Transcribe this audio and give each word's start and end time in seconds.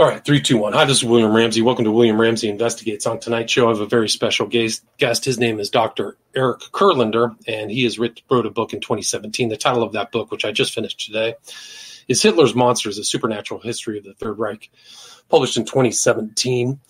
All 0.00 0.06
right, 0.06 0.24
three, 0.24 0.40
two, 0.40 0.56
one. 0.56 0.72
Hi, 0.72 0.86
this 0.86 0.96
is 0.96 1.04
William 1.04 1.30
Ramsey. 1.30 1.60
Welcome 1.60 1.84
to 1.84 1.90
William 1.90 2.18
Ramsey 2.18 2.48
Investigates. 2.48 3.06
On 3.06 3.20
tonight's 3.20 3.52
show, 3.52 3.66
I 3.66 3.72
have 3.72 3.80
a 3.80 3.86
very 3.86 4.08
special 4.08 4.46
guest. 4.46 5.24
His 5.26 5.38
name 5.38 5.60
is 5.60 5.68
Dr. 5.68 6.16
Eric 6.34 6.60
Kurlander, 6.72 7.36
and 7.46 7.70
he 7.70 7.84
has 7.84 7.98
writ- 7.98 8.22
wrote 8.30 8.46
a 8.46 8.50
book 8.50 8.72
in 8.72 8.80
2017. 8.80 9.50
The 9.50 9.58
title 9.58 9.82
of 9.82 9.92
that 9.92 10.10
book, 10.10 10.30
which 10.30 10.46
I 10.46 10.52
just 10.52 10.72
finished 10.72 11.04
today, 11.04 11.34
is 12.08 12.22
Hitler's 12.22 12.54
Monsters: 12.54 12.96
A 12.96 13.04
Supernatural 13.04 13.60
History 13.60 13.98
of 13.98 14.04
the 14.04 14.14
Third 14.14 14.38
Reich, 14.38 14.70
published 15.28 15.58
in 15.58 15.66
2017. 15.66 16.80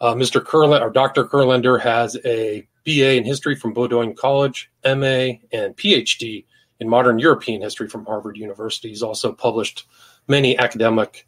Uh, 0.00 0.14
Mr. 0.14 0.40
Kurlander, 0.40 0.80
or 0.80 0.88
Dr. 0.88 1.26
Kurlander, 1.26 1.78
has 1.78 2.16
a 2.24 2.66
BA 2.86 3.16
in 3.16 3.24
history 3.24 3.54
from 3.54 3.74
Bowdoin 3.74 4.14
College, 4.14 4.70
MA, 4.82 5.36
and 5.52 5.76
PhD 5.76 6.46
in 6.80 6.88
modern 6.88 7.18
European 7.18 7.60
history 7.60 7.90
from 7.90 8.06
Harvard 8.06 8.38
University. 8.38 8.88
He's 8.88 9.02
also 9.02 9.30
published 9.30 9.86
many 10.26 10.56
academic 10.56 11.26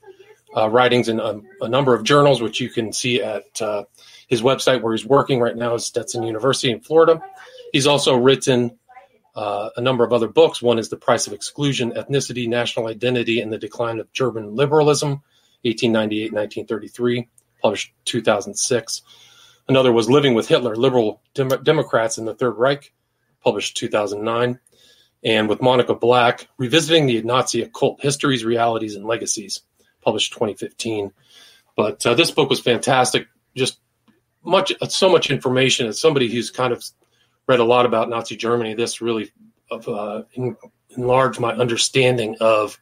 uh, 0.57 0.69
writings 0.69 1.09
in 1.09 1.21
a, 1.21 1.41
a, 1.61 1.69
number 1.69 1.95
of 1.95 2.05
journals, 2.05 2.41
which 2.41 2.61
you 2.61 2.71
can 2.71 2.93
see 2.93 3.23
at 3.23 3.61
uh, 3.61 3.85
his 4.27 4.43
website 4.43 4.83
where 4.83 4.93
he's 4.95 5.05
working 5.05 5.41
right 5.41 5.57
now 5.57 5.75
is 5.75 5.85
Stetson 5.85 6.23
University 6.23 6.71
in 6.71 6.81
Florida. 6.81 7.21
He's 7.73 7.87
also 7.87 8.17
written 8.17 8.79
uh, 9.35 9.71
a 9.77 9.81
number 9.81 10.05
of 10.05 10.13
other 10.13 10.29
books. 10.29 10.63
One 10.63 10.79
is 10.79 10.89
The 10.89 10.97
Price 10.97 11.27
of 11.27 11.33
Exclusion, 11.33 11.93
Ethnicity, 11.93 12.49
National 12.49 12.89
Identity, 12.89 13.41
and 13.41 13.53
the 13.53 13.59
Decline 13.59 14.01
of 14.01 14.13
German 14.13 14.57
Liberalism, 14.57 15.23
1898-1933, 15.65 17.29
published 17.63 17.93
2006. 18.05 19.03
Another 19.69 19.93
was 19.93 20.09
Living 20.09 20.35
with 20.35 20.49
Hitler, 20.49 20.75
Liberal 20.75 21.21
Dem- 21.35 21.63
Democrats 21.63 22.19
in 22.19 22.25
the 22.25 22.35
Third 22.35 22.57
Reich, 22.57 22.93
published 23.45 23.77
2009. 23.77 24.59
And 25.25 25.49
with 25.49 25.61
Monica 25.61 25.95
Black, 25.95 26.49
Revisiting 26.59 27.07
the 27.07 27.23
Nazi 27.23 27.63
Occult 27.63 28.01
Histories, 28.01 28.45
Realities, 28.45 28.95
and 28.95 29.05
Legacies, 29.05 29.63
published 30.03 30.33
2015. 30.33 31.13
But 31.77 32.05
uh, 32.07 32.15
this 32.15 32.31
book 32.31 32.51
was 32.51 32.61
fantastic. 32.61 33.29
Just 33.57 33.79
much, 34.45 34.73
so 34.89 35.11
much 35.11 35.31
information. 35.31 35.87
As 35.87 36.01
somebody 36.01 36.31
who's 36.31 36.51
kind 36.51 36.73
of 36.73 36.85
read 37.47 37.61
a 37.61 37.65
lot 37.65 37.87
about 37.87 38.09
Nazi 38.09 38.37
Germany, 38.37 38.75
this 38.75 39.01
really 39.01 39.33
uh, 39.71 40.23
enlarged 40.97 41.41
my 41.41 41.53
understanding 41.53 42.37
of 42.41 42.79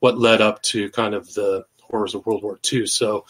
what 0.00 0.18
led 0.18 0.40
up 0.40 0.62
to 0.62 0.90
kind 0.90 1.14
of 1.14 1.32
the 1.34 1.64
horrors 1.82 2.14
of 2.14 2.24
World 2.26 2.42
War 2.42 2.58
II. 2.70 2.86
So, 2.86 3.24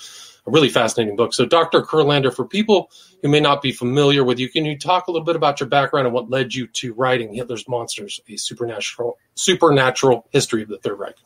a 0.46 0.50
really 0.50 0.68
fascinating 0.68 1.16
book. 1.16 1.34
So, 1.34 1.44
Dr. 1.46 1.82
Kurlander, 1.82 2.34
for 2.34 2.44
people 2.44 2.90
who 3.22 3.28
may 3.28 3.40
not 3.40 3.62
be 3.62 3.72
familiar 3.72 4.24
with 4.24 4.38
you, 4.38 4.48
can 4.48 4.64
you 4.64 4.78
talk 4.78 5.06
a 5.06 5.10
little 5.10 5.24
bit 5.24 5.36
about 5.36 5.60
your 5.60 5.68
background 5.68 6.06
and 6.06 6.14
what 6.14 6.30
led 6.30 6.54
you 6.54 6.66
to 6.66 6.94
writing 6.94 7.34
Hitler's 7.34 7.68
Monsters, 7.68 8.20
a 8.28 8.36
supernatural 8.36 9.18
supernatural 9.34 10.26
history 10.30 10.62
of 10.62 10.68
the 10.68 10.78
Third 10.78 10.98
Reich? 10.98 11.16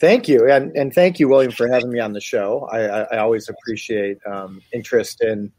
Thank 0.00 0.28
you, 0.28 0.50
and 0.50 0.74
and 0.74 0.94
thank 0.94 1.20
you, 1.20 1.28
William, 1.28 1.52
for 1.52 1.68
having 1.68 1.90
me 1.90 2.00
on 2.00 2.14
the 2.14 2.22
show. 2.22 2.66
I, 2.72 2.78
I, 2.80 3.00
I 3.02 3.18
always 3.18 3.50
appreciate 3.50 4.16
um, 4.26 4.62
interest 4.72 5.22
in 5.22 5.52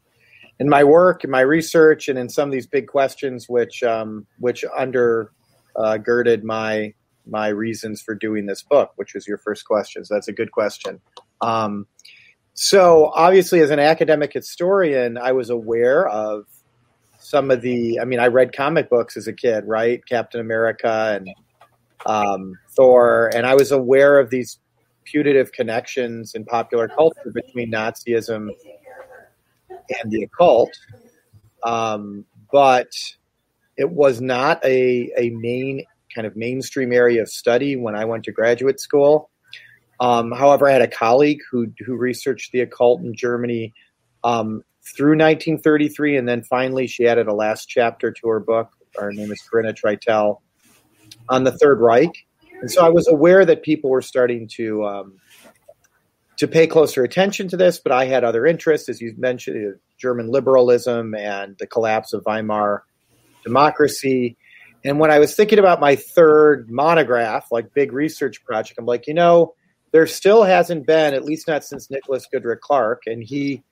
in 0.59 0.67
my 0.67 0.83
work, 0.83 1.23
in 1.23 1.29
my 1.29 1.41
research, 1.41 2.07
and 2.07 2.17
in 2.17 2.27
some 2.27 2.49
of 2.49 2.51
these 2.51 2.65
big 2.65 2.87
questions, 2.87 3.47
which 3.47 3.83
um, 3.83 4.25
which 4.39 4.65
undergirded 4.79 5.29
uh, 5.77 6.43
my 6.43 6.91
my 7.27 7.49
reasons 7.49 8.01
for 8.01 8.15
doing 8.15 8.47
this 8.47 8.63
book, 8.63 8.91
which 8.95 9.13
was 9.13 9.27
your 9.27 9.37
first 9.37 9.65
question. 9.65 10.03
So 10.03 10.15
that's 10.15 10.27
a 10.27 10.33
good 10.33 10.51
question. 10.51 10.99
Um, 11.41 11.85
so 12.55 13.11
obviously, 13.13 13.59
as 13.59 13.69
an 13.69 13.79
academic 13.79 14.33
historian, 14.33 15.19
I 15.19 15.33
was 15.33 15.51
aware 15.51 16.07
of 16.07 16.45
some 17.19 17.51
of 17.51 17.61
the. 17.61 17.99
I 17.99 18.05
mean, 18.05 18.19
I 18.19 18.25
read 18.25 18.53
comic 18.53 18.89
books 18.89 19.17
as 19.17 19.27
a 19.27 19.33
kid, 19.33 19.65
right? 19.67 20.03
Captain 20.03 20.41
America 20.41 21.15
and 21.15 21.29
um, 22.05 22.57
Thor, 22.69 23.31
and 23.33 23.45
I 23.45 23.55
was 23.55 23.71
aware 23.71 24.19
of 24.19 24.29
these 24.29 24.59
putative 25.03 25.51
connections 25.51 26.35
in 26.35 26.45
popular 26.45 26.87
culture 26.87 27.31
between 27.33 27.71
Nazism 27.71 28.49
and 29.69 30.11
the 30.11 30.23
occult, 30.23 30.71
um, 31.63 32.25
but 32.51 32.91
it 33.77 33.89
was 33.89 34.21
not 34.21 34.63
a, 34.63 35.11
a 35.17 35.29
main 35.31 35.83
kind 36.13 36.27
of 36.27 36.35
mainstream 36.35 36.91
area 36.91 37.21
of 37.21 37.29
study 37.29 37.75
when 37.75 37.95
I 37.95 38.05
went 38.05 38.25
to 38.25 38.31
graduate 38.31 38.79
school. 38.79 39.29
Um, 39.99 40.31
however, 40.31 40.67
I 40.67 40.71
had 40.71 40.81
a 40.81 40.87
colleague 40.87 41.39
who 41.49 41.67
who 41.85 41.95
researched 41.95 42.51
the 42.51 42.61
occult 42.61 43.01
in 43.01 43.13
Germany 43.15 43.73
um, 44.23 44.63
through 44.95 45.11
1933, 45.11 46.17
and 46.17 46.27
then 46.27 46.41
finally 46.43 46.87
she 46.87 47.07
added 47.07 47.27
a 47.27 47.33
last 47.33 47.67
chapter 47.67 48.11
to 48.11 48.27
her 48.27 48.39
book. 48.39 48.71
Her 48.95 49.11
name 49.13 49.31
is 49.31 49.41
Corinna 49.41 49.73
Treitel 49.73 50.41
on 51.31 51.43
the 51.43 51.51
Third 51.51 51.79
Reich, 51.79 52.13
and 52.61 52.69
so 52.69 52.85
I 52.85 52.89
was 52.89 53.07
aware 53.07 53.43
that 53.43 53.63
people 53.63 53.89
were 53.89 54.03
starting 54.03 54.47
to 54.57 54.85
um, 54.85 55.13
to 56.37 56.47
pay 56.47 56.67
closer 56.67 57.03
attention 57.03 57.47
to 57.49 57.57
this. 57.57 57.79
But 57.79 57.91
I 57.91 58.05
had 58.05 58.23
other 58.23 58.45
interests, 58.45 58.87
as 58.89 59.01
you 59.01 59.13
mentioned, 59.17 59.75
German 59.97 60.29
liberalism 60.29 61.15
and 61.15 61.55
the 61.57 61.67
collapse 61.67 62.13
of 62.13 62.23
Weimar 62.25 62.83
democracy. 63.43 64.37
And 64.83 64.99
when 64.99 65.11
I 65.11 65.19
was 65.19 65.35
thinking 65.35 65.59
about 65.59 65.79
my 65.79 65.95
third 65.95 66.69
monograph, 66.69 67.47
like 67.51 67.73
big 67.73 67.93
research 67.93 68.43
project, 68.43 68.79
I'm 68.79 68.85
like, 68.85 69.07
you 69.07 69.13
know, 69.13 69.53
there 69.91 70.07
still 70.07 70.43
hasn't 70.43 70.87
been, 70.87 71.13
at 71.13 71.25
least 71.25 71.47
not 71.47 71.63
since 71.63 71.91
Nicholas 71.91 72.27
Goodrick 72.33 72.61
Clarke, 72.61 73.03
and 73.05 73.23
he 73.23 73.63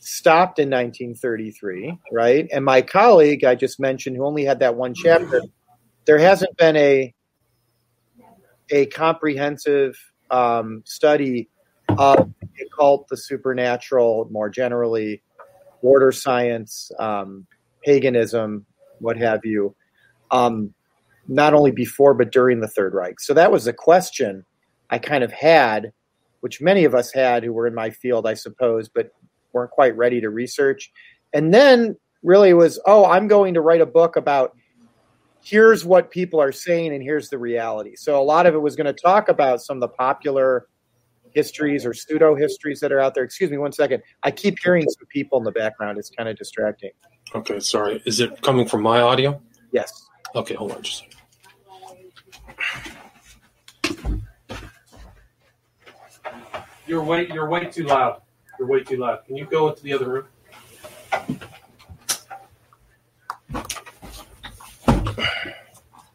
stopped 0.00 0.58
in 0.58 0.70
1933, 0.70 1.98
right? 2.12 2.48
And 2.52 2.64
my 2.64 2.82
colleague 2.82 3.44
I 3.44 3.54
just 3.54 3.78
mentioned, 3.78 4.16
who 4.16 4.24
only 4.24 4.44
had 4.44 4.60
that 4.60 4.74
one 4.76 4.94
chapter, 4.94 5.42
there 6.08 6.18
hasn't 6.18 6.56
been 6.56 6.74
a 6.74 7.14
a 8.70 8.86
comprehensive 8.86 9.94
um, 10.30 10.82
study 10.86 11.50
of 11.90 12.32
the 12.40 12.64
occult, 12.64 13.06
the 13.08 13.16
supernatural, 13.16 14.26
more 14.30 14.48
generally, 14.48 15.22
border 15.82 16.10
science, 16.10 16.90
um, 16.98 17.46
paganism, 17.84 18.64
what 19.00 19.18
have 19.18 19.44
you, 19.44 19.74
um, 20.30 20.72
not 21.28 21.52
only 21.52 21.70
before 21.72 22.14
but 22.14 22.32
during 22.32 22.60
the 22.60 22.68
Third 22.68 22.94
Reich. 22.94 23.20
So 23.20 23.34
that 23.34 23.52
was 23.52 23.66
a 23.66 23.72
question 23.74 24.46
I 24.88 24.98
kind 24.98 25.22
of 25.22 25.30
had, 25.30 25.92
which 26.40 26.62
many 26.62 26.84
of 26.84 26.94
us 26.94 27.12
had 27.12 27.44
who 27.44 27.52
were 27.52 27.66
in 27.66 27.74
my 27.74 27.90
field, 27.90 28.26
I 28.26 28.32
suppose, 28.34 28.88
but 28.88 29.12
weren't 29.52 29.72
quite 29.72 29.94
ready 29.94 30.22
to 30.22 30.30
research. 30.30 30.90
And 31.34 31.52
then 31.52 31.96
really 32.22 32.54
was, 32.54 32.80
oh, 32.86 33.04
I'm 33.04 33.28
going 33.28 33.52
to 33.54 33.60
write 33.60 33.82
a 33.82 33.86
book 33.86 34.16
about 34.16 34.56
here's 35.42 35.84
what 35.84 36.10
people 36.10 36.40
are 36.40 36.52
saying 36.52 36.92
and 36.92 37.02
here's 37.02 37.28
the 37.28 37.38
reality. 37.38 37.96
So 37.96 38.20
a 38.20 38.22
lot 38.22 38.46
of 38.46 38.54
it 38.54 38.58
was 38.58 38.76
going 38.76 38.86
to 38.86 38.92
talk 38.92 39.28
about 39.28 39.60
some 39.62 39.78
of 39.78 39.80
the 39.80 39.88
popular 39.88 40.66
histories 41.30 41.84
or 41.84 41.94
pseudo 41.94 42.34
histories 42.34 42.80
that 42.80 42.92
are 42.92 43.00
out 43.00 43.14
there. 43.14 43.24
Excuse 43.24 43.50
me 43.50 43.58
one 43.58 43.72
second. 43.72 44.02
I 44.22 44.30
keep 44.30 44.58
hearing 44.62 44.84
some 44.88 45.06
people 45.08 45.38
in 45.38 45.44
the 45.44 45.52
background. 45.52 45.98
It's 45.98 46.10
kind 46.10 46.28
of 46.28 46.36
distracting. 46.36 46.90
Okay, 47.34 47.60
sorry. 47.60 48.02
Is 48.06 48.20
it 48.20 48.40
coming 48.42 48.66
from 48.66 48.82
my 48.82 49.00
audio? 49.00 49.40
Yes. 49.72 50.06
Okay, 50.34 50.54
hold 50.54 50.72
on 50.72 50.82
just 50.82 51.04
You're 56.86 57.02
way 57.02 57.28
you're 57.32 57.48
way 57.48 57.66
too 57.66 57.84
loud. 57.84 58.22
You're 58.58 58.66
way 58.66 58.82
too 58.82 58.96
loud. 58.96 59.26
Can 59.26 59.36
you 59.36 59.44
go 59.44 59.68
into 59.68 59.82
the 59.82 59.92
other 59.92 60.08
room? 60.08 60.24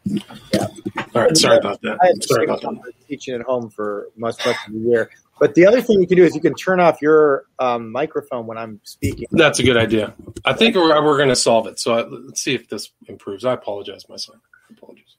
Yeah. 0.04 0.66
All 1.14 1.22
right. 1.22 1.36
Sorry 1.36 1.56
about 1.56 1.80
that. 1.82 1.98
I 2.00 2.12
sorry 2.20 2.44
about 2.44 2.60
that. 2.60 2.92
Teaching 3.08 3.34
at 3.34 3.42
home 3.42 3.70
for 3.70 4.08
much 4.16 4.44
much 4.44 4.56
of 4.66 4.72
the 4.72 4.80
year. 4.80 5.10
But 5.40 5.54
the 5.54 5.66
other 5.66 5.82
thing 5.82 6.00
you 6.00 6.06
can 6.06 6.16
do 6.16 6.24
is 6.24 6.34
you 6.34 6.40
can 6.40 6.54
turn 6.54 6.78
off 6.78 7.02
your 7.02 7.46
um, 7.58 7.90
microphone 7.90 8.46
when 8.46 8.56
I'm 8.56 8.80
speaking. 8.84 9.26
That's 9.32 9.58
a 9.58 9.64
good 9.64 9.76
idea. 9.76 10.14
I 10.44 10.52
think 10.52 10.76
we're, 10.76 11.02
we're 11.02 11.16
going 11.16 11.28
to 11.28 11.36
solve 11.36 11.66
it. 11.66 11.80
So 11.80 11.94
I, 11.94 12.06
let's 12.06 12.40
see 12.40 12.54
if 12.54 12.68
this 12.68 12.90
improves. 13.08 13.44
I 13.44 13.52
apologize, 13.52 14.08
myself. 14.08 14.38
Apologies. 14.70 15.16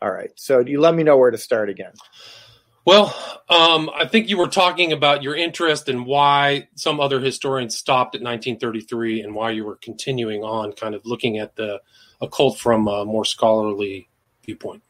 All 0.00 0.10
right. 0.10 0.30
So 0.36 0.60
you 0.60 0.80
let 0.80 0.94
me 0.94 1.02
know 1.02 1.18
where 1.18 1.30
to 1.30 1.36
start 1.36 1.68
again. 1.68 1.92
Well, 2.86 3.14
um, 3.50 3.90
I 3.94 4.06
think 4.06 4.30
you 4.30 4.38
were 4.38 4.48
talking 4.48 4.92
about 4.92 5.22
your 5.22 5.36
interest 5.36 5.90
and 5.90 6.06
why 6.06 6.68
some 6.76 6.98
other 6.98 7.20
historians 7.20 7.76
stopped 7.76 8.14
at 8.14 8.22
1933 8.22 9.20
and 9.20 9.34
why 9.34 9.50
you 9.50 9.66
were 9.66 9.76
continuing 9.76 10.42
on, 10.42 10.72
kind 10.72 10.94
of 10.94 11.04
looking 11.04 11.38
at 11.38 11.56
the 11.56 11.80
occult 12.20 12.58
from 12.58 12.86
a 12.88 13.04
more 13.04 13.24
scholarly 13.24 14.08
viewpoint. 14.44 14.82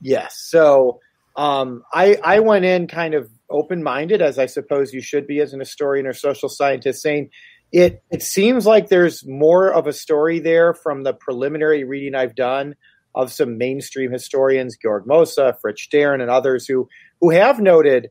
Yes. 0.00 0.36
So 0.38 1.00
um, 1.36 1.82
I, 1.92 2.16
I 2.22 2.40
went 2.40 2.64
in 2.64 2.86
kind 2.86 3.14
of 3.14 3.30
open 3.50 3.82
minded, 3.82 4.22
as 4.22 4.38
I 4.38 4.46
suppose 4.46 4.92
you 4.92 5.00
should 5.00 5.26
be 5.26 5.40
as 5.40 5.52
an 5.52 5.60
historian 5.60 6.06
or 6.06 6.12
social 6.12 6.48
scientist, 6.48 7.02
saying 7.02 7.30
it, 7.72 8.02
it 8.10 8.22
seems 8.22 8.66
like 8.66 8.88
there's 8.88 9.26
more 9.26 9.72
of 9.72 9.86
a 9.86 9.92
story 9.92 10.38
there 10.38 10.74
from 10.74 11.02
the 11.02 11.12
preliminary 11.12 11.84
reading 11.84 12.14
I've 12.14 12.34
done 12.34 12.76
of 13.14 13.32
some 13.32 13.58
mainstream 13.58 14.10
historians, 14.10 14.76
George 14.80 15.04
Mosse, 15.06 15.38
Fritz 15.60 15.82
Stern, 15.82 16.20
and 16.20 16.30
others 16.30 16.66
who, 16.66 16.88
who 17.20 17.30
have 17.30 17.60
noted 17.60 18.10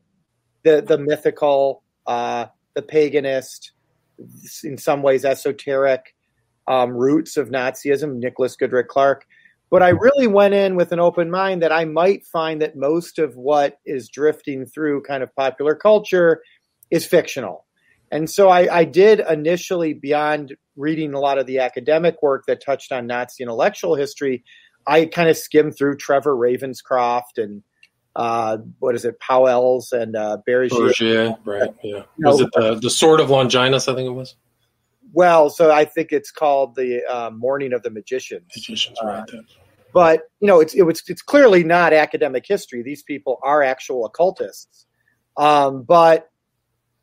the, 0.62 0.82
the 0.82 0.98
mythical, 0.98 1.82
uh, 2.06 2.46
the 2.74 2.82
paganist, 2.82 3.70
in 4.62 4.78
some 4.78 5.02
ways 5.02 5.24
esoteric 5.24 6.13
um, 6.66 6.90
roots 6.90 7.36
of 7.36 7.48
Nazism, 7.48 8.16
Nicholas 8.16 8.56
Goodrick 8.56 8.88
Clarke. 8.88 9.26
But 9.70 9.82
I 9.82 9.88
really 9.88 10.26
went 10.26 10.54
in 10.54 10.76
with 10.76 10.92
an 10.92 11.00
open 11.00 11.30
mind 11.30 11.62
that 11.62 11.72
I 11.72 11.84
might 11.84 12.26
find 12.26 12.62
that 12.62 12.76
most 12.76 13.18
of 13.18 13.36
what 13.36 13.78
is 13.84 14.08
drifting 14.08 14.66
through 14.66 15.02
kind 15.02 15.22
of 15.22 15.34
popular 15.34 15.74
culture 15.74 16.42
is 16.90 17.04
fictional. 17.04 17.64
And 18.12 18.30
so 18.30 18.48
I, 18.48 18.72
I 18.72 18.84
did 18.84 19.20
initially, 19.28 19.92
beyond 19.92 20.54
reading 20.76 21.14
a 21.14 21.18
lot 21.18 21.38
of 21.38 21.46
the 21.46 21.58
academic 21.58 22.22
work 22.22 22.44
that 22.46 22.62
touched 22.62 22.92
on 22.92 23.06
Nazi 23.06 23.42
intellectual 23.42 23.96
history, 23.96 24.44
I 24.86 25.06
kind 25.06 25.28
of 25.28 25.36
skimmed 25.36 25.76
through 25.76 25.96
Trevor 25.96 26.36
Ravenscroft 26.36 27.38
and 27.38 27.62
uh, 28.14 28.58
what 28.78 28.94
is 28.94 29.04
it, 29.04 29.18
Pauwels 29.18 29.92
and 29.92 30.14
uh, 30.14 30.38
Bergier, 30.46 31.36
right? 31.44 31.74
Yeah. 31.82 32.04
Was 32.18 32.40
it 32.40 32.50
the, 32.54 32.76
the 32.76 32.90
Sword 32.90 33.18
of 33.18 33.30
Longinus? 33.30 33.88
I 33.88 33.94
think 33.94 34.06
it 34.06 34.12
was. 34.12 34.36
Well, 35.14 35.48
so 35.48 35.70
I 35.70 35.84
think 35.84 36.10
it's 36.10 36.32
called 36.32 36.74
the 36.74 37.04
uh, 37.04 37.30
Morning 37.30 37.72
of 37.72 37.84
the 37.84 37.90
Magicians. 37.90 38.50
Magicians, 38.54 38.98
right? 39.02 39.22
Uh, 39.22 39.42
but 39.92 40.22
you 40.40 40.48
know, 40.48 40.60
it's 40.60 40.74
it 40.74 40.82
was 40.82 41.04
it's 41.06 41.22
clearly 41.22 41.62
not 41.62 41.92
academic 41.92 42.44
history. 42.44 42.82
These 42.82 43.04
people 43.04 43.38
are 43.44 43.62
actual 43.62 44.04
occultists. 44.06 44.86
Um, 45.36 45.84
but 45.84 46.28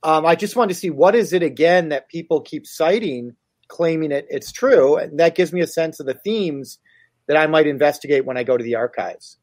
um, 0.03 0.25
I 0.25 0.35
just 0.35 0.57
wanted 0.57 0.73
to 0.73 0.79
see 0.79 0.89
what 0.89 1.15
is 1.15 1.31
it 1.31 1.41
again 1.41 1.89
that 1.89 2.09
people 2.09 2.41
keep 2.41 2.67
citing, 2.67 3.37
claiming 3.69 4.11
it 4.11 4.25
it's 4.29 4.51
true, 4.51 4.97
and 4.97 5.17
that 5.21 5.35
gives 5.35 5.53
me 5.53 5.61
a 5.61 5.67
sense 5.67 6.01
of 6.01 6.05
the 6.05 6.13
themes 6.13 6.79
that 7.27 7.37
I 7.37 7.47
might 7.47 7.65
investigate 7.65 8.25
when 8.25 8.35
I 8.35 8.43
go 8.43 8.57
to 8.57 8.63
the 8.63 8.75
archives. 8.75 9.37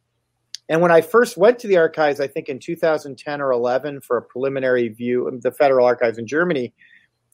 And 0.69 0.82
when 0.82 0.91
I 0.91 1.00
first 1.00 1.38
went 1.38 1.59
to 1.61 1.69
the 1.69 1.79
archives, 1.79 2.20
I 2.20 2.26
think 2.26 2.50
in 2.50 2.59
2010 2.59 3.41
or 3.41 3.50
11 3.50 4.03
for 4.03 4.19
a 4.19 4.23
preliminary 4.23 4.88
view 4.88 5.26
of 5.26 5.41
the 5.41 5.53
Federal 5.53 5.87
Archives 5.87 6.19
in 6.19 6.26
Germany, 6.26 6.75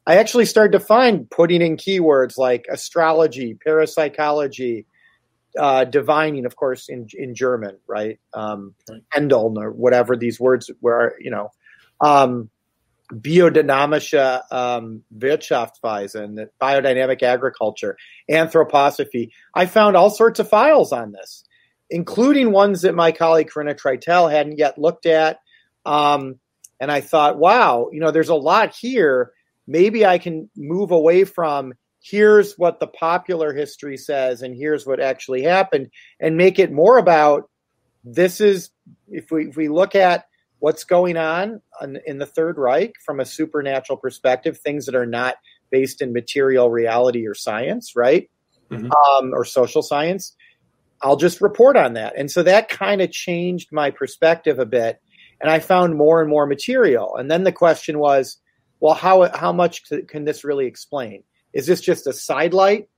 I 0.07 0.17
actually 0.17 0.45
started 0.47 0.79
to 0.79 0.85
find 0.85 1.31
putting 1.31 1.63
in 1.63 1.77
keywords 1.77 2.37
like 2.37 2.67
astrology, 2.71 3.55
parapsychology, 3.55 4.87
uh, 5.59 5.85
divining, 5.85 6.47
of 6.47 6.57
course, 6.57 6.89
in 6.89 7.07
in 7.15 7.35
German, 7.35 7.79
right? 7.87 8.19
Um, 8.35 8.75
right. 8.91 9.03
Pendeln 9.15 9.57
or 9.57 9.71
whatever 9.71 10.17
these 10.17 10.39
words 10.39 10.71
were, 10.81 11.17
you 11.21 11.31
know, 11.31 11.51
um, 12.01 12.51
biodynamische 13.13 14.43
um, 14.53 15.03
Wirtschaftsweisen, 15.17 16.47
biodynamic 16.61 17.23
agriculture, 17.23 17.97
anthroposophy. 18.31 19.31
I 19.55 19.67
found 19.67 19.97
all 19.97 20.11
sorts 20.11 20.41
of 20.41 20.49
files 20.49 20.93
on 20.93 21.13
this, 21.13 21.45
including 21.91 22.51
ones 22.51 22.83
that 22.83 22.95
my 22.95 23.13
colleague 23.13 23.49
Corinna 23.49 23.75
Treitel 23.75 24.31
hadn't 24.31 24.59
yet 24.59 24.79
looked 24.79 25.07
at. 25.07 25.39
Um, 25.87 26.41
and 26.81 26.91
I 26.91 27.01
thought, 27.01 27.39
wow, 27.39 27.89
you 27.93 28.01
know, 28.01 28.11
there's 28.11 28.31
a 28.31 28.35
lot 28.35 28.75
here 28.75 29.33
maybe 29.67 30.05
I 30.05 30.19
can 30.19 30.49
move 30.57 30.91
away 30.91 31.25
from 31.25 31.75
here's 32.03 32.55
what 32.55 32.81
the 32.81 32.87
popular 32.87 33.55
history 33.55 33.97
says 33.97 34.43
and 34.43 34.55
here's 34.55 34.87
what 34.87 35.01
actually 35.01 35.43
happened 35.43 35.91
and 36.21 36.37
make 36.37 36.59
it 36.59 36.71
more 36.71 36.99
about 36.99 37.49
this 38.05 38.41
is 38.41 38.71
if 39.09 39.31
we 39.31 39.49
if 39.49 39.57
we 39.57 39.69
look 39.69 39.95
at 39.95 40.27
what's 40.59 40.85
going 40.85 41.17
on 41.17 41.61
in 42.07 42.19
the 42.19 42.27
third 42.27 42.59
reich 42.59 42.93
from 43.05 43.21
a 43.21 43.25
supernatural 43.25 43.97
perspective 43.97 44.59
things 44.59 44.85
that 44.87 44.95
are 44.95 45.07
not 45.07 45.37
based 45.71 46.03
in 46.03 46.13
material 46.13 46.71
reality 46.71 47.27
or 47.27 47.35
science 47.35 47.97
right? 47.97 48.31
Mm-hmm. 48.71 48.91
um, 48.93 49.33
or 49.35 49.45
social 49.45 49.83
science 49.83 50.35
i'll 51.03 51.17
just 51.17 51.41
report 51.41 51.77
on 51.77 51.93
that. 51.95 52.15
And 52.17 52.31
so 52.31 52.43
that 52.43 52.69
kind 52.69 53.01
of 53.01 53.13
changed 53.13 53.69
my 53.73 53.91
perspective 53.91 54.59
a 54.59 54.67
bit 54.67 55.01
and 55.41 55.51
i 55.51 55.59
found 55.59 55.97
more 55.97 56.21
and 56.21 56.31
more 56.31 56.47
material. 56.47 57.17
And 57.17 57.31
then 57.31 57.45
the 57.45 57.53
question 57.53 57.99
was 57.99 58.39
well, 58.85 58.93
how 58.93 59.31
how 59.35 59.51
much 59.51 59.85
can 60.09 60.27
this 60.27 60.45
really 60.45 60.67
explain? 60.67 61.23
Is 61.55 61.67
this 61.67 61.81
just 61.81 62.07
a 62.07 62.13
sidelight? 62.13 62.91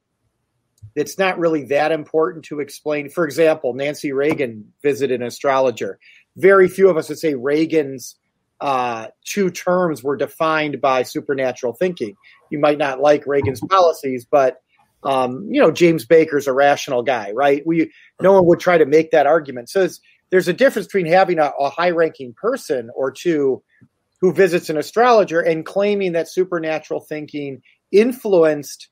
It's 0.97 1.17
not 1.17 1.39
really 1.39 1.63
that 1.67 1.93
important 1.93 2.45
to 2.47 2.59
explain. 2.59 3.09
For 3.09 3.25
example, 3.25 3.73
Nancy 3.73 4.11
Reagan 4.11 4.73
visited 4.83 5.21
an 5.21 5.29
astrologer. 5.29 6.01
Very 6.37 6.67
few 6.67 6.91
of 6.91 6.97
us 6.97 7.09
would 7.09 7.21
say 7.21 7.35
Reagan's 7.35 8.17
uh, 8.61 9.07
two 9.25 9.49
terms 9.49 10.03
were 10.03 10.17
defined 10.17 10.81
by 10.81 11.05
supernatural 11.05 11.75
thinking. 11.75 12.17
You 12.51 12.59
might 12.59 12.79
not 12.79 13.01
like 13.01 13.25
Reagan's 13.25 13.61
policies, 13.61 14.27
but 14.29 14.57
um, 15.05 15.47
you 15.49 15.61
know 15.61 15.71
James 15.71 16.05
Baker's 16.05 16.49
a 16.49 16.53
rational 16.53 17.05
guy, 17.05 17.31
right? 17.31 17.63
We 17.65 17.93
no 18.21 18.33
one 18.33 18.47
would 18.47 18.59
try 18.59 18.77
to 18.77 18.87
make 18.87 19.13
that 19.13 19.29
argument. 19.29 19.71
So 19.71 19.87
there's 20.31 20.49
a 20.49 20.53
difference 20.53 20.89
between 20.89 21.07
having 21.07 21.39
a, 21.39 21.53
a 21.61 21.71
high-ranking 21.71 22.35
person 22.35 22.91
or 22.97 23.13
two 23.13 23.63
who 24.21 24.33
visits 24.33 24.71
an 24.71 24.77
astrologer 24.77 25.41
and 25.41 25.67
claiming 25.67 26.13
that 26.13 26.29
supernatural 26.29 27.01
thinking 27.01 27.63
influenced 27.93 28.89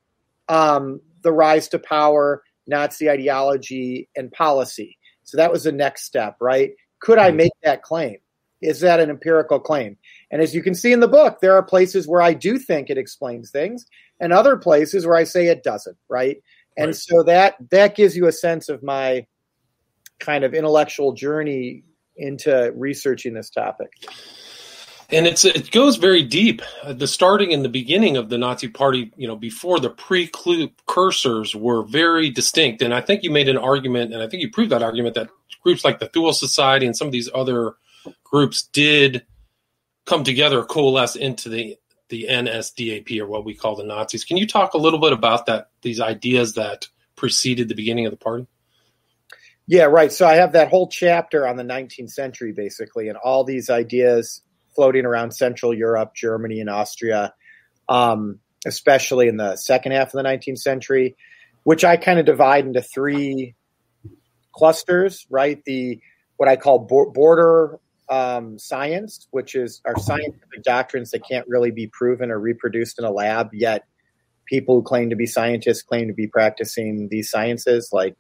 um, 0.49 1.01
the 1.23 1.33
rise 1.33 1.69
to 1.69 1.79
power, 1.79 2.43
Nazi 2.67 3.09
ideology, 3.09 4.09
and 4.15 4.31
policy. 4.33 4.99
So 5.25 5.37
that 5.37 5.53
was 5.53 5.65
the 5.65 5.73
next 5.73 6.05
step, 6.05 6.37
right? 6.41 6.73
Could 7.01 7.19
I 7.19 7.31
make 7.31 7.53
that 7.63 7.83
claim? 7.83 8.19
Is 8.63 8.81
that 8.81 9.01
an 9.01 9.11
empirical 9.11 9.61
claim? 9.61 9.97
And 10.31 10.41
as 10.41 10.55
you 10.55 10.63
can 10.63 10.75
see 10.75 10.93
in 10.93 11.01
the 11.01 11.09
book, 11.09 11.41
there 11.41 11.55
are 11.55 11.63
places 11.63 12.07
where 12.07 12.23
I 12.23 12.35
do 12.35 12.59
think 12.59 12.89
it 12.89 12.99
explains 12.99 13.51
things, 13.51 13.85
and 14.21 14.33
other 14.33 14.57
places 14.57 15.07
where 15.07 15.17
I 15.17 15.25
say 15.25 15.49
it 15.49 15.63
doesn't, 15.63 15.97
right? 16.09 16.39
And 16.77 16.89
right. 16.89 16.97
so 16.97 17.23
that 17.25 17.57
that 17.71 17.95
gives 17.95 18.17
you 18.17 18.27
a 18.27 18.33
sense 18.33 18.69
of 18.69 18.83
my 18.83 19.27
kind 20.19 20.45
of 20.45 20.55
intellectual 20.55 21.13
journey 21.13 21.85
into 22.17 22.73
researching 22.77 23.35
this 23.35 23.51
topic 23.51 23.91
and 25.15 25.27
it's 25.27 25.45
it 25.45 25.71
goes 25.71 25.97
very 25.97 26.23
deep. 26.23 26.61
Uh, 26.83 26.93
the 26.93 27.07
starting 27.07 27.53
and 27.53 27.65
the 27.65 27.69
beginning 27.69 28.17
of 28.17 28.29
the 28.29 28.39
Nazi 28.39 28.69
Party, 28.69 29.13
you 29.17 29.29
know, 29.29 29.37
before 29.37 29.81
the 29.81 29.91
precursors 29.91 31.55
were 31.55 31.83
very 31.83 32.31
distinct, 32.31 32.83
and 32.83 32.93
I 32.93 33.01
think 33.01 33.23
you 33.23 33.31
made 33.31 33.49
an 33.49 33.57
argument, 33.57 34.13
and 34.13 34.23
I 34.23 34.29
think 34.29 34.43
you 34.43 34.51
proved 34.51 34.73
that 34.73 34.83
argument 34.83 35.15
that 35.15 35.31
groups 35.63 35.85
like 35.85 36.01
the 36.01 36.09
Thule 36.09 36.33
Society 36.33 36.87
and 36.87 36.97
some 36.97 37.07
of 37.07 37.13
these 37.13 37.31
other 37.35 37.75
groups 38.25 38.63
did 38.73 39.25
come 40.05 40.25
together, 40.25 40.65
coalesce 40.65 41.17
into 41.17 41.49
the 41.49 41.79
the 42.09 42.27
NSDAP 42.29 43.19
or 43.21 43.27
what 43.27 43.45
we 43.45 43.55
call 43.55 43.77
the 43.77 43.85
Nazis. 43.85 44.25
Can 44.25 44.37
you 44.37 44.47
talk 44.47 44.75
a 44.75 44.79
little 44.79 45.01
bit 45.01 45.13
about 45.13 45.47
that? 45.47 45.71
These 45.83 46.01
ideas 46.01 46.55
that 46.55 46.89
preceded 47.17 47.69
the 47.69 47.75
beginning 47.75 48.07
of 48.07 48.11
the 48.11 48.19
party. 48.19 48.47
Yeah, 49.67 49.85
right. 49.85 50.13
So 50.13 50.27
I 50.27 50.35
have 50.35 50.53
that 50.53 50.69
whole 50.69 50.89
chapter 50.89 51.47
on 51.47 51.57
the 51.57 51.63
19th 51.63 52.11
century, 52.11 52.53
basically, 52.53 53.09
and 53.09 53.17
all 53.17 53.45
these 53.45 53.71
ideas 53.71 54.43
floating 54.75 55.05
around 55.05 55.33
Central 55.33 55.75
Europe, 55.75 56.15
Germany, 56.15 56.61
and 56.61 56.71
Austria, 56.71 57.35
um, 57.89 58.41
especially 58.67 59.29
in 59.29 59.37
the 59.37 59.57
second 59.57 59.93
half 59.93 60.15
of 60.15 60.23
the 60.23 60.29
19th 60.29 60.59
century, 60.59 61.17
which 61.63 61.85
I 61.85 61.97
kind 61.97 62.19
of 62.19 62.27
divide 62.27 62.67
into 62.67 62.83
three 62.83 63.55
clusters, 64.53 65.27
right? 65.31 65.63
The 65.65 66.01
what 66.37 66.49
I 66.49 66.57
call 66.57 66.81
border 67.15 67.79
um, 68.09 68.59
science, 68.59 69.29
which 69.31 69.55
is 69.55 69.81
our 69.85 69.99
scientific 69.99 70.63
doctrines 70.63 71.11
that 71.13 71.27
can't 71.29 71.47
really 71.49 71.71
be 71.71 71.87
proven 71.87 72.31
or 72.31 72.39
reproduced 72.39 72.99
in 72.99 73.05
a 73.05 73.11
lab, 73.11 73.51
yet 73.53 73.85
people 74.47 74.77
who 74.77 74.83
claim 74.83 75.11
to 75.11 75.17
be 75.17 75.27
scientists 75.27 75.83
claim 75.83 76.09
to 76.09 76.15
be 76.15 76.27
practicing 76.27 77.09
these 77.11 77.31
sciences, 77.31 77.91
like 77.93 78.17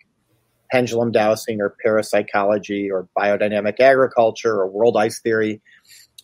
pendulum 0.70 1.12
dowsing 1.12 1.60
or 1.60 1.76
parapsychology 1.82 2.90
or 2.90 3.08
biodynamic 3.16 3.80
agriculture 3.80 4.54
or 4.54 4.70
world 4.70 4.96
ice 4.96 5.20
theory. 5.20 5.60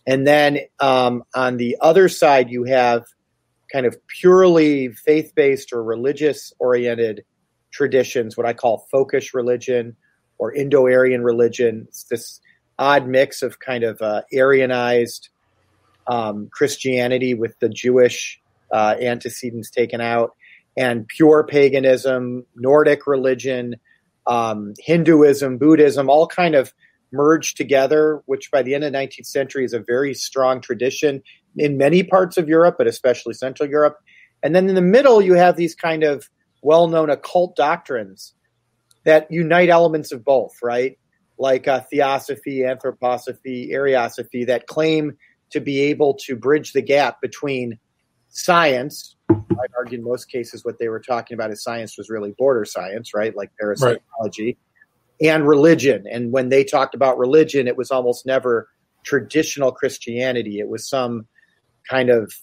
And 0.07 0.25
then 0.25 0.59
um, 0.79 1.23
on 1.35 1.57
the 1.57 1.77
other 1.79 2.09
side, 2.09 2.49
you 2.49 2.63
have 2.63 3.05
kind 3.71 3.85
of 3.85 3.95
purely 4.07 4.89
faith 4.89 5.33
based 5.35 5.71
or 5.73 5.83
religious 5.83 6.53
oriented 6.59 7.23
traditions, 7.71 8.35
what 8.35 8.45
I 8.45 8.53
call 8.53 8.87
folkish 8.93 9.33
religion 9.33 9.95
or 10.37 10.53
Indo 10.53 10.83
Aryan 10.87 11.23
religion. 11.23 11.85
It's 11.87 12.03
this 12.05 12.41
odd 12.77 13.07
mix 13.07 13.41
of 13.43 13.59
kind 13.59 13.83
of 13.83 14.01
uh, 14.01 14.23
Aryanized 14.33 15.29
um, 16.07 16.49
Christianity 16.51 17.33
with 17.33 17.57
the 17.59 17.69
Jewish 17.69 18.41
uh, 18.71 18.95
antecedents 18.99 19.69
taken 19.69 20.01
out, 20.01 20.35
and 20.75 21.07
pure 21.07 21.45
paganism, 21.45 22.45
Nordic 22.55 23.05
religion, 23.05 23.75
um, 24.25 24.73
Hinduism, 24.79 25.57
Buddhism, 25.57 26.09
all 26.09 26.27
kind 26.27 26.55
of 26.55 26.73
merged 27.11 27.57
together, 27.57 28.21
which 28.25 28.51
by 28.51 28.61
the 28.61 28.73
end 28.73 28.83
of 28.83 28.91
the 28.91 28.97
19th 28.97 29.25
century 29.25 29.65
is 29.65 29.73
a 29.73 29.79
very 29.79 30.13
strong 30.13 30.61
tradition 30.61 31.21
in 31.57 31.77
many 31.77 32.03
parts 32.03 32.37
of 32.37 32.47
Europe, 32.47 32.75
but 32.77 32.87
especially 32.87 33.33
Central 33.33 33.69
Europe. 33.69 33.97
And 34.43 34.55
then 34.55 34.69
in 34.69 34.75
the 34.75 34.81
middle, 34.81 35.21
you 35.21 35.33
have 35.33 35.55
these 35.55 35.75
kind 35.75 36.03
of 36.03 36.29
well 36.61 36.87
known 36.87 37.09
occult 37.09 37.55
doctrines 37.55 38.33
that 39.03 39.31
unite 39.31 39.69
elements 39.69 40.11
of 40.11 40.23
both, 40.23 40.53
right? 40.61 40.97
Like 41.37 41.67
uh, 41.67 41.81
theosophy, 41.81 42.59
anthroposophy, 42.59 43.71
Ariosophy, 43.71 44.45
that 44.47 44.67
claim 44.67 45.17
to 45.51 45.59
be 45.59 45.79
able 45.81 46.17
to 46.25 46.35
bridge 46.35 46.73
the 46.73 46.81
gap 46.81 47.19
between 47.19 47.79
science. 48.29 49.15
I'd 49.29 49.73
argue 49.77 49.97
in 49.97 50.03
most 50.03 50.25
cases 50.25 50.63
what 50.63 50.79
they 50.79 50.87
were 50.87 50.99
talking 50.99 51.35
about 51.35 51.51
is 51.51 51.63
science 51.63 51.97
was 51.97 52.09
really 52.09 52.33
border 52.37 52.63
science, 52.63 53.13
right? 53.13 53.35
Like 53.35 53.51
parapsychology. 53.59 54.45
Right 54.45 54.57
and 55.21 55.47
religion. 55.47 56.05
And 56.09 56.31
when 56.31 56.49
they 56.49 56.63
talked 56.63 56.95
about 56.95 57.17
religion, 57.17 57.67
it 57.67 57.77
was 57.77 57.91
almost 57.91 58.25
never 58.25 58.67
traditional 59.03 59.71
Christianity. 59.71 60.59
It 60.59 60.69
was 60.69 60.87
some 60.87 61.27
kind 61.89 62.09
of 62.09 62.33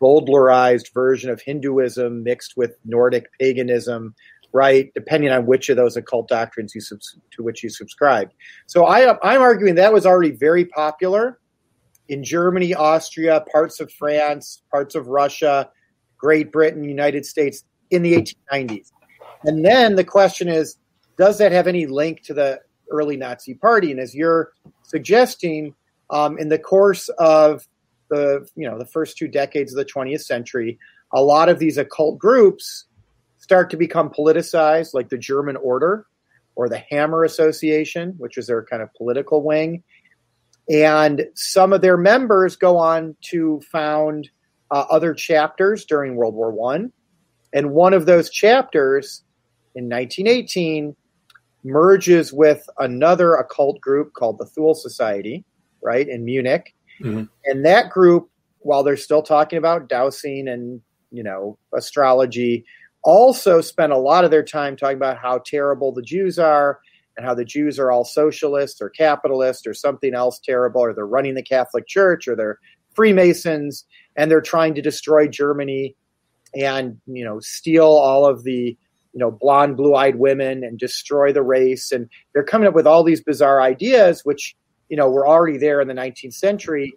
Bowdlerized 0.00 0.92
version 0.94 1.30
of 1.30 1.40
Hinduism 1.40 2.22
mixed 2.22 2.56
with 2.56 2.76
Nordic 2.84 3.26
paganism 3.38 4.14
right? 4.52 4.90
Depending 4.94 5.30
on 5.30 5.46
which 5.46 5.68
of 5.68 5.76
those 5.76 5.96
occult 5.96 6.28
doctrines 6.28 6.74
you 6.74 6.80
subs- 6.80 7.16
to 7.32 7.42
which 7.42 7.62
you 7.62 7.70
subscribe. 7.70 8.30
So 8.66 8.84
I, 8.84 9.16
I'm 9.22 9.40
arguing 9.40 9.76
that 9.76 9.92
was 9.92 10.06
already 10.06 10.32
very 10.32 10.64
popular 10.64 11.38
in 12.08 12.24
Germany, 12.24 12.74
Austria, 12.74 13.44
parts 13.52 13.80
of 13.80 13.92
France, 13.92 14.62
parts 14.70 14.94
of 14.94 15.06
Russia, 15.06 15.70
Great 16.18 16.50
Britain, 16.50 16.82
United 16.82 17.24
States 17.24 17.64
in 17.90 18.02
the 18.02 18.14
1890s. 18.14 18.90
And 19.44 19.64
then 19.64 19.94
the 19.96 20.04
question 20.04 20.48
is, 20.48 20.76
does 21.16 21.38
that 21.38 21.52
have 21.52 21.66
any 21.66 21.86
link 21.86 22.22
to 22.22 22.34
the 22.34 22.60
early 22.90 23.16
Nazi 23.16 23.54
Party? 23.54 23.90
And 23.90 24.00
as 24.00 24.14
you're 24.14 24.52
suggesting, 24.82 25.74
um, 26.10 26.38
in 26.38 26.48
the 26.48 26.58
course 26.58 27.08
of 27.18 27.66
the 28.08 28.48
you 28.56 28.68
know 28.68 28.78
the 28.78 28.86
first 28.86 29.16
two 29.16 29.28
decades 29.28 29.72
of 29.72 29.76
the 29.76 29.84
20th 29.84 30.22
century, 30.22 30.78
a 31.12 31.22
lot 31.22 31.48
of 31.48 31.58
these 31.58 31.78
occult 31.78 32.18
groups 32.18 32.86
start 33.38 33.70
to 33.70 33.76
become 33.76 34.10
politicized, 34.10 34.94
like 34.94 35.08
the 35.08 35.18
German 35.18 35.56
Order 35.56 36.06
or 36.56 36.68
the 36.68 36.82
Hammer 36.90 37.24
Association, 37.24 38.14
which 38.18 38.36
is 38.36 38.46
their 38.46 38.64
kind 38.64 38.82
of 38.82 38.92
political 38.94 39.42
wing. 39.42 39.82
And 40.68 41.26
some 41.34 41.72
of 41.72 41.80
their 41.80 41.96
members 41.96 42.56
go 42.56 42.76
on 42.76 43.16
to 43.22 43.60
found 43.72 44.30
uh, 44.70 44.84
other 44.90 45.14
chapters 45.14 45.84
during 45.84 46.16
World 46.16 46.34
War 46.34 46.52
One, 46.52 46.92
and 47.52 47.72
one 47.72 47.94
of 47.94 48.06
those 48.06 48.30
chapters 48.30 49.22
in 49.74 49.88
1918 49.88 50.94
merges 51.64 52.32
with 52.32 52.68
another 52.78 53.34
occult 53.34 53.80
group 53.80 54.12
called 54.14 54.38
the 54.38 54.46
Thule 54.46 54.74
Society, 54.74 55.44
right 55.82 56.08
in 56.08 56.24
Munich, 56.24 56.74
mm-hmm. 57.00 57.24
and 57.44 57.64
that 57.64 57.90
group, 57.90 58.28
while 58.60 58.82
they're 58.82 58.96
still 58.96 59.22
talking 59.22 59.58
about 59.58 59.88
dowsing 59.88 60.48
and 60.48 60.80
you 61.10 61.22
know 61.22 61.58
astrology, 61.74 62.64
also 63.02 63.60
spent 63.60 63.92
a 63.92 63.98
lot 63.98 64.24
of 64.24 64.30
their 64.30 64.44
time 64.44 64.76
talking 64.76 64.96
about 64.96 65.18
how 65.18 65.38
terrible 65.38 65.92
the 65.92 66.02
Jews 66.02 66.38
are 66.38 66.80
and 67.16 67.26
how 67.26 67.34
the 67.34 67.44
Jews 67.44 67.78
are 67.78 67.90
all 67.90 68.04
socialists 68.04 68.80
or 68.80 68.88
capitalists 68.90 69.66
or 69.66 69.74
something 69.74 70.14
else 70.14 70.38
terrible, 70.38 70.82
or 70.82 70.94
they're 70.94 71.06
running 71.06 71.34
the 71.34 71.42
Catholic 71.42 71.86
Church 71.86 72.28
or 72.28 72.36
they're 72.36 72.58
Freemasons 72.94 73.84
and 74.16 74.30
they're 74.30 74.40
trying 74.40 74.74
to 74.74 74.82
destroy 74.82 75.28
Germany 75.28 75.94
and 76.54 77.00
you 77.06 77.24
know 77.24 77.40
steal 77.40 77.86
all 77.86 78.26
of 78.26 78.42
the 78.44 78.76
you 79.12 79.18
know 79.18 79.30
blonde 79.30 79.76
blue-eyed 79.76 80.16
women 80.16 80.62
and 80.62 80.78
destroy 80.78 81.32
the 81.32 81.42
race 81.42 81.92
and 81.92 82.08
they're 82.32 82.44
coming 82.44 82.68
up 82.68 82.74
with 82.74 82.86
all 82.86 83.02
these 83.02 83.22
bizarre 83.22 83.60
ideas 83.60 84.24
which 84.24 84.56
you 84.88 84.96
know 84.96 85.10
were 85.10 85.26
already 85.26 85.58
there 85.58 85.80
in 85.80 85.88
the 85.88 85.94
19th 85.94 86.34
century 86.34 86.92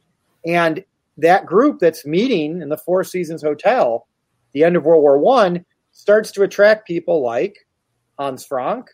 and 0.45 0.83
that 1.17 1.45
group 1.45 1.79
that's 1.79 2.05
meeting 2.05 2.61
in 2.61 2.69
the 2.69 2.77
Four 2.77 3.03
Seasons 3.03 3.41
Hotel 3.41 4.07
the 4.53 4.63
end 4.63 4.75
of 4.75 4.85
World 4.85 5.01
War 5.01 5.17
One 5.17 5.65
starts 5.91 6.31
to 6.31 6.43
attract 6.43 6.87
people 6.87 7.23
like 7.23 7.55
Hans 8.17 8.45
Frank, 8.45 8.87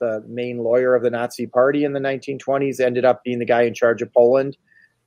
the 0.00 0.22
main 0.26 0.58
lawyer 0.58 0.94
of 0.94 1.02
the 1.02 1.10
Nazi 1.10 1.46
Party 1.46 1.84
in 1.84 1.92
the 1.92 2.00
1920s, 2.00 2.80
ended 2.80 3.04
up 3.04 3.22
being 3.24 3.38
the 3.38 3.44
guy 3.44 3.62
in 3.62 3.74
charge 3.74 4.02
of 4.02 4.12
Poland. 4.12 4.56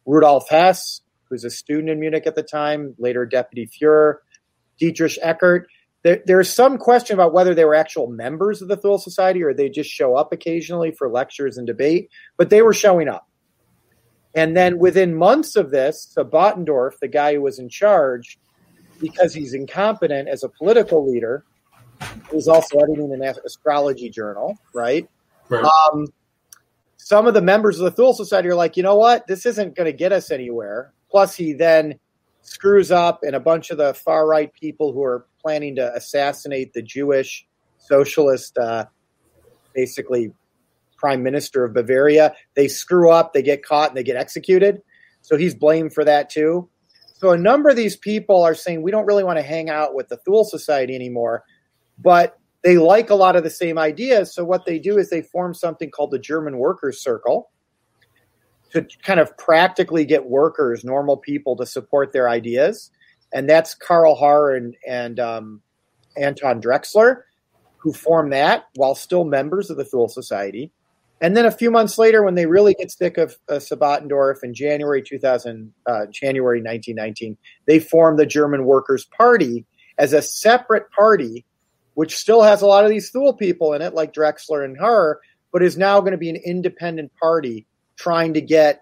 Rudolf 0.06 0.50
Hess, 0.50 1.02
who's 1.30 1.44
a 1.44 1.50
student 1.50 1.90
in 1.90 2.00
Munich 2.00 2.26
at 2.26 2.36
the 2.36 2.44
time, 2.44 2.96
later 2.98 3.26
deputy 3.26 3.68
Fuhrer, 3.68 4.16
Dietrich 4.80 5.18
Eckart. 5.24 5.66
There, 6.04 6.22
there's 6.26 6.52
some 6.52 6.78
question 6.78 7.14
about 7.14 7.34
whether 7.34 7.54
they 7.54 7.66
were 7.66 7.76
actual 7.76 8.08
members 8.08 8.62
of 8.62 8.68
the 8.68 8.78
Thule 8.78 8.98
Society 8.98 9.44
or 9.44 9.54
they 9.54 9.70
just 9.70 9.90
show 9.90 10.16
up 10.16 10.32
occasionally 10.32 10.92
for 10.92 11.10
lectures 11.10 11.58
and 11.58 11.68
debate, 11.68 12.10
but 12.38 12.50
they 12.50 12.62
were 12.62 12.74
showing 12.74 13.10
up. 13.10 13.28
And 14.36 14.56
then 14.56 14.78
within 14.78 15.16
months 15.16 15.56
of 15.56 15.72
this, 15.72 16.14
Sebottendorf, 16.16 17.00
the 17.02 17.08
guy 17.08 17.34
who 17.34 17.42
was 17.42 17.60
in 17.60 17.68
charge, 17.68 18.38
because 19.02 19.34
he's 19.34 19.54
incompetent 19.54 20.30
as 20.30 20.44
a 20.44 20.50
political 20.50 21.10
leader, 21.10 21.44
he's 22.32 22.48
also 22.48 22.78
editing 22.78 23.12
an 23.12 23.22
astrology 23.46 24.10
journal, 24.10 24.58
right? 24.74 25.10
right. 25.50 25.64
Um, 25.64 26.08
some 26.98 27.28
of 27.28 27.34
the 27.34 27.42
members 27.42 27.80
of 27.80 27.86
the 27.86 27.92
Thule 27.92 28.14
Society 28.14 28.50
are 28.50 28.56
like, 28.56 28.78
you 28.78 28.84
know 28.84 28.96
what? 28.96 29.26
This 29.28 29.46
isn't 29.46 29.76
going 29.76 29.86
to 29.86 29.94
get 29.94 30.12
us 30.12 30.32
anywhere. 30.32 30.94
Plus, 31.10 31.36
he 31.36 31.54
then 31.54 32.00
screws 32.42 32.92
up, 32.92 33.22
and 33.24 33.36
a 33.36 33.40
bunch 33.40 33.70
of 33.70 33.78
the 33.78 33.94
far 33.94 34.28
right 34.28 34.52
people 34.54 34.94
who 34.94 35.04
are 35.04 35.26
planning 35.42 35.76
to 35.76 35.94
assassinate 35.94 36.74
the 36.74 36.82
Jewish 36.82 37.46
socialist, 37.78 38.58
uh, 38.58 38.86
basically 39.74 40.32
prime 40.98 41.24
minister 41.24 41.64
of 41.64 41.74
Bavaria, 41.74 42.36
they 42.56 42.68
screw 42.68 43.10
up, 43.12 43.34
they 43.34 43.42
get 43.42 43.64
caught, 43.64 43.90
and 43.90 43.98
they 43.98 44.04
get 44.04 44.18
executed. 44.18 44.82
So 45.22 45.38
he's 45.38 45.56
blamed 45.56 45.94
for 45.94 46.04
that 46.04 46.30
too. 46.30 46.70
So 47.14 47.32
a 47.32 47.38
number 47.38 47.70
of 47.70 47.76
these 47.76 47.96
people 47.98 48.44
are 48.44 48.56
saying 48.56 48.82
we 48.82 48.92
don't 48.92 49.06
really 49.06 49.24
want 49.24 49.38
to 49.38 49.44
hang 49.44 49.70
out 49.70 49.94
with 49.94 50.08
the 50.10 50.18
Thule 50.18 50.46
Society 50.46 50.96
anymore, 50.96 51.44
but 51.98 52.38
they 52.64 52.78
like 52.78 53.10
a 53.10 53.16
lot 53.16 53.36
of 53.36 53.44
the 53.44 53.50
same 53.50 53.78
ideas. 53.78 54.34
So 54.34 54.44
what 54.44 54.66
they 54.66 54.80
do 54.80 54.98
is 54.98 55.10
they 55.10 55.22
form 55.22 55.54
something 55.54 55.90
called 55.90 56.12
the 56.12 56.20
German 56.20 56.58
Workers 56.58 57.02
Circle 57.02 57.50
to 58.72 58.86
kind 59.04 59.20
of 59.20 59.36
practically 59.38 60.06
get 60.06 60.26
workers, 60.26 60.84
normal 60.84 61.18
people, 61.18 61.56
to 61.58 61.66
support 61.66 62.14
their 62.14 62.30
ideas. 62.30 62.92
And 63.34 63.50
that's 63.50 63.74
Karl 63.76 64.16
Harr 64.16 64.56
and, 64.56 64.76
and 64.88 65.20
um, 65.20 65.62
Anton 66.18 66.62
Drexler, 66.62 67.22
who 67.78 67.94
form 67.94 68.30
that 68.32 68.66
while 68.76 68.96
still 68.96 69.24
members 69.24 69.70
of 69.70 69.78
the 69.78 69.86
Thule 69.86 70.10
Society. 70.10 70.72
And 71.22 71.36
then 71.36 71.46
a 71.46 71.52
few 71.52 71.70
months 71.70 71.98
later, 71.98 72.24
when 72.24 72.36
they 72.36 72.46
really 72.46 72.74
get 72.74 72.92
sick 72.92 73.18
of 73.18 73.38
uh, 73.50 73.56
Sebottendorf 73.56 74.38
in 74.44 74.54
January 74.54 75.02
2000, 75.02 75.74
uh, 75.86 76.06
January 76.12 76.60
1919, 76.60 77.38
they 77.66 77.80
form 77.80 78.16
the 78.16 78.26
German 78.26 78.66
Workers' 78.66 79.06
Party 79.06 79.66
as 79.98 80.14
a 80.14 80.22
separate 80.22 80.90
party, 80.92 81.46
which 81.96 82.16
still 82.16 82.42
has 82.42 82.62
a 82.62 82.66
lot 82.66 82.86
of 82.86 82.90
these 82.90 83.10
Thule 83.10 83.34
people 83.34 83.74
in 83.74 83.82
it, 83.82 83.94
like 83.94 84.14
Drexler 84.14 84.64
and 84.64 84.78
Harr, 84.80 85.20
but 85.52 85.62
is 85.62 85.78
now 85.78 86.00
going 86.00 86.14
to 86.14 86.18
be 86.18 86.30
an 86.30 86.38
independent 86.38 87.12
party 87.22 87.68
trying 88.00 88.34
to 88.34 88.42
get 88.42 88.82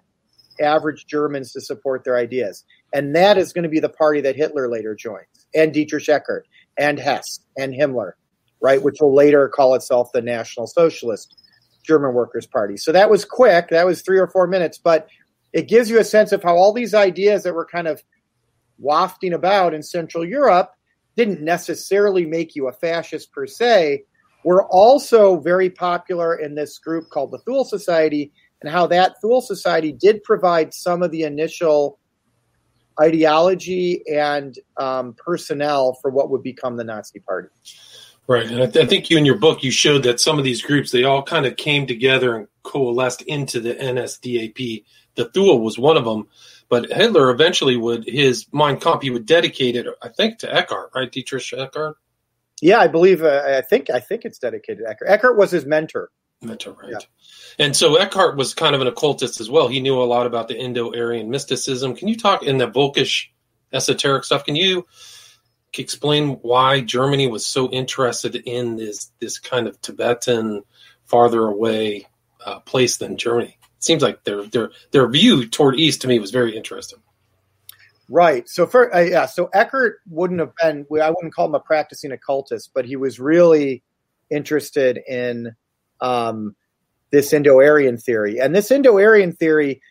average 0.62 1.06
Germans 1.08 1.52
to 1.54 1.62
support 1.62 2.04
their 2.04 2.18
ideas. 2.18 2.64
And 2.94 3.16
that 3.16 3.38
is 3.38 3.52
going 3.52 3.64
to 3.64 3.70
be 3.70 3.80
the 3.80 3.90
party 3.90 4.22
that 4.22 4.36
Hitler 4.36 4.70
later 4.70 4.96
joins, 4.96 5.26
and 5.54 5.74
Dietrich 5.74 6.06
Eckart, 6.06 6.44
and 6.78 7.00
Hess, 7.00 7.40
and 7.58 7.74
Himmler, 7.74 8.14
right, 8.62 8.82
which 8.82 8.98
will 9.02 9.14
later 9.14 9.50
call 9.50 9.76
itself 9.76 10.10
the 10.14 10.22
National 10.22 10.68
Socialist 10.68 11.36
German 11.84 12.14
Workers' 12.14 12.48
Party. 12.48 12.78
So 12.78 12.92
that 12.92 13.10
was 13.10 13.26
quick. 13.26 13.70
That 13.70 13.86
was 13.86 14.02
three 14.02 14.20
or 14.20 14.28
four 14.28 14.48
minutes, 14.48 14.78
but 14.78 15.08
it 15.54 15.68
gives 15.68 15.90
you 15.90 16.00
a 16.00 16.04
sense 16.04 16.32
of 16.32 16.44
how 16.44 16.56
all 16.56 16.74
these 16.74 16.94
ideas 16.94 17.44
that 17.44 17.56
were 17.56 17.66
kind 17.66 17.88
of 17.88 18.02
wafting 18.78 19.34
about 19.34 19.74
in 19.74 19.82
Central 19.82 20.26
Europe 20.26 20.72
didn't 21.16 21.42
necessarily 21.42 22.26
make 22.26 22.56
you 22.56 22.68
a 22.68 22.74
fascist 22.74 23.32
per 23.32 23.48
se, 23.48 24.04
were 24.44 24.66
also 24.68 25.40
very 25.40 25.70
popular 25.70 26.36
in 26.36 26.56
this 26.56 26.78
group 26.78 27.10
called 27.10 27.32
the 27.32 27.40
Thule 27.40 27.66
Society 27.66 28.32
and 28.62 28.72
how 28.72 28.88
that 28.88 29.16
Thule 29.22 29.42
Society 29.42 29.92
did 29.92 30.24
provide 30.24 30.74
some 30.74 31.04
of 31.04 31.12
the 31.12 31.24
initial 31.24 32.00
ideology 33.00 34.02
and 34.08 34.58
um, 34.78 35.14
personnel 35.14 35.94
for 36.02 36.10
what 36.10 36.30
would 36.32 36.44
become 36.44 36.78
the 36.78 36.84
Nazi 36.84 37.20
Party. 37.20 37.50
Right, 38.28 38.50
and 38.50 38.62
I, 38.62 38.66
th- 38.66 38.86
I, 38.86 38.88
think 38.88 39.10
you 39.10 39.18
in 39.18 39.26
your 39.26 39.38
book 39.38 39.64
you 39.64 39.72
showed 39.72 40.04
that 40.04 40.20
some 40.20 40.38
of 40.38 40.44
these 40.44 40.62
groups 40.62 40.92
they 40.92 41.06
all 41.06 41.24
kind 41.24 41.46
of 41.46 41.56
came 41.56 41.88
together 41.88 42.36
and 42.36 42.48
coalesced 42.64 43.22
into 43.22 43.62
the 43.62 43.74
NSDAP. 43.74 44.84
The 45.16 45.26
Thule 45.30 45.62
was 45.62 45.80
one 45.80 45.96
of 45.96 46.04
them, 46.04 46.28
but 46.68 46.92
Hitler 46.92 47.30
eventually 47.30 47.78
would 47.78 48.04
his 48.06 48.46
Mein 48.52 48.80
Kampf 48.80 49.04
he 49.04 49.12
would 49.12 49.26
dedicate 49.26 49.78
it, 49.78 49.88
I 50.02 50.10
think, 50.10 50.40
to 50.40 50.48
Eckart, 50.48 50.94
right, 50.94 51.10
Dietrich 51.10 51.44
Eckart. 51.44 51.94
Yeah, 52.62 52.80
I 52.80 52.88
believe. 52.88 53.24
Uh, 53.24 53.44
I 53.46 53.62
think. 53.62 53.90
I 53.90 54.00
think 54.00 54.26
it's 54.26 54.40
dedicated 54.40 54.84
to 54.86 54.94
Eckart. 54.94 55.10
Eckart 55.10 55.38
was 55.38 55.52
his 55.52 55.66
mentor. 55.66 56.10
Mentor, 56.42 56.76
right? 56.82 56.92
Yeah. 56.92 57.00
And 57.66 57.76
so 57.76 57.96
Eckart 57.96 58.38
was 58.38 58.54
kind 58.54 58.76
of 58.76 58.82
an 58.82 58.88
occultist 58.88 59.42
as 59.42 59.50
well. 59.50 59.68
He 59.68 59.80
knew 59.80 60.02
a 60.02 60.06
lot 60.06 60.28
about 60.28 60.48
the 60.48 60.58
Indo-Aryan 60.58 61.30
mysticism. 61.30 61.96
Can 61.96 62.08
you 62.08 62.16
talk 62.16 62.44
in 62.44 62.58
the 62.58 62.68
Volkish 62.68 63.28
esoteric 63.74 64.24
stuff? 64.24 64.46
Can 64.46 64.56
you 64.56 64.86
explain 65.78 66.34
why 66.42 66.82
Germany 66.82 67.28
was 67.28 67.46
so 67.46 67.70
interested 67.70 68.36
in 68.36 68.76
this 68.76 69.12
this 69.20 69.40
kind 69.40 69.68
of 69.68 69.82
Tibetan, 69.82 70.64
farther 71.06 71.46
away 71.46 72.08
uh, 72.46 72.60
place 72.60 72.98
than 72.98 73.18
Germany? 73.18 73.58
It 73.78 73.84
seems 73.84 74.04
like 74.04 74.24
their 74.24 74.44
their 74.44 74.72
their 74.92 75.08
view 75.08 75.48
toward 75.48 75.80
East 75.80 76.02
to 76.02 76.08
me 76.08 76.20
was 76.20 76.32
very 76.32 76.56
interesting. 76.56 77.00
Right. 78.10 78.48
So 78.48 78.66
for 78.66 78.94
uh, 78.96 79.02
yeah, 79.02 79.26
so 79.26 79.50
Eckart 79.54 79.96
wouldn't 80.10 80.40
have 80.40 80.54
been. 80.62 80.86
I 81.02 81.10
wouldn't 81.10 81.34
call 81.34 81.48
him 81.48 81.56
a 81.56 81.60
practicing 81.60 82.12
occultist, 82.12 82.72
but 82.74 82.86
he 82.86 82.96
was 82.96 83.20
really 83.20 83.84
interested 84.30 85.00
in 85.08 85.56
um, 86.02 86.56
this 87.12 87.34
Indo-Aryan 87.34 87.98
theory. 87.98 88.40
And 88.40 88.56
this 88.56 88.72
Indo-Aryan 88.72 89.34
theory, 89.34 89.82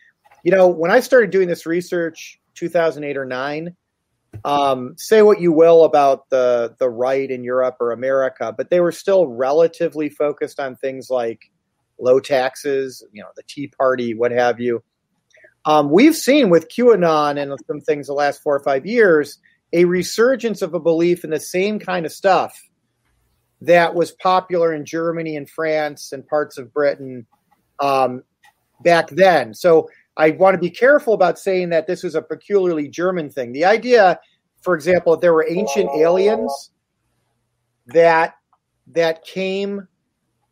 you 0.43 0.51
know, 0.51 0.67
when 0.67 0.91
I 0.91 0.99
started 0.99 1.31
doing 1.31 1.47
this 1.47 1.65
research, 1.65 2.39
2008 2.55 3.17
or 3.17 3.25
nine, 3.25 3.75
um, 4.45 4.93
say 4.97 5.21
what 5.21 5.39
you 5.39 5.51
will 5.51 5.83
about 5.83 6.29
the 6.29 6.75
the 6.79 6.89
right 6.89 7.29
in 7.29 7.43
Europe 7.43 7.77
or 7.79 7.91
America, 7.91 8.53
but 8.55 8.69
they 8.69 8.79
were 8.79 8.91
still 8.91 9.27
relatively 9.27 10.09
focused 10.09 10.59
on 10.59 10.75
things 10.75 11.09
like 11.09 11.49
low 11.99 12.19
taxes, 12.19 13.03
you 13.11 13.21
know, 13.21 13.29
the 13.35 13.43
Tea 13.47 13.67
Party, 13.67 14.13
what 14.13 14.31
have 14.31 14.59
you. 14.59 14.83
Um, 15.65 15.89
we've 15.89 16.15
seen 16.15 16.49
with 16.49 16.69
QAnon 16.69 17.41
and 17.41 17.57
some 17.67 17.81
things 17.81 18.07
the 18.07 18.13
last 18.13 18.41
four 18.41 18.55
or 18.55 18.63
five 18.63 18.85
years 18.85 19.39
a 19.73 19.85
resurgence 19.85 20.61
of 20.61 20.73
a 20.73 20.79
belief 20.79 21.23
in 21.23 21.29
the 21.29 21.39
same 21.39 21.77
kind 21.79 22.05
of 22.05 22.11
stuff 22.11 22.57
that 23.61 23.95
was 23.95 24.11
popular 24.11 24.73
in 24.73 24.85
Germany 24.85 25.35
and 25.35 25.49
France 25.49 26.11
and 26.11 26.27
parts 26.27 26.57
of 26.57 26.73
Britain 26.73 27.25
um, 27.79 28.23
back 28.81 29.09
then. 29.09 29.53
So 29.53 29.89
I 30.15 30.31
want 30.31 30.55
to 30.55 30.59
be 30.59 30.69
careful 30.69 31.13
about 31.13 31.39
saying 31.39 31.69
that 31.69 31.87
this 31.87 32.03
was 32.03 32.15
a 32.15 32.21
peculiarly 32.21 32.87
German 32.87 33.29
thing. 33.29 33.51
The 33.51 33.65
idea, 33.65 34.19
for 34.61 34.75
example, 34.75 35.13
if 35.13 35.21
there 35.21 35.33
were 35.33 35.45
ancient 35.47 35.89
aliens 35.95 36.71
that 37.87 38.35
that 38.87 39.23
came 39.25 39.87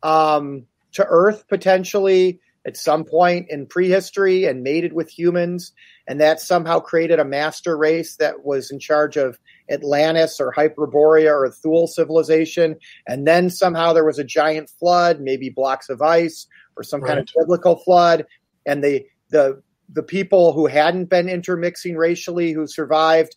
um, 0.02 0.66
to 0.92 1.04
Earth 1.04 1.46
potentially 1.48 2.40
at 2.66 2.76
some 2.76 3.04
point 3.04 3.46
in 3.48 3.66
prehistory 3.66 4.44
and 4.44 4.62
mated 4.62 4.92
with 4.92 5.08
humans, 5.08 5.72
and 6.08 6.20
that 6.20 6.40
somehow 6.40 6.80
created 6.80 7.20
a 7.20 7.24
master 7.24 7.76
race 7.76 8.16
that 8.16 8.44
was 8.44 8.70
in 8.70 8.78
charge 8.78 9.16
of 9.16 9.38
Atlantis 9.70 10.40
or 10.40 10.52
Hyperborea 10.52 11.32
or 11.32 11.50
Thule 11.50 11.86
civilization, 11.86 12.76
and 13.06 13.26
then 13.26 13.50
somehow 13.50 13.92
there 13.92 14.04
was 14.04 14.18
a 14.18 14.24
giant 14.24 14.70
flood, 14.70 15.20
maybe 15.20 15.50
blocks 15.50 15.88
of 15.88 16.02
ice 16.02 16.46
or 16.76 16.82
some 16.82 17.00
right. 17.00 17.08
kind 17.08 17.20
of 17.20 17.28
biblical 17.36 17.76
flood, 17.76 18.26
and 18.64 18.82
the 18.82 19.06
the 19.30 19.62
the 19.88 20.02
people 20.02 20.52
who 20.52 20.66
hadn't 20.66 21.06
been 21.06 21.28
intermixing 21.28 21.96
racially 21.96 22.52
who 22.52 22.66
survived 22.66 23.36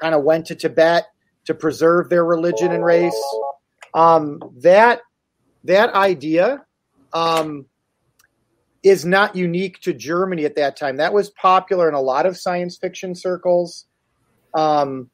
kind 0.00 0.14
of 0.14 0.24
went 0.24 0.46
to 0.46 0.54
Tibet 0.54 1.06
to 1.46 1.54
preserve 1.54 2.08
their 2.08 2.24
religion 2.24 2.72
and 2.72 2.84
race. 2.84 3.16
Um, 3.94 4.40
that 4.58 5.00
that 5.64 5.94
idea 5.94 6.64
um, 7.12 7.66
is 8.82 9.04
not 9.04 9.34
unique 9.34 9.80
to 9.80 9.92
Germany 9.92 10.44
at 10.44 10.56
that 10.56 10.76
time. 10.76 10.98
That 10.98 11.12
was 11.12 11.30
popular 11.30 11.88
in 11.88 11.94
a 11.94 12.00
lot 12.00 12.26
of 12.26 12.36
science 12.36 12.76
fiction 12.76 13.14
circles 13.14 13.86
um, 14.54 15.10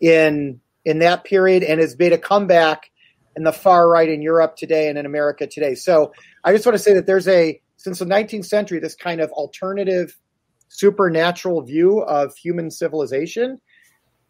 in 0.00 0.60
in 0.84 0.98
that 1.00 1.24
period, 1.24 1.62
and 1.62 1.80
has 1.80 1.98
made 1.98 2.12
a 2.12 2.18
comeback 2.18 2.90
in 3.36 3.44
the 3.44 3.52
far 3.52 3.88
right 3.88 4.08
in 4.08 4.22
Europe 4.22 4.56
today 4.56 4.88
and 4.88 4.98
in 4.98 5.06
America 5.06 5.46
today. 5.46 5.74
So 5.74 6.12
I 6.42 6.52
just 6.52 6.66
want 6.66 6.76
to 6.76 6.82
say 6.82 6.94
that 6.94 7.06
there's 7.06 7.28
a 7.28 7.60
since 7.76 7.98
the 7.98 8.04
19th 8.04 8.46
century 8.46 8.78
this 8.78 8.94
kind 8.94 9.20
of 9.20 9.30
alternative 9.32 10.16
supernatural 10.68 11.62
view 11.62 12.00
of 12.00 12.34
human 12.36 12.70
civilization, 12.70 13.60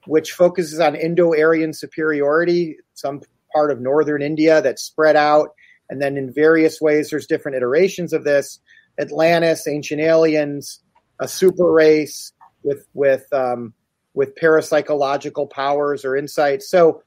which 0.07 0.33
focuses 0.33 0.81
on 0.81 0.95
Indo-Aryan 0.95 1.73
superiority, 1.73 2.77
some 2.95 3.21
part 3.53 3.71
of 3.71 3.81
northern 3.81 4.23
India 4.23 4.63
that's 4.63 4.83
spread 4.83 5.17
out 5.17 5.51
and 5.91 6.01
then 6.01 6.17
in 6.17 6.33
various 6.33 6.81
ways, 6.81 7.11
there's 7.11 7.27
different 7.27 7.57
iterations 7.57 8.13
of 8.13 8.25
this. 8.25 8.61
Atlantis, 8.99 9.67
ancient 9.67 10.01
aliens, 10.01 10.81
a 11.19 11.27
super 11.27 11.71
race 11.71 12.33
with 12.63 12.87
with 12.95 13.27
um, 13.33 13.75
with 14.21 14.37
parapsychological 14.37 15.49
powers 15.49 16.05
or 16.05 16.15
insights. 16.15 16.69
So 16.69 17.03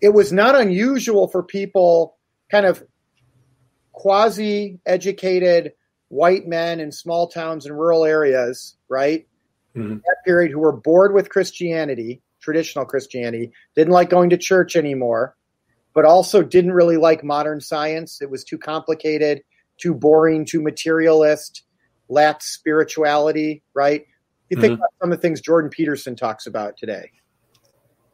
it 0.00 0.14
was 0.14 0.32
not 0.32 0.58
unusual 0.58 1.28
for 1.28 1.42
people, 1.42 2.16
kind 2.50 2.64
of 2.64 2.82
quasi 3.92 4.80
educated 4.86 5.74
white 6.08 6.46
men 6.46 6.80
in 6.80 6.90
small 6.90 7.28
towns 7.28 7.66
and 7.66 7.78
rural 7.78 8.06
areas, 8.06 8.78
right? 8.88 9.28
Mm-hmm. 9.76 9.96
That 9.96 10.16
period 10.24 10.52
who 10.52 10.60
were 10.60 10.72
bored 10.72 11.12
with 11.12 11.28
Christianity, 11.28 12.22
traditional 12.40 12.86
Christianity, 12.86 13.52
didn't 13.76 13.92
like 13.92 14.08
going 14.08 14.30
to 14.30 14.38
church 14.38 14.74
anymore, 14.74 15.36
but 15.92 16.06
also 16.06 16.42
didn't 16.42 16.72
really 16.72 16.96
like 16.96 17.22
modern 17.22 17.60
science. 17.60 18.22
It 18.22 18.30
was 18.30 18.42
too 18.42 18.56
complicated, 18.56 19.42
too 19.76 19.92
boring, 19.92 20.46
too 20.46 20.62
materialist, 20.62 21.64
lacked 22.08 22.42
spirituality, 22.42 23.62
right? 23.74 24.06
You 24.50 24.60
think 24.60 24.74
mm-hmm. 24.74 24.82
about 24.82 24.90
some 25.00 25.12
of 25.12 25.18
the 25.18 25.22
things 25.22 25.40
Jordan 25.40 25.70
Peterson 25.70 26.16
talks 26.16 26.46
about 26.46 26.76
today. 26.76 27.10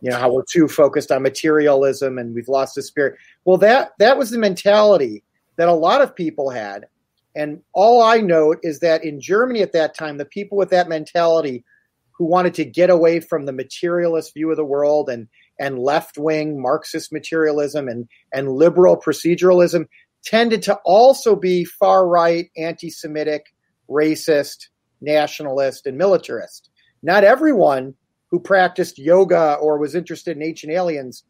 You 0.00 0.10
know, 0.10 0.18
how 0.18 0.32
we're 0.32 0.44
too 0.50 0.68
focused 0.68 1.10
on 1.10 1.22
materialism 1.22 2.18
and 2.18 2.34
we've 2.34 2.48
lost 2.48 2.74
the 2.74 2.82
spirit. 2.82 3.16
Well, 3.44 3.56
that 3.58 3.92
that 3.98 4.18
was 4.18 4.30
the 4.30 4.38
mentality 4.38 5.22
that 5.56 5.68
a 5.68 5.72
lot 5.72 6.02
of 6.02 6.14
people 6.14 6.50
had. 6.50 6.86
And 7.34 7.62
all 7.72 8.02
I 8.02 8.18
note 8.18 8.58
is 8.62 8.80
that 8.80 9.04
in 9.04 9.20
Germany 9.20 9.62
at 9.62 9.72
that 9.72 9.94
time, 9.94 10.18
the 10.18 10.24
people 10.24 10.58
with 10.58 10.70
that 10.70 10.88
mentality 10.88 11.64
who 12.12 12.24
wanted 12.24 12.54
to 12.54 12.64
get 12.64 12.90
away 12.90 13.20
from 13.20 13.44
the 13.44 13.52
materialist 13.52 14.34
view 14.34 14.50
of 14.50 14.56
the 14.56 14.64
world 14.64 15.08
and 15.08 15.28
and 15.58 15.78
left 15.78 16.18
wing 16.18 16.60
Marxist 16.60 17.12
materialism 17.12 17.88
and, 17.88 18.08
and 18.32 18.50
liberal 18.50 19.00
proceduralism 19.00 19.86
tended 20.24 20.62
to 20.62 20.74
also 20.84 21.36
be 21.36 21.64
far 21.64 22.08
right, 22.08 22.50
anti 22.56 22.90
Semitic, 22.90 23.54
racist, 23.88 24.68
nationalist, 25.04 25.86
and 25.86 25.96
militarist. 25.96 26.70
Not 27.02 27.24
everyone 27.24 27.94
who 28.30 28.40
practiced 28.40 28.98
yoga 28.98 29.54
or 29.54 29.78
was 29.78 29.94
interested 29.94 30.36
in 30.36 30.42
ancient 30.42 30.72
aliens 30.72 31.22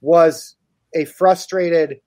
was 0.00 0.56
a 0.94 1.04
frustrated 1.04 2.00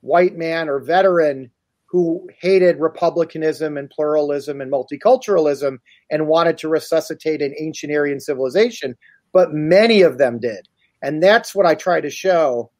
white 0.00 0.36
man 0.36 0.68
or 0.68 0.78
veteran 0.78 1.50
who 1.88 2.28
hated 2.40 2.80
republicanism 2.80 3.76
and 3.76 3.90
pluralism 3.90 4.60
and 4.60 4.72
multiculturalism 4.72 5.78
and 6.10 6.26
wanted 6.26 6.58
to 6.58 6.68
resuscitate 6.68 7.40
an 7.42 7.54
ancient 7.58 7.92
Aryan 7.92 8.20
civilization, 8.20 8.96
but 9.32 9.52
many 9.52 10.02
of 10.02 10.18
them 10.18 10.38
did. 10.40 10.68
And 11.02 11.22
that's 11.22 11.54
what 11.54 11.66
I 11.66 11.74
try 11.74 12.00
to 12.00 12.10
show 12.10 12.70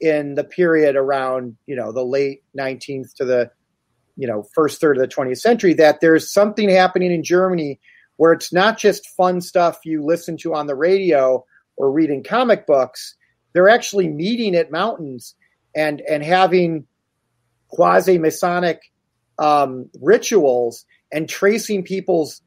in 0.00 0.34
the 0.34 0.44
period 0.44 0.96
around, 0.96 1.56
you 1.66 1.76
know, 1.76 1.92
the 1.92 2.04
late 2.04 2.42
19th 2.58 3.14
to 3.14 3.24
the, 3.24 3.50
you 4.16 4.26
know, 4.26 4.44
first 4.54 4.80
third 4.80 4.96
of 4.96 5.00
the 5.00 5.14
20th 5.14 5.38
century 5.38 5.74
that 5.74 6.00
there's 6.00 6.32
something 6.32 6.68
happening 6.68 7.12
in 7.12 7.22
Germany 7.22 7.80
where 8.16 8.32
it's 8.32 8.52
not 8.52 8.78
just 8.78 9.08
fun 9.16 9.40
stuff 9.40 9.80
you 9.84 10.04
listen 10.04 10.36
to 10.36 10.54
on 10.54 10.66
the 10.66 10.74
radio 10.74 11.44
or 11.76 11.90
reading 11.90 12.22
comic 12.22 12.66
books. 12.66 13.16
They're 13.52 13.68
actually 13.68 14.08
meeting 14.08 14.54
at 14.54 14.70
mountains 14.70 15.34
and 15.74 16.00
and 16.08 16.22
having 16.22 16.86
quasi 17.68 18.18
Masonic 18.18 18.80
um, 19.38 19.90
rituals 20.00 20.84
and 21.12 21.28
tracing 21.28 21.82
people's 21.82 22.40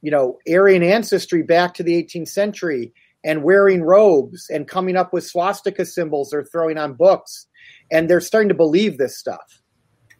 you 0.00 0.10
know 0.10 0.38
Aryan 0.50 0.82
ancestry 0.82 1.42
back 1.42 1.74
to 1.74 1.82
the 1.82 2.02
18th 2.02 2.28
century 2.28 2.92
and 3.24 3.42
wearing 3.42 3.82
robes 3.82 4.50
and 4.50 4.68
coming 4.68 4.96
up 4.96 5.12
with 5.12 5.24
swastika 5.24 5.86
symbols 5.86 6.32
or 6.32 6.44
throwing 6.44 6.76
on 6.76 6.92
books. 6.92 7.46
And 7.90 8.08
they're 8.08 8.20
starting 8.20 8.50
to 8.50 8.54
believe 8.54 8.98
this 8.98 9.18
stuff, 9.18 9.62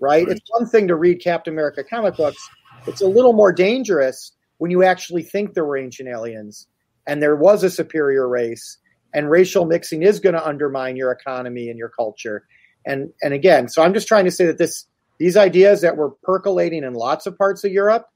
right? 0.01 0.27
right? 0.27 0.37
It's 0.37 0.51
one 0.51 0.67
thing 0.67 0.89
to 0.89 0.97
read 0.97 1.21
Captain 1.23 1.53
America 1.53 1.85
comic 1.85 2.17
books, 2.17 2.49
it's 2.87 3.01
a 3.01 3.07
little 3.07 3.33
more 3.33 3.53
dangerous 3.53 4.33
when 4.59 4.71
you 4.71 4.83
actually 4.83 5.23
think 5.23 5.55
there 5.55 5.65
were 5.65 5.77
ancient 5.77 6.09
aliens 6.09 6.67
and 7.07 7.23
there 7.23 7.37
was 7.37 7.65
a 7.65 7.71
superior 7.71 8.29
race 8.29 8.79
and 9.15 9.31
racial 9.31 9.65
mixing 9.65 10.03
is 10.03 10.21
going 10.21 10.35
to 10.35 10.47
undermine 10.47 10.97
your 10.97 11.13
economy 11.13 11.71
and 11.71 11.79
your 11.79 11.89
culture. 11.89 12.47
And 12.85 13.13
and 13.23 13.33
again, 13.33 13.69
so 13.69 13.83
I'm 13.83 13.95
just 13.95 14.09
trying 14.09 14.25
to 14.27 14.31
say 14.31 14.47
that 14.47 14.59
this 14.59 14.87
these 15.19 15.37
ideas 15.37 15.81
that 15.83 15.97
were 15.97 16.11
percolating 16.23 16.83
in 16.83 16.93
lots 16.93 17.27
of 17.27 17.39
parts 17.39 17.65
of 17.65 17.73
Europe, 17.73 18.07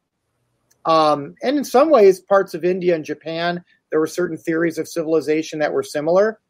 um, 0.84 1.36
and 1.42 1.56
in 1.56 1.64
some 1.64 1.90
ways 1.90 2.20
parts 2.20 2.52
of 2.54 2.64
India 2.64 2.94
and 2.94 3.04
Japan, 3.04 3.64
there 3.90 4.00
were 4.00 4.06
certain 4.06 4.36
theories 4.36 4.76
of 4.76 4.88
civilization 4.88 5.60
that 5.60 5.72
were 5.72 5.84
similar, 5.84 6.40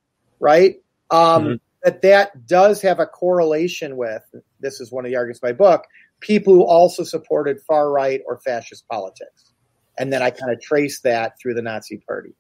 right? 0.41 0.77
Um, 1.11 1.45
mm-hmm. 1.45 1.55
That 1.85 2.03
that 2.03 2.47
does 2.47 2.83
have 2.83 2.99
a 2.99 3.07
correlation 3.07 3.97
with 3.97 4.23
this 4.61 4.81
is 4.81 4.91
one 4.91 5.05
of 5.05 5.11
the 5.11 5.17
arguments 5.17 5.39
of 5.39 5.49
my 5.49 5.53
book. 5.53 5.85
People 6.21 6.55
who 6.55 6.65
also 6.65 7.05
supported 7.05 7.61
far 7.63 7.91
right 7.91 8.21
or 8.27 8.39
fascist 8.39 8.87
politics, 8.89 9.53
and 9.99 10.13
then 10.13 10.23
I 10.23 10.31
kind 10.31 10.53
of 10.53 10.61
trace 10.61 11.01
that 11.01 11.39
through 11.41 11.55
the 11.55 11.63
Nazi 11.63 11.99
Party. 11.99 12.35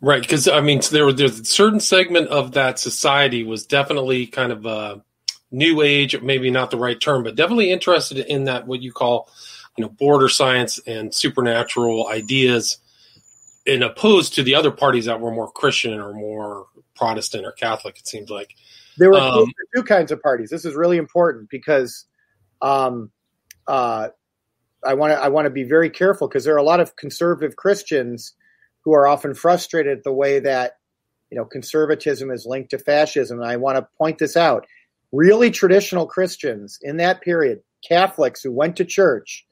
Right, 0.00 0.20
because 0.20 0.48
I 0.48 0.60
mean, 0.60 0.80
there 0.90 1.06
was 1.06 1.14
there's 1.14 1.40
a 1.40 1.44
certain 1.44 1.80
segment 1.80 2.28
of 2.28 2.52
that 2.52 2.78
society 2.78 3.44
was 3.44 3.66
definitely 3.66 4.26
kind 4.26 4.52
of 4.52 4.66
a 4.66 5.02
new 5.50 5.82
age, 5.82 6.20
maybe 6.20 6.50
not 6.50 6.70
the 6.70 6.76
right 6.76 7.00
term, 7.00 7.22
but 7.22 7.36
definitely 7.36 7.70
interested 7.70 8.18
in 8.18 8.44
that 8.44 8.66
what 8.66 8.82
you 8.82 8.92
call, 8.92 9.30
you 9.78 9.82
know, 9.82 9.88
border 9.88 10.28
science 10.28 10.78
and 10.86 11.14
supernatural 11.14 12.08
ideas 12.08 12.78
and 13.66 13.82
opposed 13.82 14.34
to 14.34 14.42
the 14.42 14.54
other 14.54 14.70
parties 14.70 15.06
that 15.06 15.20
were 15.20 15.30
more 15.30 15.50
Christian 15.50 15.98
or 15.98 16.12
more 16.12 16.66
Protestant 16.96 17.46
or 17.46 17.52
Catholic, 17.52 17.98
it 17.98 18.06
seems 18.06 18.30
like. 18.30 18.54
There 18.98 19.10
were 19.10 19.18
um, 19.18 19.52
two 19.74 19.82
kinds 19.82 20.12
of 20.12 20.22
parties. 20.22 20.50
This 20.50 20.64
is 20.64 20.74
really 20.74 20.96
important 20.96 21.50
because 21.50 22.04
um, 22.62 23.10
uh, 23.66 24.08
I 24.84 24.94
want 24.94 25.12
to 25.12 25.18
I 25.18 25.28
want 25.28 25.46
to 25.46 25.50
be 25.50 25.64
very 25.64 25.90
careful 25.90 26.28
because 26.28 26.44
there 26.44 26.54
are 26.54 26.58
a 26.58 26.64
lot 26.64 26.80
of 26.80 26.96
conservative 26.96 27.56
Christians 27.56 28.34
who 28.84 28.92
are 28.92 29.06
often 29.06 29.34
frustrated 29.34 29.98
at 29.98 30.04
the 30.04 30.12
way 30.12 30.38
that 30.40 30.78
you 31.30 31.38
know 31.38 31.44
conservatism 31.44 32.30
is 32.30 32.46
linked 32.46 32.70
to 32.70 32.78
fascism. 32.78 33.40
And 33.40 33.48
I 33.48 33.56
want 33.56 33.76
to 33.76 33.88
point 33.98 34.18
this 34.18 34.36
out. 34.36 34.66
Really 35.12 35.50
traditional 35.50 36.06
Christians 36.06 36.78
in 36.82 36.96
that 36.98 37.20
period, 37.20 37.60
Catholics 37.86 38.42
who 38.42 38.52
went 38.52 38.76
to 38.76 38.84
church, 38.84 39.46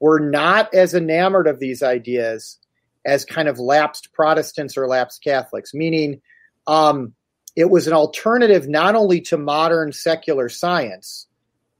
were 0.00 0.20
not 0.20 0.72
as 0.74 0.94
enamored 0.94 1.46
of 1.46 1.60
these 1.60 1.82
ideas 1.82 2.58
as 3.06 3.24
kind 3.24 3.48
of 3.48 3.58
lapsed 3.58 4.12
Protestants 4.12 4.76
or 4.76 4.88
lapsed 4.88 5.22
Catholics, 5.22 5.74
meaning 5.74 6.20
um, 6.66 7.14
it 7.56 7.70
was 7.70 7.86
an 7.86 7.92
alternative 7.92 8.68
not 8.68 8.94
only 8.94 9.20
to 9.22 9.36
modern 9.36 9.92
secular 9.92 10.48
science, 10.48 11.26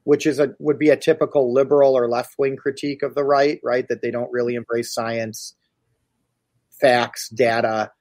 which 0.03 0.25
is 0.25 0.39
a 0.39 0.53
would 0.59 0.79
be 0.79 0.89
a 0.89 0.97
typical 0.97 1.53
liberal 1.53 1.97
or 1.97 2.07
left 2.07 2.35
wing 2.37 2.55
critique 2.55 3.03
of 3.03 3.15
the 3.15 3.23
right, 3.23 3.59
right? 3.63 3.87
That 3.87 4.01
they 4.01 4.11
don't 4.11 4.31
really 4.31 4.55
embrace 4.55 4.93
science, 4.93 5.55
facts, 6.79 7.29
data, 7.29 7.91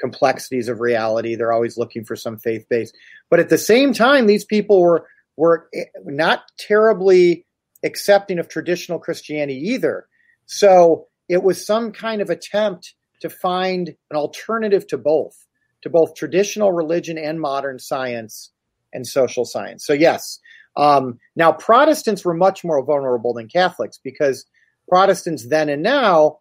complexities 0.00 0.68
of 0.68 0.80
reality. 0.80 1.34
They're 1.34 1.52
always 1.52 1.78
looking 1.78 2.04
for 2.04 2.16
some 2.16 2.38
faith 2.38 2.66
base. 2.68 2.92
But 3.30 3.40
at 3.40 3.48
the 3.48 3.58
same 3.58 3.92
time, 3.92 4.26
these 4.26 4.44
people 4.44 4.80
were 4.80 5.06
were 5.36 5.68
eh, 5.74 5.84
not 6.04 6.42
terribly 6.58 7.46
accepting 7.84 8.38
of 8.38 8.48
traditional 8.48 8.98
Christianity 8.98 9.58
either. 9.70 10.06
So 10.46 11.06
it 11.28 11.42
was 11.42 11.64
some 11.64 11.92
kind 11.92 12.20
of 12.20 12.30
attempt 12.30 12.94
to 13.20 13.30
find 13.30 13.88
an 14.10 14.16
alternative 14.16 14.86
to 14.88 14.98
both, 14.98 15.46
to 15.82 15.90
both 15.90 16.14
traditional 16.14 16.72
religion 16.72 17.18
and 17.18 17.40
modern 17.40 17.78
science 17.78 18.50
and 18.92 19.06
social 19.06 19.44
science. 19.44 19.84
So, 19.86 19.92
yes. 19.92 20.38
Um, 20.76 21.18
now, 21.36 21.52
Protestants 21.52 22.24
were 22.24 22.34
much 22.34 22.64
more 22.64 22.82
vulnerable 22.84 23.34
than 23.34 23.48
Catholics 23.48 23.98
because 24.02 24.46
Protestants 24.88 25.46
then 25.48 25.68
and 25.68 25.82
now 25.82 26.38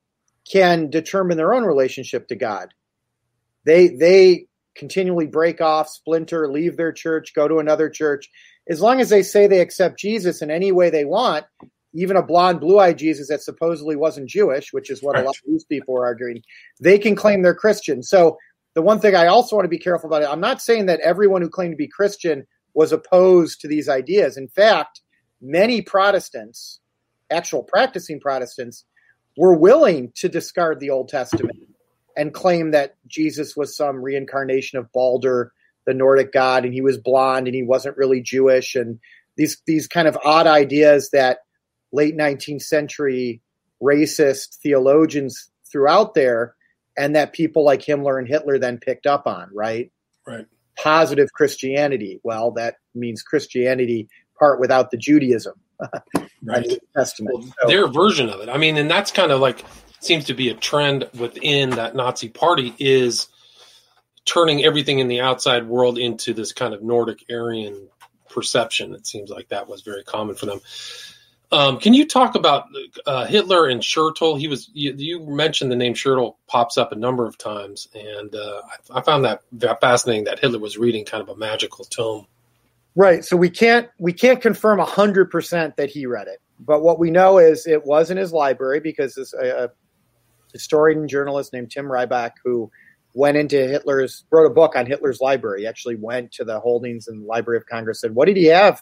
can 0.51 0.89
determine 0.89 1.37
their 1.37 1.53
own 1.53 1.63
relationship 1.63 2.27
to 2.27 2.35
God. 2.35 2.73
They 3.65 3.89
they 3.89 4.47
continually 4.75 5.27
break 5.27 5.61
off, 5.61 5.89
splinter, 5.89 6.51
leave 6.51 6.77
their 6.77 6.91
church, 6.91 7.33
go 7.35 7.47
to 7.47 7.59
another 7.59 7.89
church. 7.89 8.29
As 8.69 8.81
long 8.81 9.01
as 9.01 9.09
they 9.09 9.23
say 9.23 9.47
they 9.47 9.59
accept 9.59 9.99
Jesus 9.99 10.41
in 10.41 10.49
any 10.49 10.71
way 10.71 10.89
they 10.89 11.05
want, 11.05 11.45
even 11.93 12.15
a 12.15 12.23
blonde, 12.23 12.61
blue 12.61 12.79
eyed 12.79 12.97
Jesus 12.97 13.27
that 13.27 13.41
supposedly 13.41 13.95
wasn't 13.95 14.29
Jewish, 14.29 14.71
which 14.71 14.89
is 14.89 15.03
what 15.03 15.15
right. 15.15 15.23
a 15.23 15.25
lot 15.25 15.35
of 15.35 15.51
these 15.51 15.65
people 15.65 15.97
are 15.97 16.05
arguing, 16.05 16.41
they 16.79 16.97
can 16.97 17.15
claim 17.15 17.41
they're 17.41 17.53
Christian. 17.53 18.01
So, 18.01 18.37
the 18.73 18.81
one 18.81 18.99
thing 18.99 19.15
I 19.15 19.27
also 19.27 19.55
want 19.55 19.65
to 19.65 19.69
be 19.69 19.77
careful 19.77 20.09
about 20.11 20.29
I'm 20.29 20.39
not 20.39 20.61
saying 20.61 20.85
that 20.87 20.99
everyone 21.01 21.41
who 21.41 21.49
claimed 21.49 21.73
to 21.73 21.77
be 21.77 21.87
Christian 21.87 22.45
was 22.73 22.91
opposed 22.91 23.61
to 23.61 23.67
these 23.67 23.89
ideas. 23.89 24.37
In 24.37 24.47
fact, 24.47 25.01
many 25.41 25.81
Protestants, 25.81 26.79
actual 27.29 27.63
practicing 27.63 28.19
Protestants, 28.19 28.85
were 29.37 29.55
willing 29.55 30.11
to 30.15 30.29
discard 30.29 30.79
the 30.79 30.89
Old 30.89 31.09
Testament 31.09 31.57
and 32.17 32.33
claim 32.33 32.71
that 32.71 32.95
Jesus 33.07 33.55
was 33.55 33.75
some 33.75 34.01
reincarnation 34.01 34.77
of 34.77 34.91
Balder, 34.91 35.51
the 35.85 35.93
Nordic 35.93 36.31
god, 36.31 36.65
and 36.65 36.73
he 36.73 36.81
was 36.81 36.97
blonde 36.97 37.47
and 37.47 37.55
he 37.55 37.63
wasn't 37.63 37.97
really 37.97 38.21
Jewish, 38.21 38.75
and 38.75 38.99
these 39.37 39.61
these 39.65 39.87
kind 39.87 40.07
of 40.07 40.17
odd 40.23 40.47
ideas 40.47 41.09
that 41.11 41.39
late 41.91 42.15
19th 42.15 42.61
century 42.61 43.41
racist 43.81 44.57
theologians 44.61 45.49
threw 45.71 45.87
out 45.87 46.13
there, 46.13 46.55
and 47.01 47.15
that 47.15 47.33
people 47.33 47.65
like 47.65 47.81
Himmler 47.81 48.19
and 48.19 48.27
Hitler 48.27 48.59
then 48.59 48.77
picked 48.77 49.07
up 49.07 49.25
on, 49.25 49.49
right? 49.51 49.91
Right. 50.27 50.45
Positive 50.77 51.33
Christianity. 51.33 52.19
Well, 52.23 52.51
that 52.51 52.75
means 52.93 53.23
Christianity 53.23 54.07
part 54.37 54.59
without 54.59 54.91
the 54.91 54.97
Judaism. 54.97 55.55
right. 56.43 56.79
Testament. 56.95 57.39
Well, 57.39 57.53
so, 57.59 57.67
their 57.67 57.87
version 57.87 58.29
of 58.29 58.41
it. 58.41 58.49
I 58.49 58.57
mean, 58.57 58.77
and 58.77 58.89
that's 58.89 59.09
kind 59.11 59.31
of 59.31 59.39
like 59.39 59.65
seems 59.99 60.25
to 60.25 60.35
be 60.35 60.49
a 60.49 60.53
trend 60.53 61.09
within 61.17 61.71
that 61.71 61.95
Nazi 61.95 62.29
party 62.29 62.75
is 62.77 63.27
turning 64.23 64.63
everything 64.63 64.99
in 64.99 65.07
the 65.07 65.21
outside 65.21 65.67
world 65.67 65.97
into 65.97 66.35
this 66.35 66.53
kind 66.53 66.75
of 66.75 66.83
Nordic 66.83 67.25
Aryan 67.31 67.89
perception. 68.29 68.93
It 68.93 69.07
seems 69.07 69.31
like 69.31 69.49
that 69.49 69.67
was 69.67 69.81
very 69.81 70.03
common 70.03 70.35
for 70.35 70.45
them. 70.45 70.61
Um, 71.53 71.79
can 71.79 71.93
you 71.93 72.07
talk 72.07 72.35
about 72.35 72.67
uh, 73.05 73.25
Hitler 73.25 73.67
and 73.67 73.81
Schertel? 73.81 74.39
He 74.39 74.47
was 74.47 74.69
you, 74.73 74.93
you, 74.97 75.19
mentioned 75.19 75.69
the 75.69 75.75
name 75.75 75.93
Schertel 75.93 76.35
pops 76.47 76.77
up 76.77 76.93
a 76.93 76.95
number 76.95 77.27
of 77.27 77.37
times, 77.37 77.89
and 77.93 78.33
uh, 78.33 78.61
I, 78.93 78.99
I, 78.99 79.01
found 79.01 79.25
that, 79.25 79.41
fascinating 79.81 80.23
that 80.25 80.39
Hitler 80.39 80.59
was 80.59 80.77
reading 80.77 81.03
kind 81.03 81.21
of 81.21 81.27
a 81.27 81.35
magical 81.35 81.83
tome. 81.83 82.25
Right. 82.95 83.25
So 83.25 83.35
we 83.35 83.49
can't 83.49 83.89
we 83.99 84.13
can't 84.13 84.41
confirm 84.41 84.79
hundred 84.79 85.29
percent 85.29 85.75
that 85.75 85.89
he 85.89 86.05
read 86.05 86.27
it, 86.27 86.39
but 86.59 86.81
what 86.83 86.99
we 86.99 87.11
know 87.11 87.37
is 87.37 87.67
it 87.67 87.85
was 87.85 88.11
in 88.11 88.17
his 88.17 88.31
library 88.31 88.79
because 88.79 89.15
this, 89.15 89.33
a, 89.33 89.71
historian 90.53 90.99
and 90.99 91.09
journalist 91.09 91.53
named 91.53 91.71
Tim 91.71 91.85
Ryback, 91.85 92.31
who 92.43 92.71
went 93.13 93.37
into 93.37 93.57
Hitler's, 93.67 94.23
wrote 94.31 94.45
a 94.45 94.53
book 94.53 94.75
on 94.75 94.85
Hitler's 94.85 95.19
library. 95.19 95.61
He 95.61 95.67
actually 95.67 95.95
went 95.95 96.31
to 96.33 96.45
the 96.45 96.59
holdings 96.59 97.07
in 97.07 97.21
the 97.21 97.25
Library 97.25 97.57
of 97.57 97.65
Congress, 97.65 98.03
and 98.03 98.11
said, 98.11 98.15
What 98.15 98.25
did 98.25 98.37
he 98.37 98.45
have, 98.45 98.81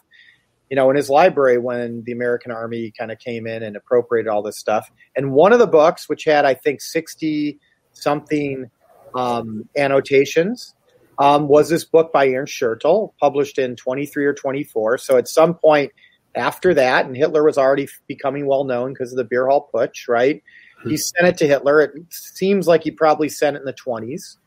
you 0.70 0.76
know, 0.76 0.88
in 0.88 0.96
his 0.96 1.10
library 1.10 1.58
when 1.58 2.02
the 2.04 2.12
American 2.12 2.52
Army 2.52 2.92
kind 2.96 3.10
of 3.10 3.18
came 3.18 3.46
in 3.46 3.62
and 3.62 3.76
appropriated 3.76 4.28
all 4.28 4.42
this 4.42 4.56
stuff? 4.56 4.90
And 5.16 5.32
one 5.32 5.52
of 5.52 5.58
the 5.58 5.66
books, 5.66 6.08
which 6.08 6.24
had, 6.24 6.44
I 6.44 6.54
think, 6.54 6.80
60 6.80 7.58
something 7.92 8.70
um, 9.14 9.68
annotations, 9.76 10.74
um, 11.18 11.48
was 11.48 11.68
this 11.68 11.84
book 11.84 12.12
by 12.12 12.28
Ernst 12.28 12.54
Schertel, 12.54 13.12
published 13.20 13.58
in 13.58 13.76
23 13.76 14.24
or 14.24 14.32
24. 14.32 14.98
So 14.98 15.18
at 15.18 15.28
some 15.28 15.54
point 15.54 15.92
after 16.34 16.72
that, 16.74 17.04
and 17.04 17.16
Hitler 17.16 17.44
was 17.44 17.58
already 17.58 17.88
becoming 18.06 18.46
well 18.46 18.64
known 18.64 18.92
because 18.94 19.12
of 19.12 19.18
the 19.18 19.24
beer 19.24 19.48
hall 19.48 19.68
putsch, 19.74 20.08
right? 20.08 20.42
He 20.84 20.96
sent 20.96 21.28
it 21.28 21.36
to 21.38 21.46
Hitler. 21.46 21.82
It 21.82 21.92
seems 22.08 22.66
like 22.66 22.84
he 22.84 22.90
probably 22.90 23.28
sent 23.28 23.56
it 23.56 23.60
in 23.60 23.66
the 23.66 23.74
20s 23.74 24.38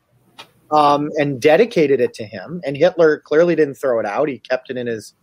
um, 0.70 1.10
and 1.16 1.40
dedicated 1.40 2.00
it 2.00 2.12
to 2.14 2.24
him. 2.24 2.60
And 2.64 2.76
Hitler 2.76 3.20
clearly 3.20 3.54
didn't 3.54 3.74
throw 3.74 4.00
it 4.00 4.06
out. 4.06 4.28
He 4.28 4.38
kept 4.38 4.70
it 4.70 4.76
in 4.76 4.88
his 4.88 5.14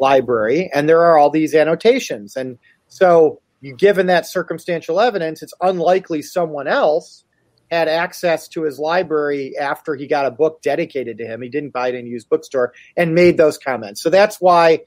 library. 0.00 0.70
And 0.74 0.88
there 0.88 1.02
are 1.04 1.18
all 1.18 1.30
these 1.30 1.54
annotations. 1.54 2.36
And 2.36 2.58
so, 2.88 3.40
given 3.76 4.06
that 4.06 4.26
circumstantial 4.26 5.00
evidence, 5.00 5.42
it's 5.42 5.52
unlikely 5.60 6.22
someone 6.22 6.66
else 6.66 7.24
had 7.70 7.88
access 7.88 8.48
to 8.48 8.62
his 8.62 8.78
library 8.78 9.56
after 9.56 9.94
he 9.94 10.06
got 10.06 10.26
a 10.26 10.30
book 10.30 10.60
dedicated 10.62 11.18
to 11.18 11.24
him. 11.24 11.42
He 11.42 11.48
didn't 11.48 11.70
buy 11.70 11.88
it 11.88 11.94
in 11.94 12.06
a 12.06 12.08
used 12.08 12.28
bookstore 12.28 12.72
and 12.96 13.14
made 13.14 13.36
those 13.36 13.58
comments. 13.58 14.02
So 14.02 14.10
that's 14.10 14.40
why 14.40 14.80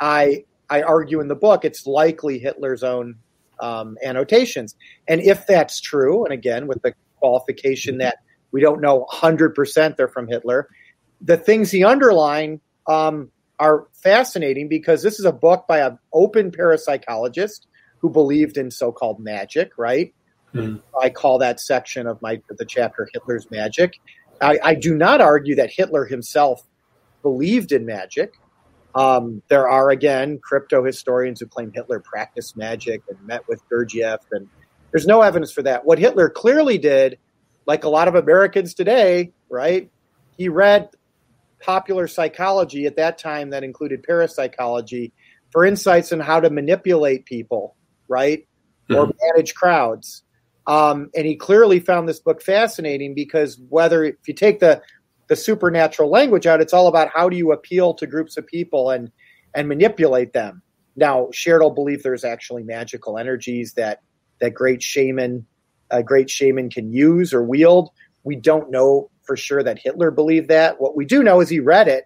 I 0.00 0.44
I 0.70 0.82
argue 0.82 1.20
in 1.20 1.28
the 1.28 1.36
book 1.36 1.64
it's 1.64 1.86
likely 1.86 2.38
Hitler's 2.38 2.82
own 2.82 3.16
um, 3.60 3.96
annotations. 4.04 4.74
And 5.06 5.20
if 5.20 5.46
that's 5.46 5.80
true, 5.80 6.24
and 6.24 6.32
again, 6.32 6.66
with 6.66 6.82
the 6.82 6.94
qualification 7.18 7.98
that 7.98 8.18
we 8.52 8.60
don't 8.60 8.80
know 8.80 9.06
100% 9.12 9.96
they're 9.96 10.08
from 10.08 10.28
Hitler, 10.28 10.68
the 11.20 11.36
things 11.36 11.70
he 11.70 11.84
underlined 11.84 12.60
um, 12.86 13.30
are 13.58 13.86
fascinating 13.92 14.68
because 14.68 15.02
this 15.02 15.18
is 15.18 15.24
a 15.24 15.32
book 15.32 15.66
by 15.66 15.80
an 15.80 15.98
open 16.12 16.50
parapsychologist 16.50 17.66
who 17.98 18.10
believed 18.10 18.56
in 18.56 18.70
so-called 18.70 19.18
magic, 19.18 19.72
right? 19.76 20.14
Mm. 20.54 20.80
I 21.00 21.10
call 21.10 21.38
that 21.38 21.60
section 21.60 22.06
of 22.06 22.22
my 22.22 22.40
the 22.48 22.64
chapter 22.64 23.08
Hitler's 23.12 23.50
magic. 23.50 24.00
I, 24.40 24.58
I 24.62 24.74
do 24.74 24.94
not 24.94 25.20
argue 25.20 25.56
that 25.56 25.70
Hitler 25.70 26.04
himself 26.04 26.64
believed 27.22 27.72
in 27.72 27.84
magic. 27.84 28.34
Um, 28.94 29.42
there 29.48 29.68
are 29.68 29.90
again 29.90 30.38
crypto 30.42 30.84
historians 30.84 31.40
who 31.40 31.46
claim 31.46 31.72
Hitler 31.74 32.00
practiced 32.00 32.56
magic 32.56 33.02
and 33.08 33.18
met 33.26 33.46
with 33.48 33.60
Gurdjieff, 33.68 34.20
and 34.32 34.48
there's 34.90 35.06
no 35.06 35.22
evidence 35.22 35.52
for 35.52 35.62
that. 35.62 35.84
What 35.84 35.98
Hitler 35.98 36.30
clearly 36.30 36.78
did, 36.78 37.18
like 37.66 37.84
a 37.84 37.88
lot 37.88 38.08
of 38.08 38.14
Americans 38.14 38.74
today, 38.74 39.32
right? 39.50 39.90
He 40.38 40.48
read 40.48 40.90
popular 41.60 42.06
psychology 42.06 42.86
at 42.86 42.96
that 42.96 43.18
time 43.18 43.50
that 43.50 43.64
included 43.64 44.02
parapsychology 44.02 45.12
for 45.50 45.64
insights 45.64 46.12
on 46.12 46.20
how 46.20 46.40
to 46.40 46.50
manipulate 46.50 47.24
people, 47.24 47.76
right, 48.08 48.46
mm-hmm. 48.90 48.96
or 48.96 49.12
manage 49.32 49.54
crowds. 49.54 50.22
Um, 50.66 51.10
and 51.16 51.26
he 51.26 51.34
clearly 51.34 51.80
found 51.80 52.08
this 52.08 52.20
book 52.20 52.42
fascinating 52.42 53.14
because 53.14 53.58
whether 53.70 54.04
if 54.04 54.16
you 54.26 54.34
take 54.34 54.60
the 54.60 54.82
the 55.28 55.36
supernatural 55.36 56.10
language 56.10 56.46
out. 56.46 56.60
It's 56.60 56.72
all 56.72 56.88
about 56.88 57.10
how 57.14 57.28
do 57.28 57.36
you 57.36 57.52
appeal 57.52 57.94
to 57.94 58.06
groups 58.06 58.36
of 58.36 58.46
people 58.46 58.90
and 58.90 59.12
and 59.54 59.68
manipulate 59.68 60.32
them. 60.32 60.62
Now, 60.96 61.28
Schertel 61.32 61.74
believe 61.74 62.02
there's 62.02 62.24
actually 62.24 62.64
magical 62.64 63.18
energies 63.18 63.74
that 63.74 64.00
that 64.40 64.54
great 64.54 64.82
shaman, 64.82 65.46
a 65.90 66.02
great 66.02 66.28
shaman 66.28 66.70
can 66.70 66.92
use 66.92 67.32
or 67.32 67.42
wield. 67.42 67.90
We 68.24 68.36
don't 68.36 68.70
know 68.70 69.10
for 69.22 69.36
sure 69.36 69.62
that 69.62 69.78
Hitler 69.78 70.10
believed 70.10 70.48
that. 70.48 70.80
What 70.80 70.96
we 70.96 71.04
do 71.04 71.22
know 71.22 71.40
is 71.40 71.48
he 71.48 71.60
read 71.60 71.88
it 71.88 72.04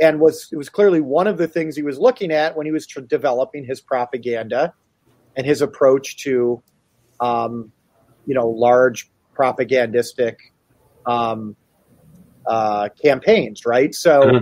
and 0.00 0.18
was 0.18 0.48
it 0.52 0.56
was 0.56 0.68
clearly 0.68 1.00
one 1.00 1.26
of 1.26 1.38
the 1.38 1.46
things 1.46 1.76
he 1.76 1.82
was 1.82 1.98
looking 1.98 2.32
at 2.32 2.56
when 2.56 2.66
he 2.66 2.72
was 2.72 2.86
tr- 2.86 3.00
developing 3.00 3.64
his 3.64 3.80
propaganda 3.80 4.72
and 5.36 5.46
his 5.46 5.62
approach 5.62 6.16
to, 6.24 6.62
um, 7.20 7.70
you 8.26 8.34
know, 8.34 8.48
large 8.48 9.10
propagandistic 9.34 10.38
um, 11.06 11.54
uh, 12.46 12.88
campaigns, 13.02 13.64
right? 13.64 13.94
So, 13.94 14.22
mm-hmm. 14.22 14.38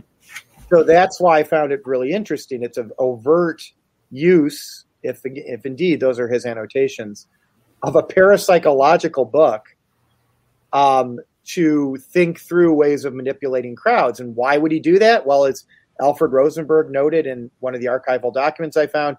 so 0.71 0.83
that's 0.83 1.21
why 1.21 1.41
I 1.41 1.43
found 1.45 1.73
it 1.73 1.81
really 1.85 2.13
interesting. 2.13 2.63
It's 2.63 2.79
an 2.79 2.91
overt 2.99 3.63
use, 4.11 4.87
if 5.03 5.21
if 5.25 5.67
indeed 5.67 6.01
those 6.01 6.19
are 6.19 6.29
his 6.29 6.47
annotations, 6.47 7.27
of 7.83 7.97
a 7.97 8.03
parapsychological 8.03 9.31
book 9.31 9.67
um, 10.73 11.19
to 11.45 11.97
think 11.97 12.41
through 12.41 12.75
ways 12.75 13.05
of 13.05 13.15
manipulating 13.15 13.75
crowds. 13.75 14.21
And 14.21 14.37
why 14.37 14.59
would 14.59 14.73
he 14.73 14.81
do 14.81 14.99
that? 14.99 15.27
Well, 15.27 15.45
as 15.45 15.65
Alfred 16.01 16.33
Rosenberg 16.33 16.91
noted 16.91 17.27
in 17.27 17.51
one 17.61 17.75
of 17.75 17.81
the 17.81 17.87
archival 17.87 18.33
documents 18.33 18.77
I 18.77 18.87
found, 18.87 19.17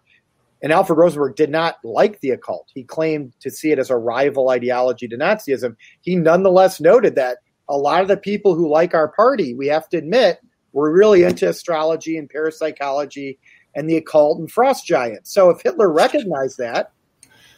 and 0.61 0.73
Alfred 0.73 0.97
Rosenberg 0.97 1.35
did 1.35 1.49
not 1.49 1.77
like 1.83 2.19
the 2.19 2.31
occult. 2.31 2.69
He 2.73 2.83
claimed 2.83 3.33
to 3.39 3.49
see 3.49 3.71
it 3.71 3.79
as 3.79 3.89
a 3.89 3.97
rival 3.97 4.49
ideology 4.49 5.07
to 5.07 5.17
Nazism. 5.17 5.75
He 6.01 6.15
nonetheless 6.15 6.79
noted 6.79 7.15
that 7.15 7.37
a 7.69 7.77
lot 7.77 8.01
of 8.01 8.07
the 8.07 8.17
people 8.17 8.55
who 8.55 8.69
like 8.69 8.93
our 8.93 9.07
party, 9.09 9.53
we 9.53 9.67
have 9.67 9.87
to 9.89 9.97
admit, 9.97 10.39
were 10.73 10.91
really 10.91 11.23
into 11.23 11.47
astrology 11.47 12.17
and 12.17 12.29
parapsychology 12.29 13.39
and 13.75 13.89
the 13.89 13.97
occult 13.97 14.39
and 14.39 14.51
frost 14.51 14.85
giants. 14.85 15.31
So 15.31 15.49
if 15.49 15.61
Hitler 15.61 15.91
recognized 15.91 16.57
that, 16.57 16.91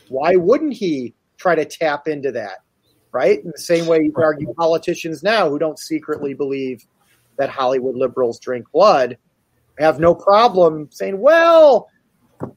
why 0.10 0.36
wouldn't 0.36 0.74
he 0.74 1.14
try 1.38 1.56
to 1.56 1.66
tap 1.66 2.08
into 2.08 2.32
that? 2.34 2.60
Right? 3.14 3.44
In 3.44 3.52
the 3.52 3.58
same 3.58 3.88
way 3.88 4.00
you 4.04 4.14
argue 4.16 4.54
politicians 4.54 5.22
now 5.22 5.50
who 5.50 5.60
don't 5.60 5.78
secretly 5.78 6.34
believe 6.34 6.86
that 7.38 7.50
Hollywood 7.50 7.96
liberals 7.96 8.40
drink 8.40 8.66
blood 8.72 9.18
have 9.80 10.00
no 10.00 10.14
problem 10.14 10.88
saying, 10.92 11.20
well, 11.20 11.90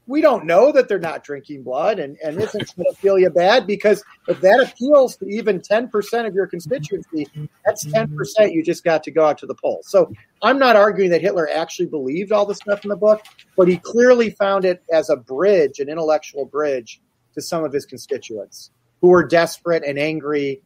we 0.06 0.20
don't 0.20 0.44
know 0.46 0.72
that 0.72 0.88
they're 0.88 0.98
not 0.98 1.24
drinking 1.24 1.62
blood 1.62 1.98
and, 1.98 2.16
and 2.24 2.40
isn't 2.40 2.74
pedophilia 2.76 3.32
bad 3.32 3.66
because 3.66 4.02
if 4.28 4.40
that 4.40 4.60
appeals 4.60 5.16
to 5.16 5.26
even 5.26 5.60
10% 5.60 6.26
of 6.26 6.34
your 6.34 6.46
constituency 6.46 7.26
that's 7.64 7.84
10% 7.86 8.52
you 8.52 8.62
just 8.62 8.84
got 8.84 9.02
to 9.02 9.10
go 9.10 9.26
out 9.26 9.38
to 9.38 9.46
the 9.46 9.54
polls. 9.54 9.86
So 9.88 10.10
i'm 10.42 10.58
not 10.58 10.76
arguing 10.76 11.10
that 11.10 11.20
hitler 11.20 11.48
actually 11.50 11.86
believed 11.86 12.32
all 12.32 12.46
the 12.46 12.54
stuff 12.54 12.84
in 12.84 12.88
the 12.88 12.96
book 12.96 13.22
but 13.56 13.68
he 13.68 13.76
clearly 13.78 14.30
found 14.30 14.64
it 14.64 14.82
as 14.92 15.10
a 15.10 15.16
bridge 15.16 15.80
an 15.80 15.88
intellectual 15.88 16.44
bridge 16.44 17.00
to 17.34 17.42
some 17.42 17.64
of 17.64 17.72
his 17.72 17.84
constituents 17.84 18.70
who 19.04 19.10
were 19.10 19.26
desperate 19.26 19.84
and 19.84 19.98
angry 19.98 20.62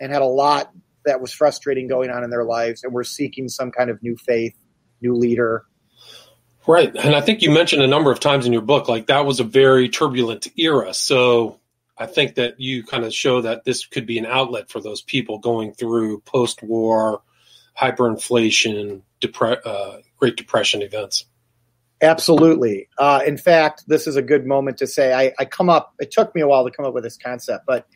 and 0.00 0.10
had 0.10 0.20
a 0.20 0.26
lot 0.26 0.72
that 1.04 1.20
was 1.20 1.32
frustrating 1.32 1.86
going 1.86 2.10
on 2.10 2.24
in 2.24 2.30
their 2.30 2.42
lives 2.42 2.82
and 2.82 2.92
were 2.92 3.04
seeking 3.04 3.48
some 3.48 3.70
kind 3.70 3.88
of 3.88 4.02
new 4.02 4.16
faith 4.16 4.56
new 5.00 5.14
leader 5.14 5.64
Right. 6.66 6.92
And 6.94 7.14
I 7.14 7.20
think 7.20 7.40
you 7.40 7.50
mentioned 7.50 7.82
a 7.82 7.86
number 7.86 8.10
of 8.10 8.18
times 8.18 8.44
in 8.44 8.52
your 8.52 8.62
book, 8.62 8.88
like 8.88 9.06
that 9.06 9.24
was 9.24 9.38
a 9.38 9.44
very 9.44 9.88
turbulent 9.88 10.48
era. 10.58 10.92
So 10.92 11.60
I 11.96 12.06
think 12.06 12.34
that 12.34 12.60
you 12.60 12.82
kind 12.82 13.04
of 13.04 13.14
show 13.14 13.42
that 13.42 13.64
this 13.64 13.86
could 13.86 14.06
be 14.06 14.18
an 14.18 14.26
outlet 14.26 14.68
for 14.68 14.80
those 14.80 15.00
people 15.00 15.38
going 15.38 15.72
through 15.72 16.20
post 16.22 16.62
war, 16.62 17.22
hyperinflation, 17.80 19.02
depre- 19.20 19.64
uh, 19.64 19.98
Great 20.18 20.36
Depression 20.36 20.82
events. 20.82 21.24
Absolutely. 22.00 22.88
Uh, 22.96 23.20
in 23.26 23.36
fact, 23.36 23.84
this 23.88 24.06
is 24.06 24.16
a 24.16 24.22
good 24.22 24.46
moment 24.46 24.78
to 24.78 24.86
say 24.86 25.12
I, 25.12 25.32
I 25.38 25.44
come 25.44 25.68
up, 25.68 25.94
it 25.98 26.10
took 26.10 26.34
me 26.34 26.40
a 26.40 26.46
while 26.46 26.64
to 26.64 26.70
come 26.70 26.86
up 26.86 26.94
with 26.94 27.02
this 27.02 27.16
concept, 27.16 27.64
but 27.66 27.86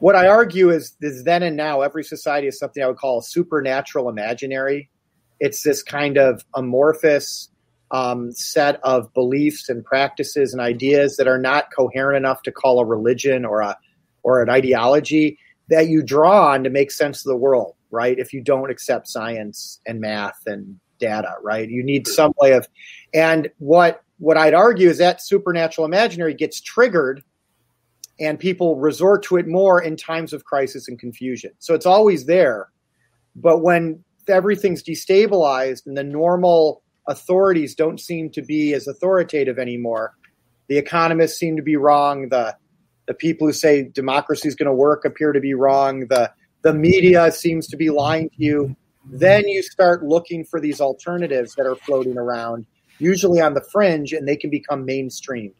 what 0.00 0.16
I 0.16 0.28
argue 0.28 0.70
is, 0.70 0.94
is 1.00 1.24
then 1.24 1.42
and 1.42 1.56
now, 1.56 1.80
every 1.80 2.04
society 2.04 2.46
is 2.46 2.58
something 2.58 2.82
I 2.82 2.86
would 2.86 2.98
call 2.98 3.18
a 3.18 3.22
supernatural 3.22 4.08
imaginary. 4.08 4.90
It's 5.40 5.62
this 5.62 5.82
kind 5.82 6.18
of 6.18 6.44
amorphous, 6.54 7.48
um, 7.90 8.32
set 8.32 8.80
of 8.82 9.12
beliefs 9.14 9.68
and 9.68 9.84
practices 9.84 10.52
and 10.52 10.60
ideas 10.60 11.16
that 11.16 11.26
are 11.26 11.38
not 11.38 11.66
coherent 11.74 12.16
enough 12.16 12.42
to 12.42 12.52
call 12.52 12.80
a 12.80 12.84
religion 12.84 13.44
or 13.44 13.60
a 13.60 13.76
or 14.22 14.42
an 14.42 14.50
ideology 14.50 15.38
that 15.68 15.88
you 15.88 16.02
draw 16.02 16.48
on 16.50 16.64
to 16.64 16.70
make 16.70 16.90
sense 16.90 17.24
of 17.24 17.30
the 17.30 17.36
world, 17.36 17.74
right? 17.90 18.18
If 18.18 18.32
you 18.32 18.42
don't 18.42 18.70
accept 18.70 19.08
science 19.08 19.80
and 19.86 20.00
math 20.00 20.38
and 20.46 20.78
data, 20.98 21.34
right? 21.42 21.68
You 21.68 21.82
need 21.82 22.06
some 22.06 22.32
way 22.40 22.52
of 22.52 22.68
and 23.14 23.48
what 23.58 24.02
what 24.18 24.36
I'd 24.36 24.54
argue 24.54 24.88
is 24.88 24.98
that 24.98 25.22
supernatural 25.22 25.84
imaginary 25.84 26.34
gets 26.34 26.60
triggered 26.60 27.22
and 28.20 28.38
people 28.38 28.76
resort 28.76 29.22
to 29.24 29.36
it 29.36 29.46
more 29.46 29.80
in 29.80 29.96
times 29.96 30.32
of 30.32 30.44
crisis 30.44 30.88
and 30.88 30.98
confusion. 30.98 31.52
So 31.60 31.74
it's 31.74 31.86
always 31.86 32.26
there. 32.26 32.68
But 33.36 33.62
when 33.62 34.02
everything's 34.28 34.82
destabilized 34.82 35.86
and 35.86 35.96
the 35.96 36.04
normal 36.04 36.82
authorities 37.08 37.74
don't 37.74 37.98
seem 37.98 38.30
to 38.30 38.42
be 38.42 38.74
as 38.74 38.86
authoritative 38.86 39.58
anymore. 39.58 40.14
The 40.68 40.78
economists 40.78 41.38
seem 41.38 41.56
to 41.56 41.62
be 41.62 41.76
wrong. 41.76 42.28
The 42.28 42.54
the 43.06 43.14
people 43.14 43.46
who 43.46 43.54
say 43.54 43.84
democracy 43.84 44.46
is 44.48 44.54
going 44.54 44.66
to 44.66 44.74
work 44.74 45.06
appear 45.06 45.32
to 45.32 45.40
be 45.40 45.54
wrong. 45.54 46.06
The 46.08 46.30
the 46.62 46.74
media 46.74 47.32
seems 47.32 47.66
to 47.68 47.76
be 47.76 47.90
lying 47.90 48.28
to 48.30 48.36
you. 48.36 48.76
Then 49.10 49.48
you 49.48 49.62
start 49.62 50.04
looking 50.04 50.44
for 50.44 50.60
these 50.60 50.80
alternatives 50.80 51.54
that 51.54 51.66
are 51.66 51.76
floating 51.76 52.18
around, 52.18 52.66
usually 52.98 53.40
on 53.40 53.54
the 53.54 53.64
fringe, 53.72 54.12
and 54.12 54.28
they 54.28 54.36
can 54.36 54.50
become 54.50 54.84
mainstream. 54.84 55.52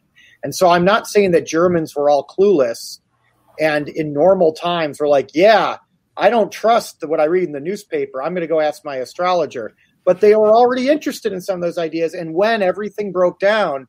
And 0.43 0.55
so 0.55 0.69
I'm 0.69 0.85
not 0.85 1.07
saying 1.07 1.31
that 1.31 1.45
Germans 1.45 1.95
were 1.95 2.09
all 2.09 2.25
clueless 2.25 2.99
and 3.59 3.89
in 3.89 4.13
normal 4.13 4.53
times 4.53 4.99
were 4.99 5.07
like, 5.07 5.31
yeah, 5.33 5.77
I 6.15 6.29
don't 6.29 6.51
trust 6.51 7.03
what 7.05 7.19
I 7.19 7.25
read 7.25 7.43
in 7.43 7.51
the 7.51 7.59
newspaper. 7.59 8.21
I'm 8.21 8.33
going 8.33 8.41
to 8.41 8.47
go 8.47 8.61
ask 8.61 8.85
my 8.85 8.97
astrologer 8.97 9.73
but 10.09 10.21
they 10.21 10.35
were 10.35 10.49
already 10.49 10.89
interested 10.89 11.33
in 11.33 11.39
some 11.39 11.55
of 11.55 11.61
those 11.61 11.77
ideas. 11.77 12.15
And 12.15 12.33
when 12.33 12.63
everything 12.63 13.11
broke 13.11 13.39
down 13.39 13.87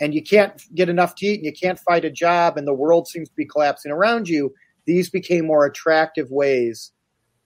and 0.00 0.12
you 0.12 0.24
can't 0.24 0.60
get 0.74 0.88
enough 0.88 1.14
to 1.16 1.26
eat 1.26 1.36
and 1.36 1.44
you 1.44 1.52
can't 1.52 1.78
find 1.78 2.04
a 2.04 2.10
job 2.10 2.56
and 2.56 2.66
the 2.66 2.74
world 2.74 3.06
seems 3.06 3.28
to 3.28 3.34
be 3.36 3.44
collapsing 3.44 3.92
around 3.92 4.28
you, 4.28 4.52
these 4.86 5.08
became 5.08 5.46
more 5.46 5.66
attractive 5.66 6.32
ways 6.32 6.90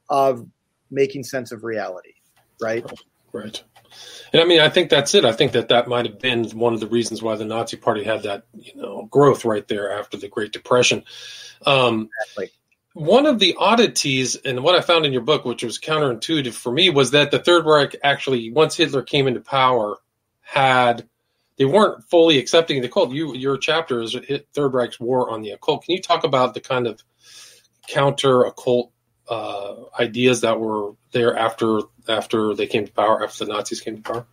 of 0.08 0.46
making 0.94 1.24
sense 1.24 1.52
of 1.52 1.64
reality. 1.64 2.14
Right. 2.61 2.85
Right. 3.33 3.62
And 4.33 4.40
I 4.40 4.44
mean, 4.44 4.61
I 4.61 4.68
think 4.68 4.90
that's 4.90 5.14
it. 5.14 5.24
I 5.24 5.33
think 5.33 5.52
that 5.52 5.68
that 5.68 5.88
might 5.88 6.07
have 6.07 6.18
been 6.18 6.48
one 6.50 6.74
of 6.74 6.80
the 6.80 6.87
reasons 6.87 7.22
why 7.22 7.37
the 7.37 7.44
Nazi 7.44 7.76
Party 7.76 8.02
had 8.02 8.22
that, 8.24 8.44
you 8.54 8.74
know, 8.74 9.07
growth 9.11 9.44
right 9.44 9.66
there 9.68 9.92
after 9.92 10.16
the 10.16 10.28
Great 10.28 10.52
Depression. 10.52 11.04
Um, 11.66 12.09
exactly 12.22 12.50
one 12.94 13.26
of 13.26 13.40
the 13.40 13.57
oddities 13.59 14.37
and 14.37 14.62
what 14.62 14.76
I 14.76 14.80
found 14.80 15.04
in 15.04 15.12
your 15.12 15.22
book, 15.22 15.44
which 15.44 15.64
was 15.64 15.80
counterintuitive 15.80 16.54
for 16.54 16.72
me, 16.72 16.90
was 16.90 17.11
that 17.11 17.33
the 17.33 17.40
Third 17.40 17.66
Reich 17.66 17.96
actually, 18.02 18.50
once 18.52 18.76
Hitler 18.76 19.02
came 19.02 19.26
into 19.26 19.40
power, 19.40 19.98
had 20.40 21.07
they 21.57 21.64
weren't 21.64 22.04
fully 22.04 22.38
accepting 22.38 22.83
the 22.83 22.88
cult. 22.88 23.12
You 23.12 23.35
your 23.35 23.59
chapter 23.59 24.00
is 24.00 24.16
Third 24.52 24.74
Reich's 24.74 25.00
war 25.00 25.30
on 25.30 25.42
the 25.42 25.50
occult. 25.50 25.85
Can 25.85 25.96
you 25.96 26.00
talk 26.00 26.22
about 26.24 26.54
the 26.54 26.61
kind 26.61 26.87
of 26.87 27.02
counter 27.88 28.44
occult 28.44 28.92
uh, 29.28 29.74
ideas 29.98 30.42
that 30.42 30.60
were 30.60 30.92
there 31.12 31.37
after 31.37 31.80
after 32.08 32.54
they 32.54 32.66
came 32.66 32.87
to 32.87 32.92
power, 32.92 33.24
after 33.24 33.44
the 33.44 33.52
Nazis 33.52 33.80
came 33.80 33.96
to 33.96 34.02
power? 34.02 34.26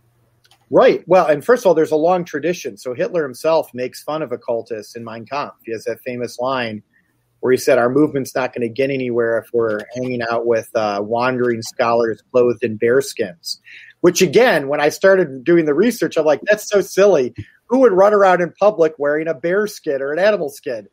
Right. 0.70 1.06
Well, 1.06 1.26
and 1.26 1.44
first 1.44 1.62
of 1.62 1.66
all, 1.66 1.74
there's 1.74 1.90
a 1.90 1.96
long 1.96 2.24
tradition. 2.24 2.78
So 2.78 2.94
Hitler 2.94 3.22
himself 3.22 3.70
makes 3.74 4.02
fun 4.02 4.22
of 4.22 4.32
occultists 4.32 4.96
in 4.96 5.04
Mein 5.04 5.26
Kampf. 5.26 5.56
He 5.64 5.72
has 5.72 5.84
that 5.84 6.00
famous 6.00 6.38
line 6.38 6.82
where 7.40 7.52
he 7.52 7.58
said 7.58 7.76
our 7.76 7.90
movement's 7.90 8.34
not 8.34 8.54
going 8.54 8.66
to 8.66 8.72
get 8.72 8.88
anywhere 8.88 9.36
if 9.36 9.50
we're 9.52 9.80
hanging 9.94 10.22
out 10.22 10.46
with 10.46 10.70
uh, 10.74 11.00
wandering 11.02 11.60
scholars 11.60 12.22
clothed 12.30 12.62
in 12.62 12.78
bearskins. 12.78 13.58
Which 14.00 14.22
again, 14.22 14.68
when 14.68 14.80
I 14.80 14.88
started 14.88 15.44
doing 15.44 15.64
the 15.64 15.74
research, 15.74 16.16
I'm 16.16 16.24
like, 16.24 16.40
that's 16.44 16.68
so 16.68 16.80
silly. 16.80 17.34
Who 17.66 17.80
would 17.80 17.92
run 17.92 18.14
around 18.14 18.40
in 18.40 18.52
public 18.58 18.94
wearing 18.96 19.28
a 19.28 19.34
bear 19.34 19.66
skin 19.66 20.00
or 20.00 20.12
an 20.12 20.18
animal 20.18 20.48
skin? 20.48 20.88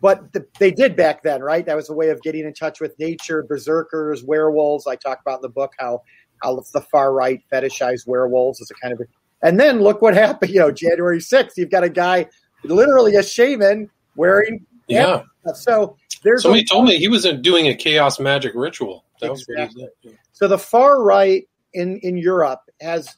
But 0.00 0.32
the, 0.32 0.46
they 0.58 0.70
did 0.70 0.96
back 0.96 1.22
then, 1.22 1.42
right? 1.42 1.64
That 1.66 1.76
was 1.76 1.90
a 1.90 1.92
way 1.92 2.08
of 2.08 2.22
getting 2.22 2.44
in 2.46 2.54
touch 2.54 2.80
with 2.80 2.98
nature, 2.98 3.42
berserkers, 3.42 4.24
werewolves. 4.24 4.86
I 4.86 4.96
talk 4.96 5.20
about 5.20 5.36
in 5.36 5.42
the 5.42 5.50
book 5.50 5.72
how 5.78 6.02
how 6.42 6.62
the 6.72 6.80
far 6.80 7.12
right 7.12 7.42
fetishized 7.52 8.06
werewolves 8.06 8.62
as 8.62 8.70
a 8.70 8.74
kind 8.74 8.94
of. 8.94 9.02
And 9.42 9.60
then 9.60 9.80
look 9.80 10.00
what 10.00 10.14
happened. 10.14 10.52
You 10.52 10.60
know, 10.60 10.70
January 10.70 11.18
6th, 11.18 11.52
you've 11.56 11.70
got 11.70 11.84
a 11.84 11.90
guy, 11.90 12.26
literally 12.64 13.16
a 13.16 13.22
shaman, 13.22 13.90
wearing 14.16 14.66
yeah. 14.90 15.22
So 15.54 15.96
there's 16.22 16.42
somebody 16.42 16.62
a, 16.62 16.66
told 16.66 16.86
me 16.86 16.98
he 16.98 17.08
was 17.08 17.26
doing 17.40 17.68
a 17.68 17.74
chaos 17.74 18.20
magic 18.20 18.52
ritual. 18.54 19.04
That 19.20 19.32
exactly. 19.32 19.88
was 20.04 20.14
So 20.32 20.48
the 20.48 20.58
far 20.58 21.02
right 21.02 21.46
in 21.72 21.98
in 21.98 22.16
Europe 22.16 22.60
has 22.80 23.14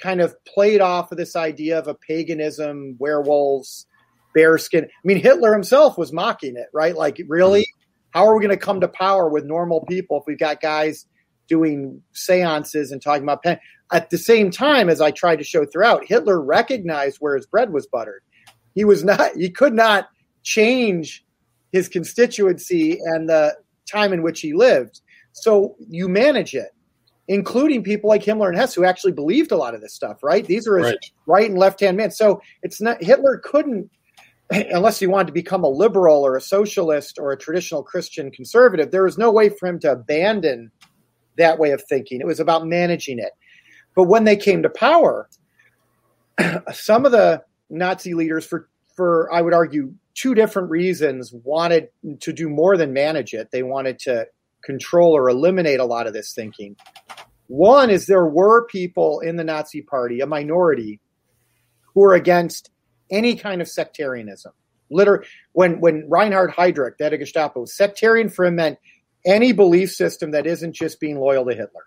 kind 0.00 0.20
of 0.20 0.36
played 0.44 0.80
off 0.80 1.10
of 1.12 1.18
this 1.18 1.36
idea 1.36 1.78
of 1.78 1.88
a 1.88 1.94
paganism, 1.94 2.96
werewolves, 2.98 3.86
bearskin. 4.34 4.84
I 4.84 4.88
mean, 5.04 5.18
Hitler 5.18 5.52
himself 5.52 5.96
was 5.96 6.12
mocking 6.12 6.56
it, 6.56 6.66
right? 6.72 6.96
Like, 6.96 7.20
really, 7.28 7.62
mm-hmm. 7.62 8.18
how 8.18 8.26
are 8.26 8.36
we 8.36 8.44
going 8.44 8.56
to 8.56 8.64
come 8.64 8.80
to 8.80 8.88
power 8.88 9.28
with 9.28 9.44
normal 9.44 9.84
people 9.86 10.18
if 10.18 10.24
we've 10.26 10.38
got 10.38 10.60
guys 10.60 11.06
doing 11.48 12.02
seances 12.12 12.90
and 12.90 13.00
talking 13.00 13.22
about 13.22 13.42
pen? 13.42 13.58
At 13.92 14.10
the 14.10 14.18
same 14.18 14.50
time, 14.50 14.88
as 14.88 15.00
I 15.00 15.10
tried 15.10 15.36
to 15.36 15.44
show 15.44 15.66
throughout, 15.66 16.06
Hitler 16.06 16.40
recognized 16.40 17.18
where 17.20 17.36
his 17.36 17.46
bread 17.46 17.72
was 17.72 17.86
buttered. 17.86 18.22
He 18.74 18.84
was 18.84 19.04
not. 19.04 19.36
He 19.36 19.50
could 19.50 19.74
not 19.74 20.08
change 20.42 21.24
his 21.72 21.88
constituency 21.88 22.98
and 23.04 23.28
the 23.28 23.56
time 23.90 24.12
in 24.12 24.22
which 24.22 24.40
he 24.40 24.52
lived. 24.52 25.00
So 25.32 25.76
you 25.88 26.08
manage 26.08 26.54
it, 26.54 26.70
including 27.28 27.82
people 27.82 28.08
like 28.08 28.22
Himmler 28.22 28.48
and 28.48 28.56
Hess 28.56 28.74
who 28.74 28.84
actually 28.84 29.12
believed 29.12 29.52
a 29.52 29.56
lot 29.56 29.74
of 29.74 29.80
this 29.80 29.94
stuff, 29.94 30.22
right? 30.22 30.46
These 30.46 30.68
are 30.68 30.78
his 30.78 30.86
right, 30.86 31.10
right 31.26 31.50
and 31.50 31.58
left 31.58 31.80
hand 31.80 31.96
men. 31.96 32.10
So 32.10 32.40
it's 32.62 32.80
not 32.80 33.02
Hitler 33.02 33.38
couldn't 33.38 33.90
unless 34.54 34.98
he 34.98 35.06
wanted 35.06 35.28
to 35.28 35.32
become 35.32 35.64
a 35.64 35.68
liberal 35.68 36.24
or 36.24 36.36
a 36.36 36.40
socialist 36.40 37.18
or 37.18 37.32
a 37.32 37.38
traditional 37.38 37.82
Christian 37.82 38.30
conservative, 38.30 38.90
there 38.90 39.04
was 39.04 39.18
no 39.18 39.30
way 39.30 39.48
for 39.48 39.66
him 39.66 39.78
to 39.80 39.92
abandon 39.92 40.70
that 41.36 41.58
way 41.58 41.70
of 41.70 41.82
thinking. 41.88 42.20
It 42.20 42.26
was 42.26 42.40
about 42.40 42.66
managing 42.66 43.18
it. 43.18 43.32
But 43.96 44.04
when 44.04 44.24
they 44.24 44.36
came 44.36 44.62
to 44.62 44.70
power, 44.70 45.28
some 46.72 47.06
of 47.06 47.12
the 47.12 47.42
Nazi 47.70 48.14
leaders, 48.14 48.44
for 48.44 48.68
for 48.96 49.32
I 49.32 49.42
would 49.42 49.54
argue 49.54 49.92
two 50.14 50.34
different 50.34 50.70
reasons 50.70 51.32
wanted 51.32 51.88
to 52.20 52.32
do 52.32 52.48
more 52.48 52.76
than 52.76 52.92
manage 52.92 53.34
it. 53.34 53.50
They 53.50 53.62
wanted 53.62 53.98
to 54.00 54.26
control 54.64 55.16
or 55.16 55.28
eliminate 55.28 55.80
a 55.80 55.84
lot 55.84 56.06
of 56.06 56.12
this 56.12 56.32
thinking. 56.32 56.76
One 57.48 57.90
is 57.90 58.06
there 58.06 58.26
were 58.26 58.66
people 58.66 59.20
in 59.20 59.36
the 59.36 59.44
Nazi 59.44 59.82
Party, 59.82 60.20
a 60.20 60.26
minority, 60.26 61.00
who 61.92 62.00
were 62.00 62.14
against 62.14 62.70
any 63.10 63.36
kind 63.36 63.60
of 63.60 63.68
sectarianism. 63.68 64.52
Literally, 64.90 65.26
when 65.52 65.80
when 65.80 66.08
Reinhard 66.08 66.50
Heydrich, 66.50 66.98
the 66.98 67.04
head 67.04 67.14
of 67.14 67.20
Gestapo, 67.20 67.64
sectarian 67.64 68.28
for 68.28 68.44
him 68.44 68.56
meant 68.56 68.78
any 69.26 69.52
belief 69.52 69.92
system 69.92 70.32
that 70.32 70.46
isn't 70.46 70.74
just 70.74 71.00
being 71.00 71.18
loyal 71.18 71.44
to 71.46 71.54
Hitler. 71.54 71.86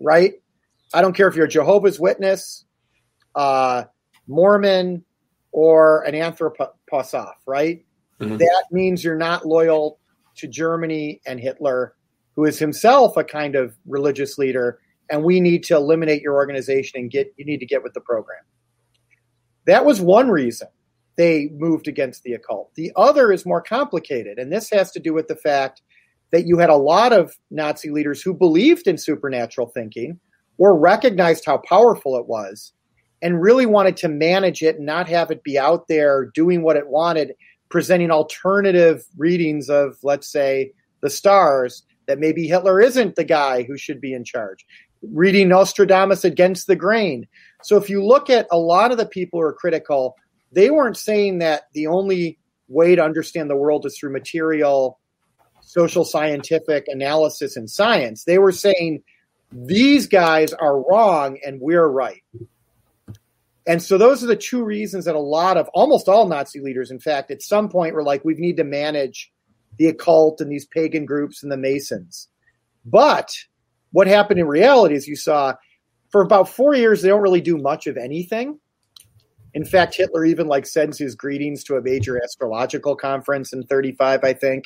Right? 0.00 0.34
I 0.92 1.02
don't 1.02 1.14
care 1.14 1.28
if 1.28 1.36
you're 1.36 1.46
a 1.46 1.50
Jehovah's 1.50 2.00
Witness, 2.00 2.64
uh, 3.34 3.84
Mormon, 4.26 5.04
or 5.52 6.02
an 6.02 6.14
anthroposoph, 6.14 7.34
right? 7.46 7.84
Mm-hmm. 8.20 8.36
That 8.38 8.64
means 8.70 9.04
you're 9.04 9.16
not 9.16 9.46
loyal 9.46 9.98
to 10.36 10.48
Germany 10.48 11.20
and 11.26 11.38
Hitler, 11.38 11.94
who 12.36 12.44
is 12.44 12.58
himself 12.58 13.16
a 13.16 13.24
kind 13.24 13.54
of 13.54 13.76
religious 13.86 14.38
leader, 14.38 14.80
and 15.10 15.24
we 15.24 15.40
need 15.40 15.64
to 15.64 15.76
eliminate 15.76 16.22
your 16.22 16.34
organization 16.34 17.00
and 17.00 17.10
get 17.10 17.32
you 17.36 17.44
need 17.44 17.58
to 17.58 17.66
get 17.66 17.82
with 17.82 17.94
the 17.94 18.00
program. 18.00 18.40
That 19.68 19.84
was 19.84 20.00
one 20.00 20.30
reason 20.30 20.68
they 21.16 21.50
moved 21.52 21.88
against 21.88 22.22
the 22.22 22.32
occult. 22.32 22.74
The 22.74 22.90
other 22.96 23.30
is 23.30 23.44
more 23.44 23.60
complicated, 23.60 24.38
and 24.38 24.50
this 24.50 24.70
has 24.70 24.90
to 24.92 24.98
do 24.98 25.12
with 25.12 25.28
the 25.28 25.36
fact 25.36 25.82
that 26.30 26.46
you 26.46 26.56
had 26.56 26.70
a 26.70 26.76
lot 26.76 27.12
of 27.12 27.36
Nazi 27.50 27.90
leaders 27.90 28.22
who 28.22 28.32
believed 28.32 28.86
in 28.86 28.96
supernatural 28.96 29.66
thinking 29.66 30.18
or 30.56 30.78
recognized 30.78 31.44
how 31.44 31.58
powerful 31.58 32.16
it 32.16 32.26
was 32.26 32.72
and 33.20 33.42
really 33.42 33.66
wanted 33.66 33.98
to 33.98 34.08
manage 34.08 34.62
it 34.62 34.76
and 34.76 34.86
not 34.86 35.06
have 35.06 35.30
it 35.30 35.44
be 35.44 35.58
out 35.58 35.86
there 35.86 36.30
doing 36.34 36.62
what 36.62 36.76
it 36.76 36.88
wanted, 36.88 37.34
presenting 37.68 38.10
alternative 38.10 39.04
readings 39.18 39.68
of, 39.68 39.98
let's 40.02 40.32
say, 40.32 40.72
the 41.02 41.10
stars 41.10 41.82
that 42.06 42.18
maybe 42.18 42.48
Hitler 42.48 42.80
isn't 42.80 43.16
the 43.16 43.24
guy 43.24 43.64
who 43.64 43.76
should 43.76 44.00
be 44.00 44.14
in 44.14 44.24
charge, 44.24 44.64
reading 45.02 45.48
Nostradamus 45.48 46.24
against 46.24 46.68
the 46.68 46.76
grain. 46.76 47.26
So 47.62 47.76
if 47.76 47.90
you 47.90 48.04
look 48.04 48.30
at 48.30 48.46
a 48.50 48.58
lot 48.58 48.92
of 48.92 48.98
the 48.98 49.06
people 49.06 49.40
who 49.40 49.46
are 49.46 49.52
critical, 49.52 50.16
they 50.52 50.70
weren't 50.70 50.96
saying 50.96 51.38
that 51.38 51.64
the 51.72 51.86
only 51.86 52.38
way 52.68 52.94
to 52.94 53.02
understand 53.02 53.50
the 53.50 53.56
world 53.56 53.86
is 53.86 53.98
through 53.98 54.12
material 54.12 54.98
social 55.68 56.04
scientific 56.04 56.84
analysis 56.88 57.54
and 57.54 57.68
science. 57.68 58.24
They 58.24 58.38
were 58.38 58.52
saying 58.52 59.02
these 59.52 60.06
guys 60.06 60.54
are 60.54 60.80
wrong 60.80 61.38
and 61.44 61.60
we're 61.60 61.86
right. 61.86 62.22
And 63.66 63.82
so 63.82 63.98
those 63.98 64.24
are 64.24 64.26
the 64.26 64.34
two 64.34 64.64
reasons 64.64 65.04
that 65.04 65.14
a 65.14 65.20
lot 65.20 65.58
of 65.58 65.68
almost 65.74 66.08
all 66.08 66.26
Nazi 66.26 66.60
leaders, 66.60 66.90
in 66.90 66.98
fact, 66.98 67.30
at 67.30 67.42
some 67.42 67.68
point 67.68 67.94
were 67.94 68.02
like, 68.02 68.24
we 68.24 68.32
need 68.34 68.56
to 68.56 68.64
manage 68.64 69.30
the 69.76 69.88
occult 69.88 70.40
and 70.40 70.50
these 70.50 70.64
pagan 70.64 71.04
groups 71.04 71.42
and 71.42 71.52
the 71.52 71.56
Masons. 71.58 72.28
But 72.86 73.30
what 73.92 74.06
happened 74.06 74.40
in 74.40 74.46
reality 74.46 74.94
is 74.94 75.06
you 75.06 75.16
saw 75.16 75.52
for 76.10 76.22
about 76.22 76.48
four 76.48 76.74
years, 76.74 77.02
they 77.02 77.08
don't 77.08 77.22
really 77.22 77.40
do 77.40 77.56
much 77.56 77.86
of 77.86 77.96
anything. 77.96 78.58
In 79.54 79.64
fact, 79.64 79.94
Hitler 79.94 80.24
even 80.24 80.46
like 80.46 80.66
sends 80.66 80.98
his 80.98 81.14
greetings 81.14 81.64
to 81.64 81.76
a 81.76 81.82
major 81.82 82.22
astrological 82.22 82.96
conference 82.96 83.52
in 83.52 83.62
35, 83.64 84.22
I 84.22 84.32
think. 84.32 84.64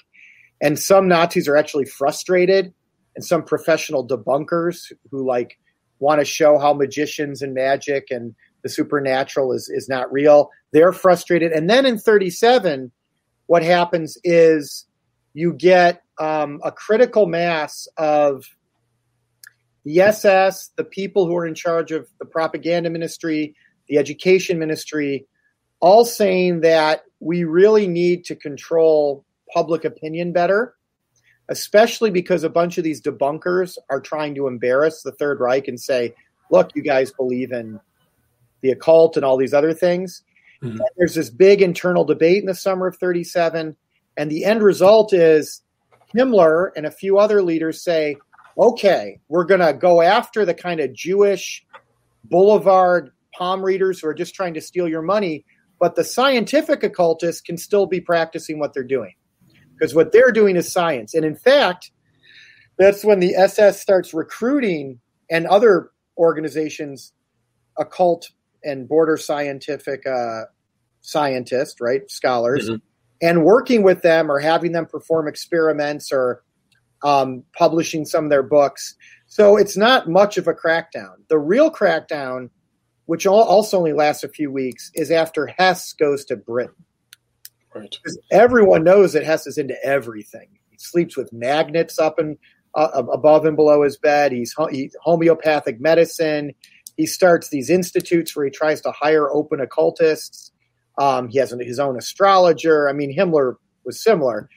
And 0.60 0.78
some 0.78 1.08
Nazis 1.08 1.48
are 1.48 1.56
actually 1.56 1.86
frustrated 1.86 2.72
and 3.14 3.24
some 3.24 3.42
professional 3.42 4.06
debunkers 4.06 4.92
who 5.10 5.26
like 5.26 5.58
want 5.98 6.20
to 6.20 6.24
show 6.24 6.58
how 6.58 6.72
magicians 6.72 7.42
and 7.42 7.54
magic 7.54 8.08
and 8.10 8.34
the 8.62 8.68
supernatural 8.68 9.52
is 9.52 9.70
is 9.72 9.88
not 9.88 10.10
real. 10.12 10.50
They're 10.72 10.92
frustrated, 10.92 11.52
and 11.52 11.68
then 11.68 11.84
in 11.84 11.98
37, 11.98 12.92
what 13.46 13.62
happens 13.62 14.16
is 14.24 14.86
you 15.34 15.52
get 15.52 16.02
um, 16.20 16.60
a 16.64 16.70
critical 16.70 17.26
mass 17.26 17.88
of 17.96 18.44
the 19.84 20.00
SS, 20.00 20.70
the 20.76 20.84
people 20.84 21.26
who 21.26 21.36
are 21.36 21.46
in 21.46 21.54
charge 21.54 21.92
of 21.92 22.08
the 22.18 22.24
propaganda 22.24 22.90
ministry, 22.90 23.54
the 23.88 23.98
education 23.98 24.58
ministry, 24.58 25.26
all 25.80 26.04
saying 26.04 26.60
that 26.60 27.02
we 27.20 27.44
really 27.44 27.88
need 27.88 28.24
to 28.26 28.36
control 28.36 29.24
public 29.52 29.84
opinion 29.84 30.32
better, 30.32 30.74
especially 31.48 32.10
because 32.10 32.44
a 32.44 32.48
bunch 32.48 32.78
of 32.78 32.84
these 32.84 33.02
debunkers 33.02 33.76
are 33.90 34.00
trying 34.00 34.34
to 34.36 34.46
embarrass 34.46 35.02
the 35.02 35.12
Third 35.12 35.40
Reich 35.40 35.68
and 35.68 35.80
say, 35.80 36.14
look, 36.50 36.70
you 36.74 36.82
guys 36.82 37.10
believe 37.12 37.52
in 37.52 37.80
the 38.60 38.70
occult 38.70 39.16
and 39.16 39.24
all 39.24 39.36
these 39.36 39.54
other 39.54 39.74
things. 39.74 40.22
Mm-hmm. 40.62 40.78
There's 40.96 41.14
this 41.14 41.30
big 41.30 41.60
internal 41.60 42.04
debate 42.04 42.40
in 42.40 42.46
the 42.46 42.54
summer 42.54 42.86
of 42.86 42.96
37. 42.96 43.76
And 44.16 44.30
the 44.30 44.44
end 44.44 44.62
result 44.62 45.12
is 45.12 45.62
Himmler 46.14 46.70
and 46.76 46.86
a 46.86 46.90
few 46.90 47.18
other 47.18 47.42
leaders 47.42 47.82
say, 47.82 48.16
okay, 48.58 49.20
we're 49.28 49.44
going 49.44 49.60
to 49.60 49.72
go 49.72 50.02
after 50.02 50.44
the 50.44 50.54
kind 50.54 50.80
of 50.80 50.92
Jewish 50.92 51.64
boulevard 52.24 53.10
palm 53.34 53.62
readers 53.62 54.00
who 54.00 54.08
are 54.08 54.14
just 54.14 54.34
trying 54.34 54.54
to 54.54 54.60
steal 54.60 54.88
your 54.88 55.02
money. 55.02 55.44
But 55.80 55.96
the 55.96 56.04
scientific 56.04 56.84
occultists 56.84 57.40
can 57.40 57.56
still 57.56 57.86
be 57.86 58.00
practicing 58.00 58.58
what 58.58 58.72
they're 58.72 58.84
doing 58.84 59.14
because 59.74 59.94
what 59.94 60.12
they're 60.12 60.30
doing 60.30 60.54
is 60.56 60.70
science. 60.70 61.14
And 61.14 61.24
in 61.24 61.34
fact, 61.34 61.90
that's 62.78 63.04
when 63.04 63.20
the 63.20 63.34
SS 63.34 63.80
starts 63.80 64.14
recruiting 64.14 65.00
and 65.30 65.46
other 65.46 65.90
organizations, 66.16 67.12
occult 67.78 68.30
and 68.62 68.88
border 68.88 69.16
scientific 69.16 70.06
uh, 70.06 70.42
scientists, 71.00 71.80
right, 71.80 72.08
scholars, 72.10 72.70
mm-hmm. 72.70 72.76
and 73.20 73.44
working 73.44 73.82
with 73.82 74.02
them 74.02 74.30
or 74.30 74.38
having 74.38 74.72
them 74.72 74.86
perform 74.86 75.26
experiments 75.26 76.12
or 76.12 76.44
um, 77.02 77.42
publishing 77.56 78.04
some 78.04 78.24
of 78.24 78.30
their 78.30 78.42
books. 78.42 78.94
So 79.26 79.56
it's 79.56 79.76
not 79.76 80.08
much 80.08 80.36
of 80.36 80.46
a 80.46 80.54
crackdown. 80.54 81.14
The 81.28 81.38
real 81.38 81.70
crackdown, 81.70 82.50
which 83.06 83.26
also 83.26 83.78
only 83.78 83.92
lasts 83.92 84.24
a 84.24 84.28
few 84.28 84.50
weeks, 84.50 84.90
is 84.94 85.10
after 85.10 85.46
Hess 85.46 85.92
goes 85.94 86.24
to 86.26 86.36
Britain. 86.36 86.74
Right. 87.74 87.90
Because 87.90 88.18
everyone 88.30 88.84
knows 88.84 89.14
that 89.14 89.24
Hess 89.24 89.46
is 89.46 89.56
into 89.56 89.82
everything. 89.82 90.48
He 90.70 90.76
sleeps 90.78 91.16
with 91.16 91.32
magnets 91.32 91.98
up 91.98 92.18
and 92.18 92.36
uh, 92.74 93.02
above 93.12 93.46
and 93.46 93.56
below 93.56 93.82
his 93.82 93.96
bed. 93.96 94.32
He's, 94.32 94.54
he's 94.70 94.94
homeopathic 95.02 95.80
medicine. 95.80 96.52
He 96.96 97.06
starts 97.06 97.48
these 97.48 97.70
institutes 97.70 98.36
where 98.36 98.44
he 98.44 98.50
tries 98.50 98.82
to 98.82 98.92
hire 98.92 99.32
open 99.32 99.60
occultists. 99.60 100.52
Um, 100.98 101.28
he 101.28 101.38
has 101.38 101.54
his 101.58 101.78
own 101.78 101.96
astrologer. 101.96 102.88
I 102.88 102.92
mean, 102.92 103.16
Himmler 103.16 103.54
was 103.84 104.02
similar. 104.02 104.48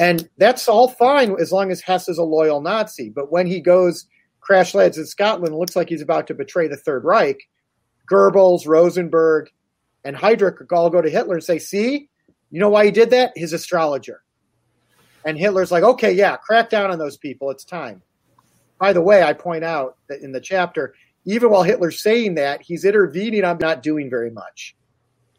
And 0.00 0.28
that's 0.38 0.66
all 0.66 0.88
fine 0.88 1.36
as 1.38 1.52
long 1.52 1.70
as 1.70 1.82
Hess 1.82 2.08
is 2.08 2.16
a 2.16 2.22
loyal 2.22 2.62
Nazi. 2.62 3.10
But 3.10 3.30
when 3.30 3.46
he 3.46 3.60
goes 3.60 4.06
crash 4.40 4.74
lands 4.74 4.96
in 4.96 5.04
Scotland, 5.04 5.54
looks 5.54 5.76
like 5.76 5.90
he's 5.90 6.00
about 6.00 6.26
to 6.28 6.34
betray 6.34 6.68
the 6.68 6.76
Third 6.78 7.04
Reich, 7.04 7.38
Goebbels, 8.10 8.66
Rosenberg, 8.66 9.50
and 10.02 10.16
Heydrich 10.16 10.66
all 10.72 10.88
go 10.88 11.02
to 11.02 11.10
Hitler 11.10 11.34
and 11.34 11.44
say, 11.44 11.58
see, 11.58 12.08
you 12.50 12.58
know 12.58 12.70
why 12.70 12.86
he 12.86 12.90
did 12.90 13.10
that? 13.10 13.32
His 13.36 13.52
astrologer. 13.52 14.22
And 15.26 15.36
Hitler's 15.36 15.70
like, 15.70 15.84
okay, 15.84 16.12
yeah, 16.12 16.38
crack 16.38 16.70
down 16.70 16.90
on 16.90 16.98
those 16.98 17.18
people. 17.18 17.50
It's 17.50 17.64
time. 17.64 18.02
By 18.78 18.94
the 18.94 19.02
way, 19.02 19.22
I 19.22 19.34
point 19.34 19.64
out 19.64 19.98
that 20.08 20.22
in 20.22 20.32
the 20.32 20.40
chapter, 20.40 20.94
even 21.26 21.50
while 21.50 21.62
Hitler's 21.62 22.02
saying 22.02 22.36
that, 22.36 22.62
he's 22.62 22.86
intervening 22.86 23.44
on 23.44 23.58
not 23.58 23.82
doing 23.82 24.08
very 24.08 24.30
much. 24.30 24.74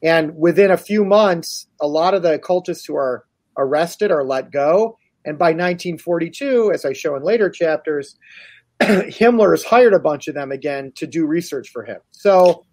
And 0.03 0.37
within 0.37 0.69
a 0.69 0.77
few 0.77 1.03
months, 1.03 1.65
a 1.79 1.87
lot 1.87 2.13
of 2.13 2.21
the 2.21 2.35
occultists 2.35 2.85
who 2.85 2.95
are 2.95 3.25
arrested 3.57 4.11
or 4.11 4.23
let 4.23 4.51
go. 4.51 4.97
And 5.25 5.37
by 5.37 5.49
1942, 5.49 6.71
as 6.73 6.85
I 6.85 6.93
show 6.93 7.15
in 7.15 7.23
later 7.23 7.49
chapters, 7.49 8.15
Himmler 8.81 9.51
has 9.51 9.63
hired 9.63 9.93
a 9.93 9.99
bunch 9.99 10.27
of 10.27 10.33
them 10.33 10.51
again 10.51 10.91
to 10.95 11.05
do 11.05 11.25
research 11.25 11.69
for 11.69 11.83
him. 11.83 11.99
So 12.11 12.65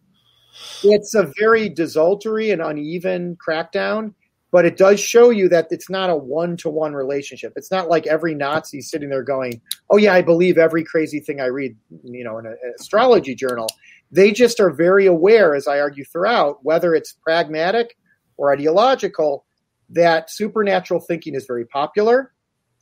it's 0.83 1.15
a 1.15 1.31
very 1.39 1.69
desultory 1.69 2.51
and 2.51 2.63
uneven 2.63 3.37
crackdown 3.37 4.15
but 4.51 4.65
it 4.65 4.79
does 4.79 4.99
show 4.99 5.29
you 5.29 5.47
that 5.49 5.67
it's 5.71 5.91
not 5.91 6.11
a 6.11 6.17
one-to-one 6.17 6.95
relationship 6.95 7.53
it's 7.57 7.71
not 7.71 7.89
like 7.89 8.07
every 8.07 8.35
nazi 8.35 8.81
sitting 8.81 9.09
there 9.09 9.23
going 9.23 9.61
oh 9.91 9.97
yeah 9.97 10.13
i 10.13 10.23
believe 10.23 10.59
every 10.59 10.85
crazy 10.85 11.21
thing 11.21 11.41
i 11.41 11.47
read 11.47 11.77
you 12.05 12.25
know 12.25 12.39
in 12.39 12.47
an 12.47 12.57
astrology 12.79 13.35
journal 13.35 13.69
they 14.11 14.33
just 14.33 14.59
are 14.61 14.71
very 14.71 15.07
aware 15.07 15.55
as 15.55 15.67
i 15.67 15.79
argue 15.79 16.05
throughout 16.05 16.59
whether 16.65 16.95
it's 16.95 17.13
pragmatic 17.13 17.97
or 18.37 18.53
ideological 18.53 19.45
that 19.91 20.31
supernatural 20.31 21.01
thinking 21.01 21.35
is 21.35 21.47
very 21.47 21.65
popular 21.65 22.33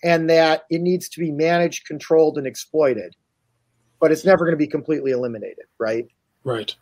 and 0.03 0.29
that 0.29 0.65
it 0.71 0.81
needs 0.81 1.09
to 1.09 1.21
be 1.21 1.31
managed 1.31 1.87
controlled 1.87 2.39
and 2.39 2.47
exploited 2.47 3.15
but 4.01 4.13
it's 4.13 4.25
never 4.25 4.45
going 4.45 4.53
to 4.53 4.59
be 4.59 4.67
completely 4.67 5.11
eliminated 5.11 5.65
right 5.79 6.09
right 6.45 6.77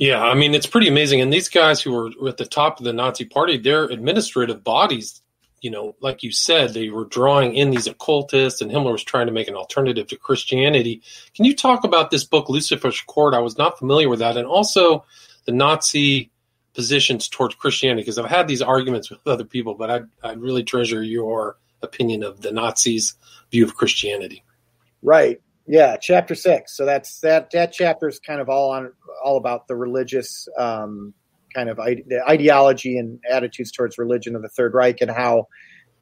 yeah, 0.00 0.22
I 0.22 0.32
mean 0.32 0.54
it's 0.54 0.66
pretty 0.66 0.88
amazing. 0.88 1.20
And 1.20 1.30
these 1.30 1.50
guys 1.50 1.82
who 1.82 1.92
were 1.92 2.28
at 2.28 2.38
the 2.38 2.46
top 2.46 2.78
of 2.78 2.84
the 2.84 2.92
Nazi 2.94 3.26
Party, 3.26 3.58
their 3.58 3.84
administrative 3.84 4.64
bodies, 4.64 5.20
you 5.60 5.70
know, 5.70 5.94
like 6.00 6.22
you 6.22 6.32
said, 6.32 6.72
they 6.72 6.88
were 6.88 7.04
drawing 7.04 7.54
in 7.54 7.68
these 7.68 7.86
occultists, 7.86 8.62
and 8.62 8.70
Himmler 8.70 8.92
was 8.92 9.04
trying 9.04 9.26
to 9.26 9.32
make 9.32 9.46
an 9.46 9.56
alternative 9.56 10.06
to 10.08 10.16
Christianity. 10.16 11.02
Can 11.34 11.44
you 11.44 11.54
talk 11.54 11.84
about 11.84 12.10
this 12.10 12.24
book, 12.24 12.48
Lucifer's 12.48 12.98
Court? 13.02 13.34
I 13.34 13.40
was 13.40 13.58
not 13.58 13.78
familiar 13.78 14.08
with 14.08 14.20
that, 14.20 14.38
and 14.38 14.46
also 14.46 15.04
the 15.44 15.52
Nazi 15.52 16.30
positions 16.74 17.28
towards 17.28 17.54
Christianity, 17.54 18.02
because 18.02 18.18
I've 18.18 18.30
had 18.30 18.48
these 18.48 18.62
arguments 18.62 19.10
with 19.10 19.20
other 19.26 19.44
people, 19.44 19.74
but 19.74 19.90
I 19.90 20.00
I 20.22 20.32
really 20.34 20.62
treasure 20.62 21.02
your 21.02 21.56
opinion 21.82 22.22
of 22.22 22.42
the 22.42 22.52
Nazis' 22.52 23.14
view 23.50 23.64
of 23.64 23.74
Christianity. 23.74 24.44
Right. 25.02 25.40
Yeah, 25.66 25.96
chapter 25.96 26.34
six. 26.34 26.76
So 26.76 26.84
that's 26.84 27.20
that. 27.20 27.50
That 27.52 27.72
chapter 27.72 28.08
is 28.08 28.18
kind 28.18 28.40
of 28.40 28.48
all 28.48 28.70
on 28.72 28.92
all 29.24 29.36
about 29.36 29.68
the 29.68 29.76
religious 29.76 30.48
um, 30.58 31.14
kind 31.54 31.68
of 31.68 31.78
ide- 31.78 32.04
the 32.06 32.22
ideology 32.28 32.98
and 32.98 33.20
attitudes 33.30 33.70
towards 33.70 33.98
religion 33.98 34.34
of 34.34 34.42
the 34.42 34.48
Third 34.48 34.74
Reich 34.74 35.00
and 35.00 35.10
how 35.10 35.46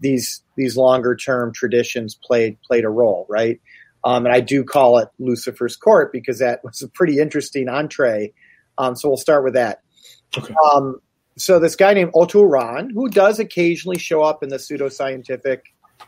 these 0.00 0.42
these 0.56 0.76
longer 0.76 1.16
term 1.16 1.52
traditions 1.52 2.14
played 2.14 2.56
played 2.62 2.84
a 2.84 2.88
role, 2.88 3.26
right? 3.28 3.60
Um, 4.04 4.26
and 4.26 4.34
I 4.34 4.40
do 4.40 4.64
call 4.64 4.98
it 4.98 5.08
Lucifer's 5.18 5.76
Court 5.76 6.12
because 6.12 6.38
that 6.38 6.62
was 6.64 6.82
a 6.82 6.88
pretty 6.88 7.18
interesting 7.18 7.68
entree. 7.68 8.32
Um, 8.78 8.94
so 8.94 9.08
we'll 9.08 9.16
start 9.16 9.44
with 9.44 9.54
that. 9.54 9.82
Okay. 10.36 10.54
Um, 10.72 11.00
so 11.36 11.58
this 11.58 11.76
guy 11.76 11.94
named 11.94 12.10
Otto 12.14 12.42
Rahn, 12.42 12.90
who 12.90 13.08
does 13.08 13.38
occasionally 13.38 13.98
show 13.98 14.22
up 14.22 14.42
in 14.42 14.48
the 14.48 14.56
pseudoscientific 14.56 15.60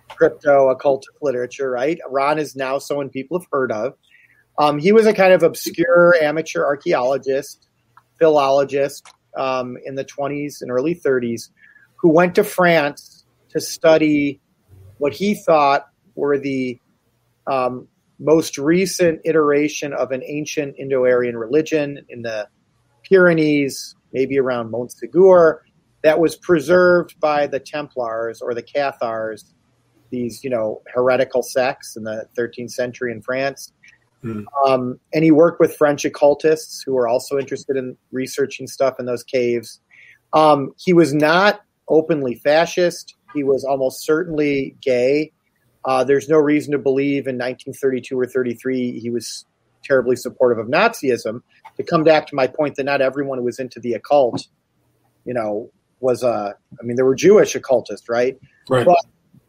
crypto 0.09 0.75
occultic 0.75 1.15
literature, 1.23 1.71
right? 1.71 1.99
Rahn 2.09 2.39
is 2.39 2.57
now 2.57 2.79
someone 2.79 3.09
people 3.09 3.39
have 3.39 3.47
heard 3.53 3.73
of. 3.73 3.95
Um, 4.59 4.79
he 4.79 4.93
was 4.93 5.07
a 5.07 5.15
kind 5.15 5.33
of 5.33 5.43
obscure 5.43 6.17
amateur 6.21 6.65
archaeologist, 6.65 7.69
philologist 8.19 9.07
um, 9.37 9.79
in 9.85 9.95
the 9.95 10.05
20s 10.05 10.61
and 10.61 10.71
early 10.71 10.95
30s 10.95 11.51
who 11.97 12.11
went 12.11 12.35
to 12.35 12.45
France 12.45 13.25
to 13.51 13.61
study 13.61 14.41
what 14.99 15.13
he 15.13 15.35
thought 15.35 15.87
were 16.15 16.39
the 16.39 16.79
um, 17.47 17.89
most 18.19 18.59
recent 18.59 19.21
iteration 19.25 19.93
of 19.93 20.13
an 20.13 20.23
ancient 20.27 20.77
Indo 20.79 21.05
Aryan 21.05 21.37
religion 21.37 22.05
in 22.09 22.23
the 22.23 22.49
Pyrenees, 23.03 23.95
maybe 24.13 24.39
around 24.39 24.73
Montsegur, 24.73 25.59
that 26.03 26.19
was 26.19 26.37
preserved 26.37 27.19
by 27.21 27.47
the 27.47 27.61
Templars 27.61 28.41
or 28.41 28.55
the 28.55 28.63
Cathars, 28.63 29.55
these, 30.11 30.43
you 30.43 30.51
know, 30.51 30.83
heretical 30.93 31.43
sects 31.43 31.97
in 31.97 32.05
the 32.05 32.27
13th 32.37 32.71
century 32.71 33.13
in 33.13 33.23
France. 33.23 33.73
Mm. 34.25 34.45
Um, 34.67 35.01
and 35.15 35.25
he 35.25 35.31
worked 35.31 35.61
with 35.61 35.77
French 35.77 36.05
occultists 36.05 36.83
who 36.83 36.95
were 36.95 37.09
also 37.09 37.39
interested 37.39 37.77
in 37.77 37.97
researching 38.13 38.67
stuff 38.67 38.97
in 38.99 39.07
those 39.07 39.23
caves. 39.23 39.81
Um, 40.33 40.73
he 40.79 40.93
was 40.93 41.15
not 41.15 41.61
openly 41.89 42.35
fascist. 42.35 43.17
He 43.35 43.45
was 43.45 43.65
almost 43.65 44.05
certainly 44.05 44.77
gay. 44.81 45.33
Uh, 45.85 46.05
there's 46.05 46.29
no 46.29 46.37
reason 46.37 46.73
to 46.73 46.79
believe 46.79 47.27
in 47.27 47.37
1932 47.37 48.19
or 48.19 48.27
33 48.27 49.01
he 49.01 49.11
was 49.11 49.47
terribly 49.85 50.17
supportive 50.17 50.59
of 50.59 50.71
Nazism. 50.71 51.43
To 51.77 51.83
come 51.83 52.05
back 52.05 52.27
to 52.29 52.35
my 52.35 52.47
point 52.47 52.77
that 52.77 52.85
not 52.85 53.01
everyone 53.01 53.39
who 53.39 53.45
was 53.45 53.59
into 53.59 53.81
the 53.81 53.95
occult, 53.95 54.47
you 55.25 55.35
know, 55.35 55.71
was 56.01 56.23
a. 56.23 56.29
Uh, 56.29 56.53
I 56.81 56.83
mean, 56.83 56.97
there 56.97 57.05
were 57.05 57.15
Jewish 57.15 57.55
occultists, 57.55 58.09
right? 58.09 58.39
Right. 58.69 58.85
But, 58.85 58.99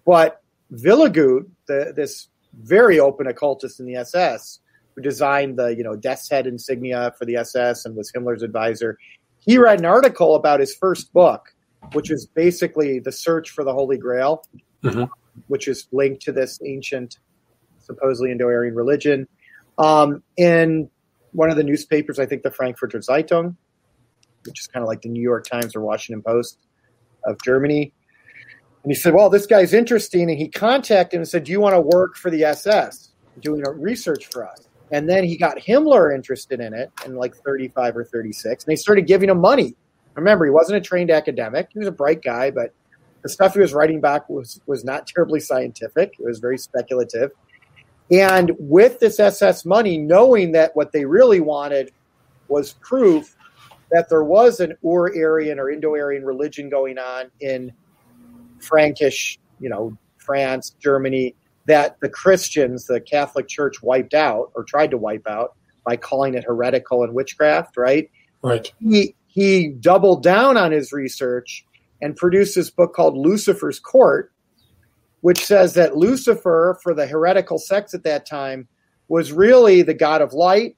but 0.05 0.41
Wiligut, 0.71 1.47
the, 1.67 1.93
this 1.95 2.29
very 2.61 2.99
open 2.99 3.27
occultist 3.27 3.79
in 3.79 3.85
the 3.85 3.95
SS, 3.95 4.59
who 4.95 5.01
designed 5.01 5.57
the 5.57 5.75
you 5.75 5.83
know 5.83 5.95
death's 5.95 6.29
head 6.29 6.47
insignia 6.47 7.13
for 7.17 7.25
the 7.25 7.35
SS 7.37 7.85
and 7.85 7.95
was 7.95 8.11
Himmler's 8.11 8.43
advisor, 8.43 8.97
he 9.39 9.57
read 9.57 9.79
an 9.79 9.85
article 9.85 10.35
about 10.35 10.59
his 10.59 10.73
first 10.73 11.11
book, 11.13 11.53
which 11.93 12.09
is 12.09 12.25
basically 12.25 12.99
the 12.99 13.11
search 13.11 13.49
for 13.49 13.63
the 13.63 13.73
Holy 13.73 13.97
Grail. 13.97 14.43
Mm-hmm 14.83 15.03
which 15.47 15.67
is 15.67 15.87
linked 15.91 16.21
to 16.23 16.31
this 16.31 16.59
ancient, 16.65 17.17
supposedly 17.79 18.31
Indo-Aryan 18.31 18.75
religion. 18.75 19.27
Um, 19.77 20.23
in 20.37 20.89
one 21.31 21.49
of 21.49 21.57
the 21.57 21.63
newspapers, 21.63 22.19
I 22.19 22.25
think 22.25 22.43
the 22.43 22.51
Frankfurter 22.51 22.99
Zeitung, 22.99 23.55
which 24.45 24.59
is 24.59 24.67
kind 24.67 24.83
of 24.83 24.87
like 24.87 25.01
the 25.01 25.09
New 25.09 25.21
York 25.21 25.47
Times 25.47 25.75
or 25.75 25.81
Washington 25.81 26.21
Post 26.21 26.59
of 27.25 27.37
Germany. 27.43 27.93
And 28.83 28.91
he 28.91 28.95
said, 28.95 29.13
"Well, 29.13 29.29
this 29.29 29.45
guy's 29.45 29.73
interesting," 29.73 30.29
and 30.29 30.39
he 30.39 30.47
contacted 30.47 31.17
him 31.17 31.21
and 31.21 31.27
said, 31.27 31.43
"Do 31.43 31.51
you 31.51 31.59
want 31.59 31.75
to 31.75 31.81
work 31.81 32.15
for 32.15 32.31
the 32.31 32.43
SS, 32.43 33.11
doing 33.39 33.63
a 33.65 33.71
research 33.71 34.27
for 34.27 34.47
us?" 34.47 34.67
And 34.91 35.07
then 35.07 35.23
he 35.23 35.37
got 35.37 35.57
Himmler 35.57 36.13
interested 36.13 36.59
in 36.59 36.73
it 36.73 36.91
in 37.05 37.15
like 37.15 37.35
35 37.35 37.95
or 37.95 38.03
36, 38.03 38.63
and 38.63 38.71
they 38.71 38.75
started 38.75 39.07
giving 39.07 39.29
him 39.29 39.39
money. 39.39 39.75
Remember, 40.15 40.45
he 40.45 40.51
wasn't 40.51 40.77
a 40.77 40.81
trained 40.81 41.11
academic; 41.11 41.69
he 41.71 41.79
was 41.79 41.87
a 41.87 41.91
bright 41.91 42.23
guy, 42.23 42.51
but 42.51 42.73
the 43.21 43.29
stuff 43.29 43.53
he 43.53 43.59
was 43.59 43.73
writing 43.73 44.01
back 44.01 44.27
was 44.29 44.59
was 44.65 44.83
not 44.83 45.07
terribly 45.07 45.39
scientific. 45.39 46.15
It 46.19 46.25
was 46.25 46.39
very 46.39 46.57
speculative. 46.57 47.31
And 48.11 48.51
with 48.59 48.99
this 48.99 49.19
SS 49.19 49.65
money, 49.65 49.97
knowing 49.97 50.51
that 50.51 50.75
what 50.75 50.91
they 50.91 51.05
really 51.05 51.39
wanted 51.39 51.91
was 52.49 52.73
proof 52.81 53.35
that 53.91 54.09
there 54.09 54.23
was 54.23 54.59
an 54.59 54.73
Ur-Aryan 54.85 55.59
or 55.59 55.69
Indo-Aryan 55.69 56.25
religion 56.25 56.69
going 56.69 56.97
on 56.97 57.31
in 57.39 57.71
Frankish, 58.59 59.39
you 59.59 59.69
know, 59.69 59.97
France, 60.17 60.75
Germany, 60.79 61.35
that 61.65 61.97
the 62.01 62.09
Christians, 62.09 62.85
the 62.85 63.01
Catholic 63.01 63.47
Church, 63.47 63.81
wiped 63.81 64.13
out 64.13 64.51
or 64.55 64.63
tried 64.63 64.91
to 64.91 64.97
wipe 64.97 65.27
out 65.27 65.55
by 65.85 65.95
calling 65.95 66.35
it 66.35 66.43
heretical 66.43 67.03
and 67.03 67.13
witchcraft. 67.13 67.77
Right. 67.77 68.09
Right. 68.41 68.71
He 68.79 69.15
he 69.27 69.69
doubled 69.69 70.23
down 70.23 70.57
on 70.57 70.71
his 70.71 70.91
research 70.91 71.65
and 72.01 72.15
produced 72.15 72.55
this 72.55 72.69
book 72.69 72.93
called 72.93 73.15
Lucifer's 73.15 73.79
Court, 73.79 74.31
which 75.21 75.43
says 75.43 75.73
that 75.75 75.97
Lucifer, 75.97 76.77
for 76.83 76.93
the 76.93 77.07
heretical 77.07 77.57
sects 77.57 77.93
at 77.93 78.03
that 78.03 78.25
time, 78.25 78.67
was 79.07 79.31
really 79.31 79.81
the 79.81 79.93
god 79.93 80.21
of 80.21 80.33
light, 80.33 80.75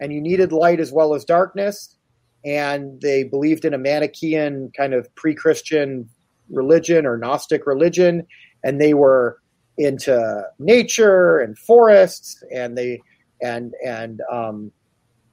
and 0.00 0.12
you 0.12 0.20
needed 0.20 0.52
light 0.52 0.80
as 0.80 0.92
well 0.92 1.14
as 1.14 1.24
darkness. 1.24 1.96
And 2.44 3.00
they 3.00 3.22
believed 3.22 3.64
in 3.64 3.72
a 3.72 3.78
Manichaean 3.78 4.72
kind 4.76 4.94
of 4.94 5.12
pre 5.14 5.34
Christian 5.34 6.08
religion 6.50 7.06
or 7.06 7.16
Gnostic 7.16 7.66
religion, 7.66 8.26
and 8.64 8.80
they 8.80 8.94
were 8.94 9.38
into 9.78 10.42
nature 10.58 11.38
and 11.38 11.56
forests 11.56 12.42
and 12.54 12.76
they 12.76 13.00
and 13.40 13.72
and 13.84 14.20
um, 14.30 14.70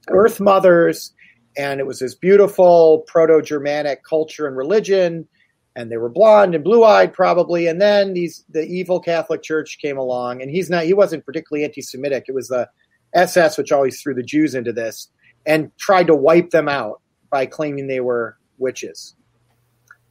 earth 0.08 0.40
mothers 0.40 1.12
and 1.56 1.80
it 1.80 1.86
was 1.86 1.98
this 1.98 2.14
beautiful 2.14 3.04
proto-Germanic 3.06 4.04
culture 4.04 4.46
and 4.46 4.56
religion, 4.56 5.26
and 5.80 5.90
they 5.90 5.96
were 5.96 6.08
blonde 6.08 6.54
and 6.54 6.62
blue-eyed 6.62 7.12
probably. 7.12 7.66
And 7.66 7.80
then 7.80 8.12
these 8.12 8.44
the 8.50 8.64
evil 8.64 9.00
Catholic 9.00 9.42
Church 9.42 9.78
came 9.80 9.98
along, 9.98 10.42
and 10.42 10.50
he's 10.50 10.70
not 10.70 10.84
he 10.84 10.94
wasn't 10.94 11.24
particularly 11.26 11.64
anti-Semitic. 11.64 12.24
It 12.28 12.34
was 12.34 12.48
the 12.48 12.68
SS 13.14 13.58
which 13.58 13.72
always 13.72 14.00
threw 14.00 14.14
the 14.14 14.22
Jews 14.22 14.54
into 14.54 14.72
this 14.72 15.08
and 15.46 15.76
tried 15.78 16.06
to 16.06 16.14
wipe 16.14 16.50
them 16.50 16.68
out 16.68 17.00
by 17.30 17.46
claiming 17.46 17.86
they 17.86 18.00
were 18.00 18.36
witches. 18.58 19.16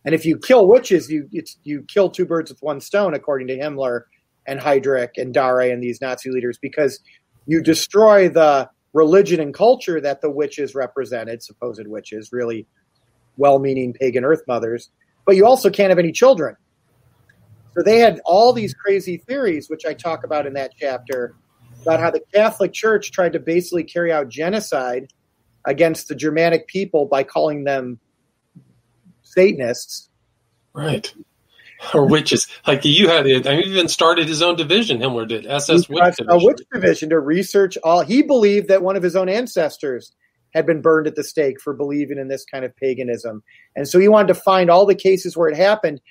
And 0.06 0.16
if 0.16 0.26
you 0.26 0.38
kill 0.38 0.68
witches, 0.68 1.10
you 1.12 1.30
you 1.64 1.84
kill 1.88 2.10
two 2.10 2.26
birds 2.26 2.52
with 2.52 2.62
one 2.62 2.82
stone, 2.82 3.14
according 3.14 3.48
to 3.48 3.58
Himmler 3.58 4.04
and 4.48 4.60
Heydrich 4.60 5.18
and 5.18 5.36
Darré 5.36 5.72
and 5.72 5.84
these 5.84 6.02
Nazi 6.02 6.32
leaders, 6.32 6.58
because 6.58 7.00
you 7.46 7.62
destroy 7.62 8.30
the 8.30 8.70
religion 8.94 9.40
and 9.40 9.54
culture 9.54 10.02
that 10.02 10.22
the 10.22 10.30
witches 10.30 10.74
represented, 10.74 11.44
supposed 11.44 11.86
witches, 11.86 12.32
really 12.32 12.66
well 13.38 13.60
meaning 13.60 13.94
pagan 13.94 14.26
earth 14.26 14.42
mothers, 14.48 14.90
but 15.30 15.36
you 15.36 15.46
also 15.46 15.70
can't 15.70 15.92
have 15.92 16.00
any 16.00 16.12
children. 16.12 16.56
So 17.76 17.84
they 17.84 18.00
had 18.00 18.20
all 18.26 18.52
these 18.52 18.74
crazy 18.74 19.18
theories, 19.18 19.70
which 19.70 19.86
I 19.86 19.94
talk 19.94 20.24
about 20.24 20.48
in 20.48 20.54
that 20.54 20.72
chapter, 20.76 21.36
about 21.84 22.00
how 22.00 22.10
the 22.10 22.22
Catholic 22.34 22.74
Church 22.74 23.12
tried 23.12 23.34
to 23.34 23.40
basically 23.40 23.84
carry 23.84 24.12
out 24.12 24.30
genocide 24.30 25.14
against 25.66 26.08
the 26.08 26.16
Germanic 26.16 26.66
people 26.66 27.06
by 27.06 27.22
calling 27.22 27.64
them 27.64 28.00
Satanists. 29.22 30.10
Right. 30.74 31.14
or 31.94 32.08
witches. 32.08 32.48
Like 32.66 32.84
you 32.84 33.08
had 33.08 33.28
it. 33.28 33.46
I 33.46 33.58
mean, 33.58 33.68
even 33.68 33.88
started 33.88 34.28
his 34.28 34.42
own 34.42 34.56
division. 34.56 34.98
Himmler 34.98 35.28
did 35.28 35.46
SS 35.46 35.88
Witch 35.88 36.16
Division. 36.18 36.26
A 36.28 36.44
witch 36.44 36.62
division 36.74 37.10
to 37.12 37.20
research 37.20 37.78
all. 37.84 38.02
He 38.02 38.24
believed 38.24 38.68
that 38.70 38.82
one 38.82 38.96
of 38.96 39.04
his 39.04 39.16
own 39.16 39.30
ancestors 39.30 40.12
had 40.54 40.66
been 40.66 40.82
burned 40.82 41.08
at 41.08 41.16
the 41.16 41.24
stake 41.24 41.62
for 41.62 41.74
believing 41.74 42.18
in 42.18 42.28
this 42.28 42.46
kind 42.46 42.66
of 42.66 42.76
paganism, 42.76 43.44
and 43.76 43.88
so 43.88 44.00
he 44.00 44.08
wanted 44.08 44.30
to 44.30 44.42
find 44.42 44.70
all 44.70 44.86
the 44.86 44.96
cases 44.96 45.38
where 45.38 45.50
it 45.50 45.58
happened. 45.58 46.02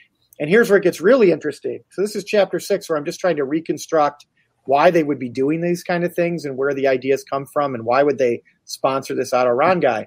And 0.40 0.48
here's 0.48 0.70
where 0.70 0.78
it 0.78 0.84
gets 0.84 1.00
really 1.00 1.32
interesting. 1.32 1.80
So 1.90 2.00
this 2.00 2.14
is 2.14 2.22
chapter 2.22 2.60
six, 2.60 2.88
where 2.88 2.96
I'm 2.96 3.04
just 3.04 3.18
trying 3.18 3.36
to 3.36 3.44
reconstruct 3.44 4.26
why 4.68 4.90
they 4.90 5.02
would 5.02 5.18
be 5.18 5.30
doing 5.30 5.62
these 5.62 5.82
kind 5.82 6.04
of 6.04 6.14
things 6.14 6.44
and 6.44 6.56
where 6.56 6.74
the 6.74 6.86
ideas 6.86 7.24
come 7.24 7.46
from 7.46 7.74
and 7.74 7.84
why 7.84 8.02
would 8.02 8.18
they 8.18 8.42
sponsor 8.66 9.14
this 9.14 9.32
Otto 9.32 9.50
Rahn 9.50 9.80
guy. 9.80 10.06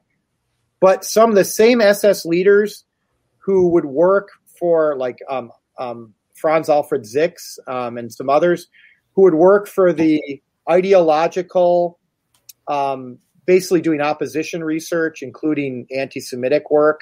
But 0.80 1.04
some 1.04 1.32
of 1.32 1.36
the 1.36 1.44
same 1.44 1.82
SS 1.82 2.26
leaders 2.26 2.86
who 3.40 3.70
would 3.70 3.86
work 3.86 4.30
for 4.60 4.96
like 4.98 5.18
um, 5.30 5.52
um, 5.80 6.14
Franz 6.36 6.70
Alfred 6.70 7.08
Six 7.08 7.58
um, 7.68 7.98
and 7.98 8.14
some 8.14 8.30
others 8.30 8.68
who 9.14 9.24
would 9.24 9.34
work 9.34 9.68
for 9.68 9.92
the 9.92 10.42
ideological, 10.70 12.00
um, 12.68 13.18
basically 13.52 13.82
doing 13.82 14.00
opposition 14.00 14.64
research, 14.64 15.22
including 15.22 15.86
anti-Semitic 15.94 16.72
work, 16.72 17.02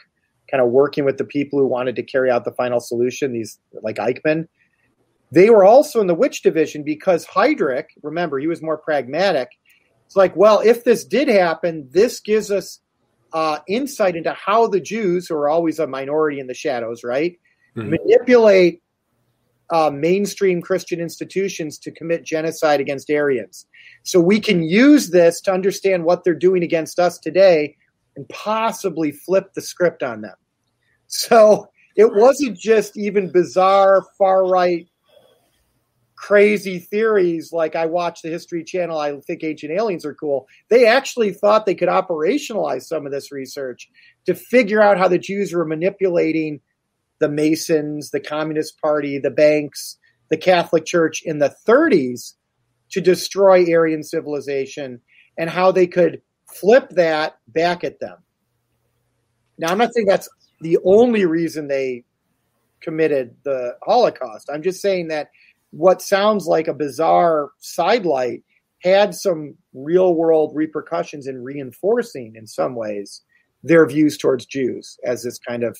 kind 0.49 0.63
of 0.63 0.71
working 0.71 1.05
with 1.05 1.19
the 1.19 1.23
people 1.23 1.59
who 1.59 1.67
wanted 1.67 1.95
to 1.95 2.01
carry 2.01 2.31
out 2.31 2.43
the 2.43 2.51
final 2.53 2.79
solution. 2.79 3.33
These 3.33 3.59
like 3.83 3.97
Eichmann. 3.97 4.47
They 5.31 5.51
were 5.51 5.63
also 5.63 6.01
in 6.01 6.07
the 6.07 6.15
witch 6.15 6.41
division 6.41 6.81
because 6.81 7.23
Heydrich, 7.27 7.85
remember, 8.01 8.39
he 8.39 8.47
was 8.47 8.63
more 8.63 8.79
pragmatic. 8.79 9.49
It's 10.07 10.15
like, 10.15 10.35
well, 10.35 10.59
if 10.61 10.83
this 10.83 11.05
did 11.05 11.27
happen, 11.27 11.87
this 11.91 12.19
gives 12.19 12.49
us 12.49 12.79
uh, 13.31 13.59
insight 13.67 14.15
into 14.15 14.33
how 14.33 14.65
the 14.65 14.81
Jews, 14.81 15.27
who 15.27 15.35
are 15.35 15.49
always 15.49 15.77
a 15.77 15.85
minority 15.85 16.39
in 16.39 16.47
the 16.47 16.55
shadows, 16.55 17.03
right, 17.03 17.37
mm-hmm. 17.77 17.91
manipulate 17.91 18.81
uh, 19.71 19.91
mainstream 19.93 20.61
Christian 20.61 20.99
institutions 20.99 21.77
to 21.79 21.91
commit 21.91 22.25
genocide 22.25 22.79
against 22.79 23.09
Aryans. 23.09 23.65
So 24.03 24.19
we 24.19 24.39
can 24.39 24.63
use 24.63 25.09
this 25.09 25.41
to 25.41 25.53
understand 25.53 26.05
what 26.05 26.23
they're 26.23 26.33
doing 26.33 26.63
against 26.63 26.99
us 26.99 27.17
today 27.19 27.75
and 28.15 28.27
possibly 28.29 29.11
flip 29.11 29.53
the 29.53 29.61
script 29.61 30.03
on 30.03 30.21
them. 30.21 30.35
So 31.07 31.67
it 31.95 32.13
wasn't 32.13 32.57
just 32.57 32.97
even 32.97 33.31
bizarre 33.31 34.05
far 34.17 34.47
right 34.47 34.87
crazy 36.19 36.79
theories 36.79 37.53
like 37.53 37.77
I 37.77 37.85
watch 37.85 38.21
the 38.21 38.29
History 38.29 38.63
Channel, 38.65 38.99
I 38.99 39.17
think 39.21 39.41
ancient 39.41 39.71
aliens 39.71 40.05
are 40.05 40.13
cool. 40.13 40.47
They 40.69 40.85
actually 40.85 41.31
thought 41.31 41.65
they 41.65 41.75
could 41.75 41.87
operationalize 41.87 42.83
some 42.83 43.05
of 43.05 43.13
this 43.13 43.31
research 43.31 43.89
to 44.25 44.35
figure 44.35 44.81
out 44.81 44.97
how 44.97 45.07
the 45.07 45.17
Jews 45.17 45.53
were 45.53 45.65
manipulating 45.65 46.59
the 47.19 47.29
Masons, 47.29 48.11
the 48.11 48.19
Communist 48.19 48.79
Party, 48.81 49.19
the 49.19 49.31
banks, 49.31 49.97
the 50.29 50.37
Catholic 50.37 50.85
Church 50.85 51.21
in 51.23 51.39
the 51.39 51.55
30s 51.67 52.33
to 52.91 53.01
destroy 53.01 53.65
Aryan 53.71 54.03
civilization 54.03 55.01
and 55.37 55.49
how 55.49 55.71
they 55.71 55.87
could 55.87 56.21
flip 56.45 56.89
that 56.91 57.37
back 57.47 57.83
at 57.83 57.99
them. 57.99 58.17
Now, 59.57 59.71
I'm 59.71 59.77
not 59.77 59.93
saying 59.93 60.07
that's 60.07 60.29
the 60.61 60.77
only 60.85 61.25
reason 61.25 61.67
they 61.67 62.03
committed 62.81 63.35
the 63.43 63.75
Holocaust. 63.83 64.49
I'm 64.51 64.63
just 64.63 64.81
saying 64.81 65.09
that 65.09 65.29
what 65.71 66.01
sounds 66.01 66.47
like 66.47 66.67
a 66.67 66.73
bizarre 66.73 67.49
sidelight 67.59 68.43
had 68.81 69.13
some 69.13 69.55
real 69.73 70.15
world 70.15 70.51
repercussions 70.55 71.27
in 71.27 71.43
reinforcing, 71.43 72.35
in 72.35 72.47
some 72.47 72.75
ways, 72.75 73.21
their 73.63 73.85
views 73.85 74.17
towards 74.17 74.45
Jews 74.45 74.97
as 75.03 75.23
this 75.23 75.37
kind 75.37 75.63
of 75.63 75.77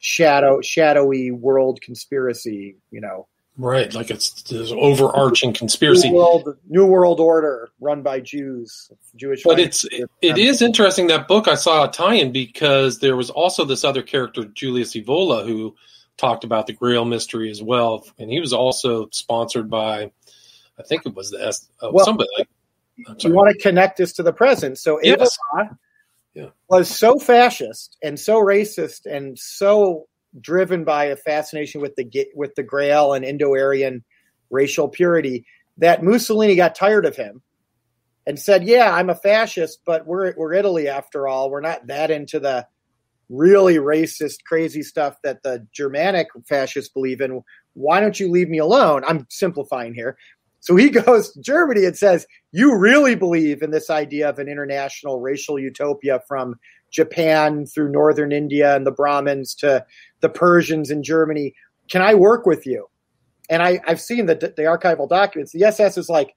shadow, 0.00 0.60
shadowy 0.60 1.30
world 1.30 1.80
conspiracy, 1.80 2.76
you 2.90 3.00
know, 3.00 3.28
Right, 3.60 3.92
like 3.92 4.10
it's 4.10 4.42
this 4.44 4.72
overarching 4.72 5.52
conspiracy. 5.52 6.08
New 6.08 6.16
world, 6.16 6.56
New 6.68 6.86
world 6.86 7.20
order 7.20 7.68
run 7.78 8.00
by 8.00 8.20
Jews, 8.20 8.90
Jewish. 9.16 9.42
But 9.42 9.60
it's 9.60 9.84
it, 9.84 10.08
it 10.22 10.38
is 10.38 10.62
interesting 10.62 11.08
that 11.08 11.28
book 11.28 11.46
I 11.46 11.56
saw 11.56 11.84
a 11.84 11.90
tie-in 11.90 12.32
because 12.32 13.00
there 13.00 13.16
was 13.16 13.28
also 13.28 13.66
this 13.66 13.84
other 13.84 14.02
character 14.02 14.46
Julius 14.46 14.94
Evola 14.94 15.44
who 15.44 15.76
talked 16.16 16.44
about 16.44 16.68
the 16.68 16.72
Grail 16.72 17.04
mystery 17.04 17.50
as 17.50 17.62
well, 17.62 18.06
and 18.18 18.30
he 18.30 18.40
was 18.40 18.54
also 18.54 19.08
sponsored 19.10 19.68
by, 19.68 20.10
I 20.78 20.82
think 20.84 21.04
it 21.04 21.14
was 21.14 21.30
the 21.30 21.46
S, 21.46 21.68
uh, 21.82 21.90
well, 21.92 22.06
somebody 22.06 22.30
like. 22.38 22.48
You 23.18 23.34
want 23.34 23.54
to 23.54 23.58
connect 23.58 23.98
this 23.98 24.14
to 24.14 24.22
the 24.22 24.32
present, 24.32 24.78
so 24.78 24.98
yes. 25.02 25.36
Evola 25.54 25.76
yeah. 26.34 26.48
was 26.68 26.88
so 26.88 27.18
fascist 27.18 27.96
and 28.02 28.18
so 28.18 28.36
racist 28.40 29.06
and 29.06 29.38
so 29.38 30.06
driven 30.40 30.84
by 30.84 31.06
a 31.06 31.16
fascination 31.16 31.80
with 31.80 31.96
the 31.96 32.28
with 32.34 32.54
the 32.54 32.62
Grail 32.62 33.14
and 33.14 33.24
Indo-Aryan 33.24 34.04
racial 34.50 34.88
purity 34.88 35.44
that 35.78 36.02
Mussolini 36.02 36.56
got 36.56 36.74
tired 36.74 37.06
of 37.06 37.16
him 37.16 37.42
and 38.26 38.38
said, 38.38 38.64
"Yeah, 38.64 38.94
I'm 38.94 39.10
a 39.10 39.14
fascist, 39.14 39.80
but 39.84 40.06
we're 40.06 40.34
we're 40.36 40.52
Italy 40.54 40.88
after 40.88 41.26
all. 41.26 41.50
We're 41.50 41.60
not 41.60 41.86
that 41.88 42.10
into 42.10 42.38
the 42.38 42.66
really 43.28 43.76
racist, 43.76 44.44
crazy 44.44 44.82
stuff 44.82 45.16
that 45.22 45.42
the 45.42 45.66
Germanic 45.72 46.28
fascists 46.46 46.92
believe 46.92 47.20
in. 47.20 47.42
Why 47.74 48.00
don't 48.00 48.18
you 48.20 48.30
leave 48.30 48.48
me 48.48 48.58
alone?" 48.58 49.02
I'm 49.06 49.26
simplifying 49.30 49.94
here. 49.94 50.16
So 50.60 50.76
he 50.76 50.90
goes 50.90 51.32
to 51.32 51.40
Germany 51.40 51.84
and 51.84 51.96
says, 51.96 52.26
"You 52.52 52.76
really 52.76 53.14
believe 53.14 53.62
in 53.62 53.70
this 53.70 53.90
idea 53.90 54.28
of 54.28 54.38
an 54.38 54.48
international 54.48 55.20
racial 55.20 55.58
utopia 55.58 56.20
from 56.28 56.56
Japan 56.90 57.66
through 57.66 57.92
northern 57.92 58.32
India 58.32 58.74
and 58.74 58.86
the 58.86 58.90
Brahmins 58.90 59.54
to 59.56 59.84
the 60.20 60.28
Persians 60.28 60.90
in 60.90 61.02
Germany. 61.02 61.54
Can 61.88 62.02
I 62.02 62.14
work 62.14 62.46
with 62.46 62.66
you? 62.66 62.88
And 63.48 63.62
I, 63.62 63.80
I've 63.86 64.00
seen 64.00 64.26
the, 64.26 64.34
the 64.34 64.62
archival 64.62 65.08
documents. 65.08 65.52
The 65.52 65.64
SS 65.64 65.98
is 65.98 66.08
like, 66.08 66.34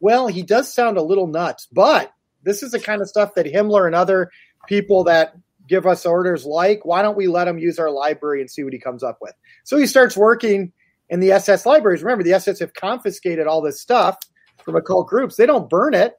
well, 0.00 0.26
he 0.26 0.42
does 0.42 0.72
sound 0.72 0.96
a 0.96 1.02
little 1.02 1.26
nuts, 1.26 1.68
but 1.70 2.12
this 2.42 2.62
is 2.62 2.72
the 2.72 2.80
kind 2.80 3.02
of 3.02 3.08
stuff 3.08 3.34
that 3.34 3.46
Himmler 3.46 3.86
and 3.86 3.94
other 3.94 4.30
people 4.66 5.04
that 5.04 5.34
give 5.68 5.86
us 5.86 6.06
orders 6.06 6.44
like. 6.44 6.84
Why 6.84 7.02
don't 7.02 7.16
we 7.16 7.26
let 7.26 7.48
him 7.48 7.58
use 7.58 7.78
our 7.78 7.90
library 7.90 8.40
and 8.40 8.50
see 8.50 8.64
what 8.64 8.72
he 8.72 8.78
comes 8.78 9.02
up 9.02 9.18
with? 9.20 9.34
So 9.64 9.78
he 9.78 9.86
starts 9.86 10.16
working 10.16 10.72
in 11.10 11.20
the 11.20 11.32
SS 11.32 11.66
libraries. 11.66 12.02
Remember, 12.02 12.24
the 12.24 12.32
SS 12.32 12.60
have 12.60 12.74
confiscated 12.74 13.46
all 13.46 13.60
this 13.60 13.80
stuff 13.80 14.16
from 14.64 14.76
occult 14.76 15.06
groups. 15.06 15.36
They 15.36 15.46
don't 15.46 15.68
burn 15.68 15.94
it 15.94 16.14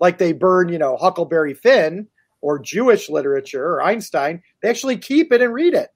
like 0.00 0.18
they 0.18 0.32
burn, 0.32 0.68
you 0.68 0.78
know, 0.78 0.96
Huckleberry 0.96 1.54
Finn 1.54 2.06
or 2.40 2.58
Jewish 2.58 3.08
literature 3.08 3.64
or 3.64 3.82
Einstein. 3.82 4.42
They 4.62 4.68
actually 4.68 4.98
keep 4.98 5.32
it 5.32 5.40
and 5.40 5.52
read 5.52 5.74
it. 5.74 5.88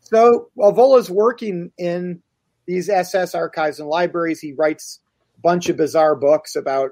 So 0.00 0.48
while 0.54 0.72
Vola's 0.72 1.10
working 1.10 1.70
in 1.78 2.22
these 2.66 2.88
SS 2.88 3.34
archives 3.34 3.78
and 3.78 3.88
libraries, 3.88 4.40
he 4.40 4.52
writes 4.52 5.00
a 5.36 5.40
bunch 5.40 5.68
of 5.68 5.76
bizarre 5.76 6.16
books 6.16 6.56
about 6.56 6.90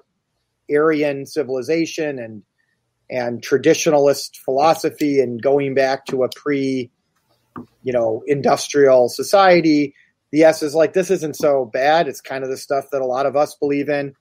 Aryan 0.70 1.26
civilization 1.26 2.18
and 2.18 2.42
and 3.10 3.42
traditionalist 3.42 4.36
philosophy 4.36 5.20
and 5.20 5.42
going 5.42 5.74
back 5.74 6.06
to 6.06 6.22
a 6.22 6.28
pre, 6.36 6.90
you 7.82 7.92
know, 7.92 8.22
industrial 8.26 9.08
society. 9.08 9.94
The 10.32 10.44
S 10.44 10.62
is 10.62 10.74
like, 10.74 10.92
this 10.92 11.10
isn't 11.10 11.36
so 11.36 11.64
bad. 11.64 12.06
It's 12.08 12.20
kind 12.20 12.44
of 12.44 12.50
the 12.50 12.56
stuff 12.56 12.90
that 12.92 13.02
a 13.02 13.06
lot 13.06 13.26
of 13.26 13.36
us 13.36 13.54
believe 13.54 13.88
in. 13.88 14.14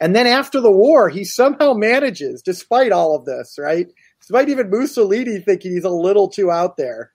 And 0.00 0.16
then 0.16 0.26
after 0.26 0.60
the 0.60 0.70
war, 0.70 1.10
he 1.10 1.24
somehow 1.24 1.74
manages, 1.74 2.40
despite 2.40 2.92
all 2.92 3.14
of 3.14 3.26
this, 3.26 3.58
right? 3.58 3.86
Despite 4.20 4.48
even 4.48 4.70
Mussolini 4.70 5.40
thinking 5.40 5.72
he's 5.72 5.84
a 5.84 5.90
little 5.90 6.28
too 6.28 6.50
out 6.50 6.76
there, 6.76 7.12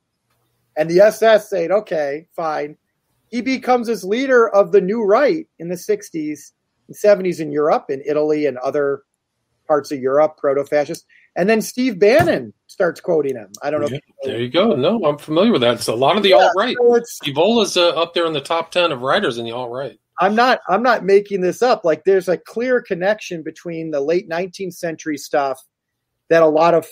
and 0.77 0.89
the 0.89 0.99
SS 0.99 1.49
saying, 1.49 1.71
okay, 1.71 2.27
fine. 2.35 2.77
He 3.29 3.41
becomes 3.41 3.87
this 3.87 4.03
leader 4.03 4.47
of 4.47 4.71
the 4.71 4.81
new 4.81 5.03
right 5.03 5.47
in 5.57 5.69
the 5.69 5.75
60s 5.75 6.51
and 6.87 6.95
70s 6.95 7.39
in 7.39 7.51
Europe, 7.51 7.85
in 7.89 8.03
Italy, 8.05 8.45
and 8.45 8.57
other 8.59 9.03
parts 9.67 9.91
of 9.91 9.99
Europe, 9.99 10.37
proto 10.37 10.63
fascist. 10.63 11.05
And 11.35 11.49
then 11.49 11.61
Steve 11.61 11.97
Bannon 11.97 12.53
starts 12.75 12.99
quoting 12.99 13.37
him. 13.37 13.47
I 13.63 13.69
don't 13.69 13.79
know. 13.79 13.87
Yeah, 13.87 13.99
you 14.05 14.29
there 14.29 14.41
you 14.41 14.49
go. 14.49 14.75
No, 14.75 14.99
I'm 15.05 15.17
familiar 15.17 15.53
with 15.53 15.61
that. 15.61 15.75
It's 15.75 15.87
a 15.87 15.95
lot 15.95 16.17
of 16.17 16.23
the 16.23 16.29
yeah, 16.29 16.35
alt 16.35 16.51
right. 16.57 16.75
So 16.77 17.25
Evola's 17.25 17.77
uh, 17.77 17.89
up 17.91 18.13
there 18.13 18.25
in 18.25 18.33
the 18.33 18.41
top 18.41 18.69
ten 18.69 18.91
of 18.91 19.01
writers 19.01 19.37
in 19.37 19.45
the 19.45 19.51
alt 19.53 19.71
right. 19.71 19.97
I'm 20.19 20.35
not. 20.35 20.59
I'm 20.67 20.83
not 20.83 21.05
making 21.05 21.39
this 21.39 21.61
up. 21.61 21.85
Like 21.85 22.03
there's 22.03 22.27
a 22.27 22.37
clear 22.37 22.81
connection 22.81 23.43
between 23.43 23.91
the 23.91 24.01
late 24.01 24.29
19th 24.29 24.73
century 24.73 25.17
stuff 25.17 25.63
that 26.29 26.43
a 26.43 26.47
lot 26.47 26.73
of 26.73 26.85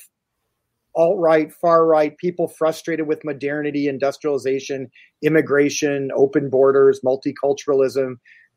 alt 0.96 1.20
right, 1.20 1.52
far 1.54 1.86
right, 1.86 2.18
people 2.18 2.48
frustrated 2.48 3.06
with 3.06 3.26
modernity, 3.26 3.90
industrialization, 3.90 4.90
immigration, 5.22 6.12
open 6.16 6.50
borders, 6.50 7.02
multiculturalism, 7.06 8.16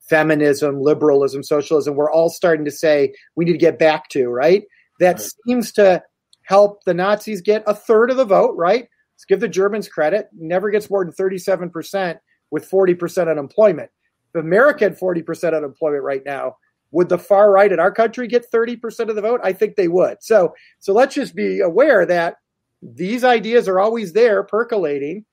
feminism, 0.08 0.80
liberalism, 0.80 1.42
socialism, 1.42 1.96
we're 1.96 2.10
all 2.10 2.30
starting 2.30 2.64
to 2.64 2.70
say 2.70 3.12
we 3.34 3.44
need 3.44 3.52
to 3.52 3.58
get 3.58 3.78
back 3.78 4.08
to, 4.10 4.28
right? 4.28 4.62
That 5.00 5.18
right. 5.18 5.30
seems 5.46 5.72
to 5.72 6.02
help 6.46 6.84
the 6.84 6.94
Nazis 6.94 7.40
get 7.40 7.64
a 7.66 7.74
third 7.74 8.10
of 8.10 8.16
the 8.16 8.24
vote, 8.24 8.54
right? 8.56 8.88
Let's 9.14 9.24
give 9.24 9.40
the 9.40 9.48
Germans 9.48 9.88
credit. 9.88 10.28
Never 10.36 10.70
gets 10.70 10.88
more 10.88 11.04
than 11.04 11.12
37% 11.12 12.18
with 12.50 12.70
40% 12.70 13.30
unemployment. 13.30 13.90
If 14.34 14.40
America 14.40 14.84
had 14.84 14.98
40% 14.98 15.56
unemployment 15.56 16.04
right 16.04 16.22
now, 16.24 16.56
would 16.92 17.08
the 17.08 17.18
far 17.18 17.50
right 17.50 17.72
in 17.72 17.80
our 17.80 17.90
country 17.90 18.28
get 18.28 18.50
30% 18.50 19.08
of 19.08 19.16
the 19.16 19.22
vote? 19.22 19.40
I 19.42 19.52
think 19.52 19.74
they 19.74 19.88
would. 19.88 20.18
So, 20.20 20.54
so 20.78 20.92
let's 20.92 21.14
just 21.14 21.34
be 21.34 21.60
aware 21.60 22.06
that 22.06 22.36
these 22.80 23.24
ideas 23.24 23.66
are 23.66 23.80
always 23.80 24.12
there 24.12 24.44
percolating. 24.44 25.24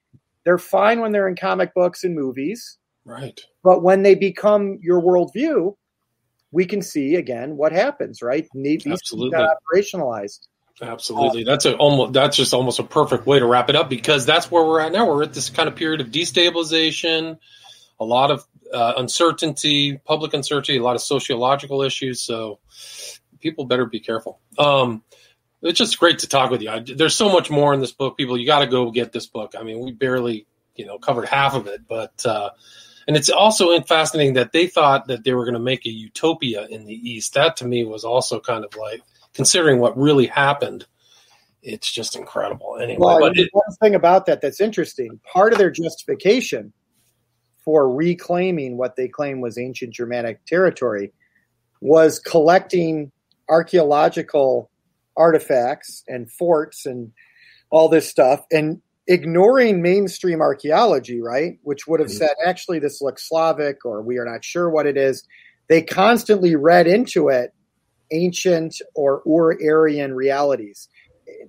They're 0.46 0.58
fine 0.58 1.00
when 1.00 1.12
they're 1.12 1.28
in 1.28 1.36
comic 1.36 1.74
books 1.76 2.04
and 2.04 2.16
movies. 2.16 2.80
Right. 3.06 3.40
But 3.64 3.84
when 3.84 4.02
they 4.02 4.16
become 4.16 4.80
your 4.82 5.02
worldview, 5.02 5.76
we 6.52 6.66
can 6.66 6.82
see 6.82 7.16
again 7.16 7.56
what 7.56 7.72
happens, 7.72 8.22
right? 8.22 8.48
Need 8.54 8.82
These 8.82 8.94
Absolutely. 8.94 9.38
operationalized. 9.38 10.48
Absolutely. 10.82 11.44
That's 11.44 11.66
a 11.66 11.76
almost 11.76 12.14
that's 12.14 12.36
just 12.36 12.54
almost 12.54 12.80
a 12.80 12.84
perfect 12.84 13.26
way 13.26 13.40
to 13.40 13.46
wrap 13.46 13.70
it 13.70 13.76
up 13.76 13.90
because 13.90 14.26
that's 14.26 14.50
where 14.50 14.64
we're 14.64 14.80
at 14.80 14.92
now. 14.92 15.06
We're 15.08 15.24
at 15.24 15.34
this 15.34 15.50
kind 15.50 15.70
of 15.70 15.76
period 15.76 16.02
of 16.02 16.08
destabilization, 16.08 17.38
a 18.00 18.06
lot 18.06 18.32
of 18.32 18.46
uh, 18.74 18.94
uncertainty, 18.98 19.98
public 19.98 20.34
uncertainty, 20.34 20.78
a 20.78 20.84
lot 20.84 20.96
of 20.96 21.02
sociological 21.02 21.84
issues. 21.84 22.22
So 22.22 22.60
people 23.40 23.66
better 23.66 23.86
be 23.86 24.00
careful. 24.00 24.40
Um, 24.58 25.04
it's 25.62 25.78
just 25.78 26.00
great 26.00 26.20
to 26.20 26.28
talk 26.28 26.50
with 26.50 26.62
you. 26.62 26.70
I, 26.70 26.80
there's 26.80 27.16
so 27.16 27.32
much 27.32 27.50
more 27.50 27.74
in 27.74 27.80
this 27.80 27.92
book, 27.92 28.18
people. 28.18 28.38
You 28.38 28.46
got 28.46 28.60
to 28.60 28.68
go 28.68 28.92
get 28.92 29.12
this 29.12 29.28
book. 29.28 29.54
I 29.58 29.64
mean, 29.64 29.80
we 29.80 29.92
barely, 29.92 30.48
you 30.76 30.86
know, 30.86 30.98
covered 30.98 31.28
half 31.28 31.54
of 31.54 31.68
it, 31.68 31.82
but 31.88 32.26
uh, 32.26 32.50
and 33.08 33.16
it's 33.16 33.30
also 33.30 33.80
fascinating 33.82 34.34
that 34.34 34.52
they 34.52 34.68
thought 34.68 35.08
that 35.08 35.24
they 35.24 35.34
were 35.34 35.44
going 35.44 35.54
to 35.54 35.60
make 35.60 35.86
a 35.86 35.90
utopia 35.90 36.66
in 36.66 36.86
the 36.86 36.94
East. 36.94 37.36
That 37.36 37.58
to 37.58 37.66
me 37.66 37.86
was 37.86 38.04
also 38.04 38.40
kind 38.40 38.66
of 38.66 38.76
like 38.76 39.02
considering 39.34 39.80
what 39.80 39.98
really 39.98 40.28
happened. 40.28 40.86
It's 41.62 41.92
just 41.92 42.16
incredible. 42.16 42.78
Anyway, 42.82 42.98
well, 43.00 43.20
but 43.20 43.38
it, 43.38 43.50
one 43.54 43.76
thing 43.82 43.96
about 43.96 44.26
that 44.26 44.42
that's 44.42 44.60
interesting. 44.60 45.20
Part 45.32 45.54
of 45.54 45.60
their 45.60 45.72
justification 45.72 46.74
for 47.64 47.90
reclaiming 47.90 48.78
what 48.78 48.96
they 48.96 49.08
claim 49.08 49.40
was 49.40 49.58
ancient 49.58 49.94
Germanic 49.94 50.46
territory 50.46 51.14
was 51.80 52.20
collecting 52.20 53.12
archaeological 53.50 54.70
artifacts 55.16 56.04
and 56.08 56.32
forts 56.32 56.86
and 56.86 57.12
all 57.70 57.88
this 57.90 58.10
stuff 58.10 58.46
and 58.52 58.82
ignoring 59.08 59.82
mainstream 59.82 60.42
archaeology, 60.42 61.22
right? 61.22 61.60
Which 61.64 61.88
would 61.88 62.00
have 62.00 62.10
mm-hmm. 62.10 62.18
said, 62.18 62.36
actually, 62.46 62.80
this 62.80 63.02
looks 63.02 63.28
Slavic 63.28 63.86
or 63.86 64.02
we 64.02 64.18
are 64.18 64.26
not 64.26 64.44
sure 64.44 64.70
what 64.70 64.86
it 64.86 64.98
is. 64.98 65.24
They 65.68 65.82
constantly 65.82 66.56
read 66.56 66.88
into 66.88 67.30
it 67.30 67.54
ancient 68.14 68.82
or 68.96 69.22
Ur 69.28 69.58
Aryan 69.62 70.14
realities 70.14 70.88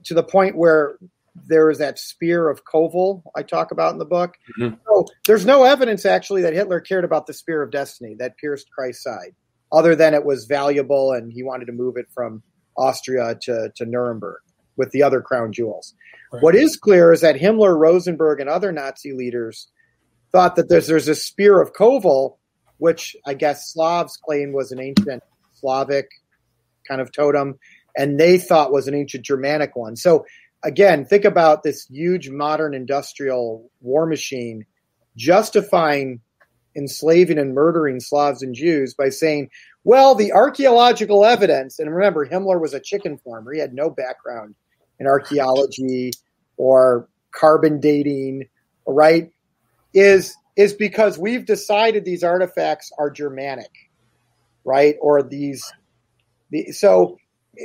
to 0.04 0.14
the 0.14 0.22
point 0.22 0.56
where 0.56 0.96
there 1.34 1.70
is 1.70 1.78
that 1.78 1.98
spear 1.98 2.48
of 2.48 2.64
Kovel 2.64 3.22
I 3.34 3.42
talk 3.42 3.72
about 3.72 3.92
in 3.92 3.98
the 3.98 4.04
book. 4.04 4.34
Mm-hmm. 4.58 4.76
So 4.86 5.06
there's 5.26 5.44
no 5.44 5.64
evidence 5.64 6.06
actually 6.06 6.42
that 6.42 6.52
Hitler 6.52 6.80
cared 6.80 7.04
about 7.04 7.26
the 7.26 7.32
spear 7.32 7.62
of 7.62 7.70
destiny 7.70 8.14
that 8.18 8.36
pierced 8.36 8.70
Christ's 8.70 9.02
side, 9.02 9.34
other 9.72 9.94
than 9.94 10.14
it 10.14 10.24
was 10.24 10.46
valuable 10.46 11.12
and 11.12 11.32
he 11.32 11.42
wanted 11.42 11.66
to 11.66 11.72
move 11.72 11.96
it 11.96 12.06
from 12.14 12.42
Austria 12.76 13.36
to, 13.42 13.70
to 13.76 13.84
Nuremberg 13.84 14.40
with 14.76 14.90
the 14.90 15.02
other 15.02 15.20
crown 15.20 15.52
jewels. 15.52 15.94
Right. 16.32 16.42
What 16.42 16.54
is 16.54 16.76
clear 16.76 17.12
is 17.12 17.20
that 17.20 17.36
Himmler, 17.36 17.76
Rosenberg, 17.76 18.40
and 18.40 18.48
other 18.48 18.72
Nazi 18.72 19.12
leaders 19.12 19.68
thought 20.32 20.56
that 20.56 20.68
there's, 20.68 20.86
there's 20.86 21.08
a 21.08 21.14
spear 21.14 21.60
of 21.60 21.72
Kovel 21.72 22.36
which 22.78 23.16
I 23.26 23.34
guess 23.34 23.72
Slavs 23.72 24.16
claim 24.16 24.52
was 24.52 24.72
an 24.72 24.80
ancient 24.80 25.22
Slavic 25.54 26.08
kind 26.86 27.00
of 27.00 27.12
totem, 27.12 27.58
and 27.96 28.18
they 28.18 28.38
thought 28.38 28.72
was 28.72 28.88
an 28.88 28.94
ancient 28.94 29.24
Germanic 29.24 29.76
one. 29.76 29.96
So 29.96 30.24
again, 30.62 31.04
think 31.04 31.24
about 31.24 31.62
this 31.62 31.86
huge 31.86 32.30
modern 32.30 32.74
industrial 32.74 33.70
war 33.80 34.06
machine 34.06 34.66
justifying 35.16 36.20
enslaving 36.76 37.38
and 37.38 37.54
murdering 37.54 38.00
Slavs 38.00 38.42
and 38.42 38.54
Jews 38.54 38.94
by 38.94 39.08
saying, 39.08 39.50
well, 39.84 40.14
the 40.14 40.32
archaeological 40.32 41.24
evidence, 41.24 41.78
and 41.78 41.94
remember, 41.94 42.26
Himmler 42.26 42.60
was 42.60 42.74
a 42.74 42.80
chicken 42.80 43.18
farmer. 43.18 43.52
He 43.52 43.60
had 43.60 43.74
no 43.74 43.90
background 43.90 44.54
in 44.98 45.06
archaeology 45.06 46.10
or 46.56 47.08
carbon 47.32 47.80
dating, 47.80 48.48
right? 48.86 49.30
Is 49.92 50.34
is 50.56 50.72
because 50.72 51.18
we've 51.18 51.44
decided 51.44 52.04
these 52.04 52.22
artifacts 52.22 52.92
are 52.96 53.10
Germanic, 53.10 53.70
right? 54.64 54.96
Or 55.00 55.22
these, 55.22 55.72
the, 56.54 56.72
so 56.72 57.18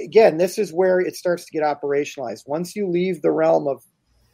again, 0.04 0.38
this 0.38 0.58
is 0.58 0.74
where 0.74 1.00
it 1.00 1.16
starts 1.16 1.46
to 1.46 1.52
get 1.52 1.64
operationalized. 1.64 2.48
Once 2.48 2.76
you 2.76 2.88
leave 2.88 3.22
the 3.22 3.32
realm 3.32 3.68
of 3.68 3.84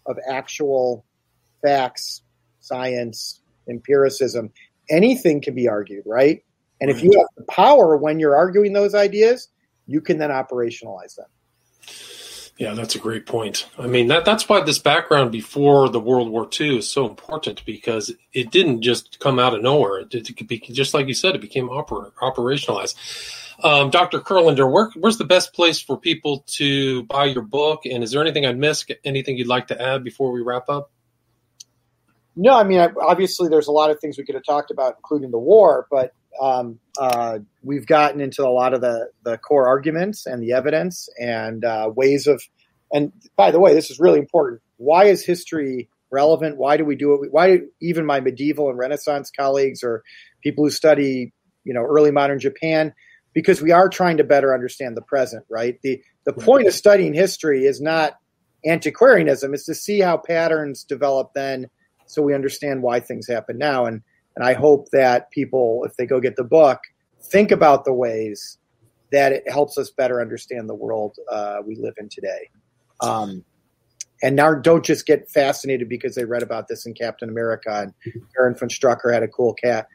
of 0.08 0.18
actual 0.30 1.04
facts, 1.64 2.22
science, 2.60 3.42
empiricism, 3.68 4.52
anything 4.90 5.42
can 5.42 5.56
be 5.56 5.68
argued, 5.68 6.04
right? 6.06 6.44
And 6.80 6.92
if 6.92 7.02
you 7.02 7.12
have 7.18 7.28
the 7.38 7.44
power 7.46 7.98
when 7.98 8.20
you're 8.20 8.36
arguing 8.36 8.74
those 8.74 8.94
ideas, 8.94 9.50
you 9.88 10.02
can 10.02 10.18
then 10.18 10.30
operationalize 10.30 11.16
them. 11.16 11.26
Yeah, 12.58 12.74
that's 12.74 12.96
a 12.96 13.00
great 13.00 13.26
point. 13.26 13.68
I 13.78 13.88
mean, 13.88 14.08
that 14.08 14.24
that's 14.24 14.48
why 14.48 14.62
this 14.62 14.80
background 14.80 15.32
before 15.32 15.90
the 15.90 16.00
World 16.00 16.30
War 16.30 16.48
II 16.60 16.78
is 16.78 16.90
so 16.90 17.08
important 17.08 17.66
because 17.66 18.14
it 18.34 18.52
didn't 18.52 18.82
just 18.82 19.20
come 19.20 19.40
out 19.40 19.54
of 19.54 19.62
nowhere. 19.62 20.00
It, 20.00 20.14
it 20.14 20.48
be, 20.48 20.60
just 20.60 20.94
like 20.94 21.08
you 21.08 21.14
said, 21.14 21.36
it 21.36 21.42
became 21.42 21.68
oper- 21.68 22.14
operationalized. 22.14 22.96
Um, 23.64 23.90
Dr. 23.90 24.20
Kurlander, 24.20 24.70
where, 24.70 24.90
where's 24.96 25.18
the 25.18 25.26
best 25.26 25.54
place 25.54 25.80
for 25.80 25.98
people 25.98 26.44
to 26.48 27.04
buy 27.04 27.26
your 27.26 27.42
book? 27.42 27.86
And 27.86 28.04
is 28.04 28.12
there 28.12 28.22
anything 28.22 28.46
I 28.46 28.54
missed? 28.54 28.92
Anything 29.04 29.38
you'd 29.38 29.48
like 29.48 29.68
to 29.68 29.82
add 29.82 30.04
before 30.04 30.32
we 30.32 30.42
wrap 30.42 30.70
up? 30.70 30.92
No, 32.36 32.54
I 32.54 32.64
mean, 32.64 32.86
obviously, 33.02 33.48
there's 33.48 33.68
a 33.68 33.72
lot 33.72 33.92
of 33.92 34.00
things 34.00 34.18
we 34.18 34.26
could 34.26 34.36
have 34.36 34.44
talked 34.44 34.72
about, 34.72 34.96
including 34.98 35.32
the 35.32 35.40
war, 35.40 35.88
but 35.90 36.14
um, 36.42 36.80
uh, 37.00 37.40
we've 37.64 37.86
gotten 37.86 38.20
into 38.20 38.46
a 38.46 38.52
lot 38.52 38.74
of 38.74 38.82
the, 38.82 39.10
the 39.24 39.38
core 39.38 39.68
arguments 39.68 40.26
and 40.26 40.44
the 40.44 40.52
evidence 40.52 41.08
and 41.18 41.64
uh, 41.64 41.90
ways 41.96 42.28
of. 42.28 42.44
And 42.92 43.14
by 43.38 43.52
the 43.52 43.60
way, 43.60 43.74
this 43.74 43.90
is 43.90 44.00
really 44.00 44.20
important. 44.20 44.62
Why 44.78 45.06
is 45.06 45.26
history 45.26 45.90
relevant? 46.12 46.58
Why 46.58 46.76
do 46.76 46.84
we 46.84 46.96
do 46.96 47.24
it? 47.24 47.32
Why 47.32 47.58
do 47.58 47.70
even 47.82 48.06
my 48.06 48.20
medieval 48.20 48.70
and 48.70 48.78
Renaissance 48.78 49.32
colleagues 49.32 49.82
or 49.82 50.04
people 50.42 50.66
who 50.66 50.72
study, 50.72 51.32
you 51.64 51.74
know, 51.74 51.84
early 51.84 52.12
modern 52.12 52.40
Japan? 52.40 52.94
Because 53.36 53.62
we 53.62 53.72
are 53.72 53.88
trying 53.88 54.18
to 54.18 54.24
better 54.24 54.52
understand 54.54 54.98
the 54.98 55.04
present, 55.04 55.46
right? 55.50 55.80
The 55.84 56.02
the 56.24 56.34
point 56.34 56.68
of 56.68 56.74
studying 56.74 57.14
history 57.14 57.66
is 57.66 57.80
not 57.80 58.18
antiquarianism; 58.66 59.54
it's 59.54 59.66
to 59.66 59.76
see 59.76 60.00
how 60.00 60.18
patterns 60.18 60.84
develop 60.84 61.34
then 61.36 61.70
so 62.08 62.22
we 62.22 62.34
understand 62.34 62.82
why 62.82 63.00
things 63.00 63.28
happen 63.28 63.58
now. 63.58 63.86
And 63.86 64.02
and 64.36 64.46
I 64.46 64.54
hope 64.54 64.90
that 64.92 65.32
people, 65.32 65.84
if 65.86 65.96
they 65.96 66.06
go 66.06 66.20
get 66.20 66.36
the 66.36 66.44
book, 66.44 66.80
think 67.22 67.52
about 67.52 67.86
the 67.86 67.94
ways 67.94 68.58
that 69.12 69.32
it 69.32 69.50
helps 69.50 69.78
us 69.78 69.92
better 69.92 70.20
understand 70.20 70.68
the 70.68 70.76
world 70.76 71.16
uh, 71.32 71.58
we 71.66 71.76
live 71.78 71.94
in 71.98 72.10
today. 72.10 72.50
Um, 73.02 73.46
and 74.22 74.36
now 74.36 74.54
don't 74.56 74.84
just 74.84 75.06
get 75.06 75.30
fascinated 75.30 75.88
because 75.88 76.16
they 76.16 76.26
read 76.26 76.44
about 76.44 76.68
this 76.68 76.86
in 76.86 76.94
Captain 76.94 77.30
America 77.30 77.82
and 77.82 77.94
Baron 78.36 78.56
von 78.56 78.68
Strucker 78.68 79.14
had 79.14 79.24
a 79.24 79.28
cool 79.28 79.54
cat 79.54 79.88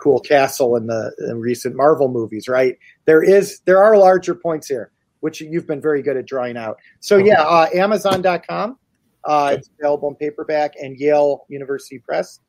cool 0.00 0.20
castle 0.20 0.76
in 0.76 0.86
the 0.86 1.12
in 1.28 1.40
recent 1.40 1.74
Marvel 1.74 2.08
movies, 2.08 2.48
right? 2.48 2.78
There 3.04 3.22
is 3.22 3.60
there 3.64 3.82
are 3.82 3.96
larger 3.96 4.34
points 4.34 4.68
here, 4.68 4.92
which 5.20 5.40
you've 5.40 5.66
been 5.66 5.80
very 5.80 6.02
good 6.02 6.16
at 6.16 6.26
drawing 6.26 6.56
out. 6.56 6.78
So 7.00 7.16
yeah, 7.16 7.42
uh, 7.42 7.68
Amazon.com 7.74 8.78
uh, 9.24 9.56
it's 9.58 9.70
available 9.78 10.08
in 10.08 10.14
paperback 10.16 10.74
and 10.80 10.98
Yale 10.98 11.44
University 11.48 11.98
Press, 11.98 12.40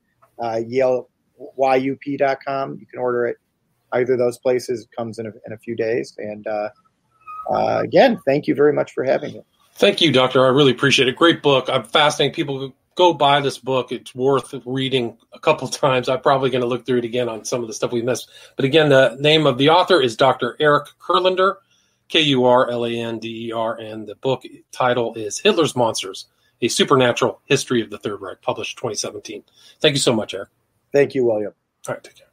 uh, 0.42 0.60
YaleYup.com. 1.58 2.78
You 2.80 2.86
can 2.86 3.00
order 3.00 3.28
it 3.28 3.38
either 3.94 4.14
of 4.14 4.20
those 4.20 4.38
places. 4.38 4.84
It 4.84 4.90
comes 4.96 5.20
in 5.20 5.26
a, 5.26 5.32
in 5.46 5.54
a 5.54 5.58
few 5.58 5.76
days. 5.76 6.16
And 6.18 6.48
uh, 6.48 6.70
uh, 7.52 7.82
again, 7.84 8.20
thank 8.26 8.48
you 8.48 8.56
very 8.56 8.72
much 8.72 8.94
for 8.94 9.04
having 9.04 9.34
me. 9.34 9.42
Thank 9.74 10.02
you, 10.02 10.12
Doctor. 10.12 10.46
I 10.46 10.50
really 10.50 10.72
appreciate 10.72 11.08
it. 11.08 11.16
Great 11.16 11.42
book. 11.42 11.70
I'm 11.70 11.84
fascinating. 11.84 12.34
People 12.34 12.74
go 13.00 13.14
buy 13.14 13.40
this 13.40 13.58
book. 13.58 13.94
It's 13.94 14.14
worth 14.14 14.54
reading 14.66 15.18
a 15.32 15.40
couple 15.40 15.68
times. 15.86 16.10
I'm 16.10 16.22
probably 16.22 16.50
going 16.50 16.62
to 16.62 16.68
look 16.68 16.86
through 16.86 17.00
it 17.00 17.06
again 17.06 17.30
on 17.30 17.46
some 17.46 17.62
of 17.62 17.68
the 17.68 17.74
stuff 17.74 17.94
we 17.94 18.02
missed. 18.02 18.30
But 18.58 18.66
again, 18.66 18.90
the 18.90 19.16
name 19.20 19.48
of 19.48 19.58
the 19.58 19.70
author 19.70 20.02
is 20.02 20.18
Dr. 20.18 20.58
Eric 20.60 20.88
Kurlander, 21.00 21.56
K 22.10 22.20
U 22.22 22.46
R 22.46 22.70
L 22.70 22.86
A 22.86 22.92
N 22.92 23.20
D 23.20 23.48
E 23.48 23.52
R, 23.54 23.76
and 23.76 24.06
the 24.06 24.16
book 24.16 24.44
title 24.72 25.14
is 25.16 25.40
Hitler's 25.40 25.76
Monsters 25.76 26.28
a 26.62 26.68
Supernatural 26.68 27.40
History 27.46 27.82
of 27.82 27.90
the 27.90 27.98
Third 27.98 28.20
Reich, 28.20 28.42
published 28.42 28.78
2017. 28.78 29.44
Thank 29.80 29.94
you 29.94 30.00
so 30.00 30.14
much, 30.14 30.34
Eric. 30.34 30.50
Thank 30.92 31.16
you, 31.16 31.24
William. 31.24 31.54
All 31.88 31.96
right, 31.96 32.04
take 32.04 32.18
care. 32.18 32.29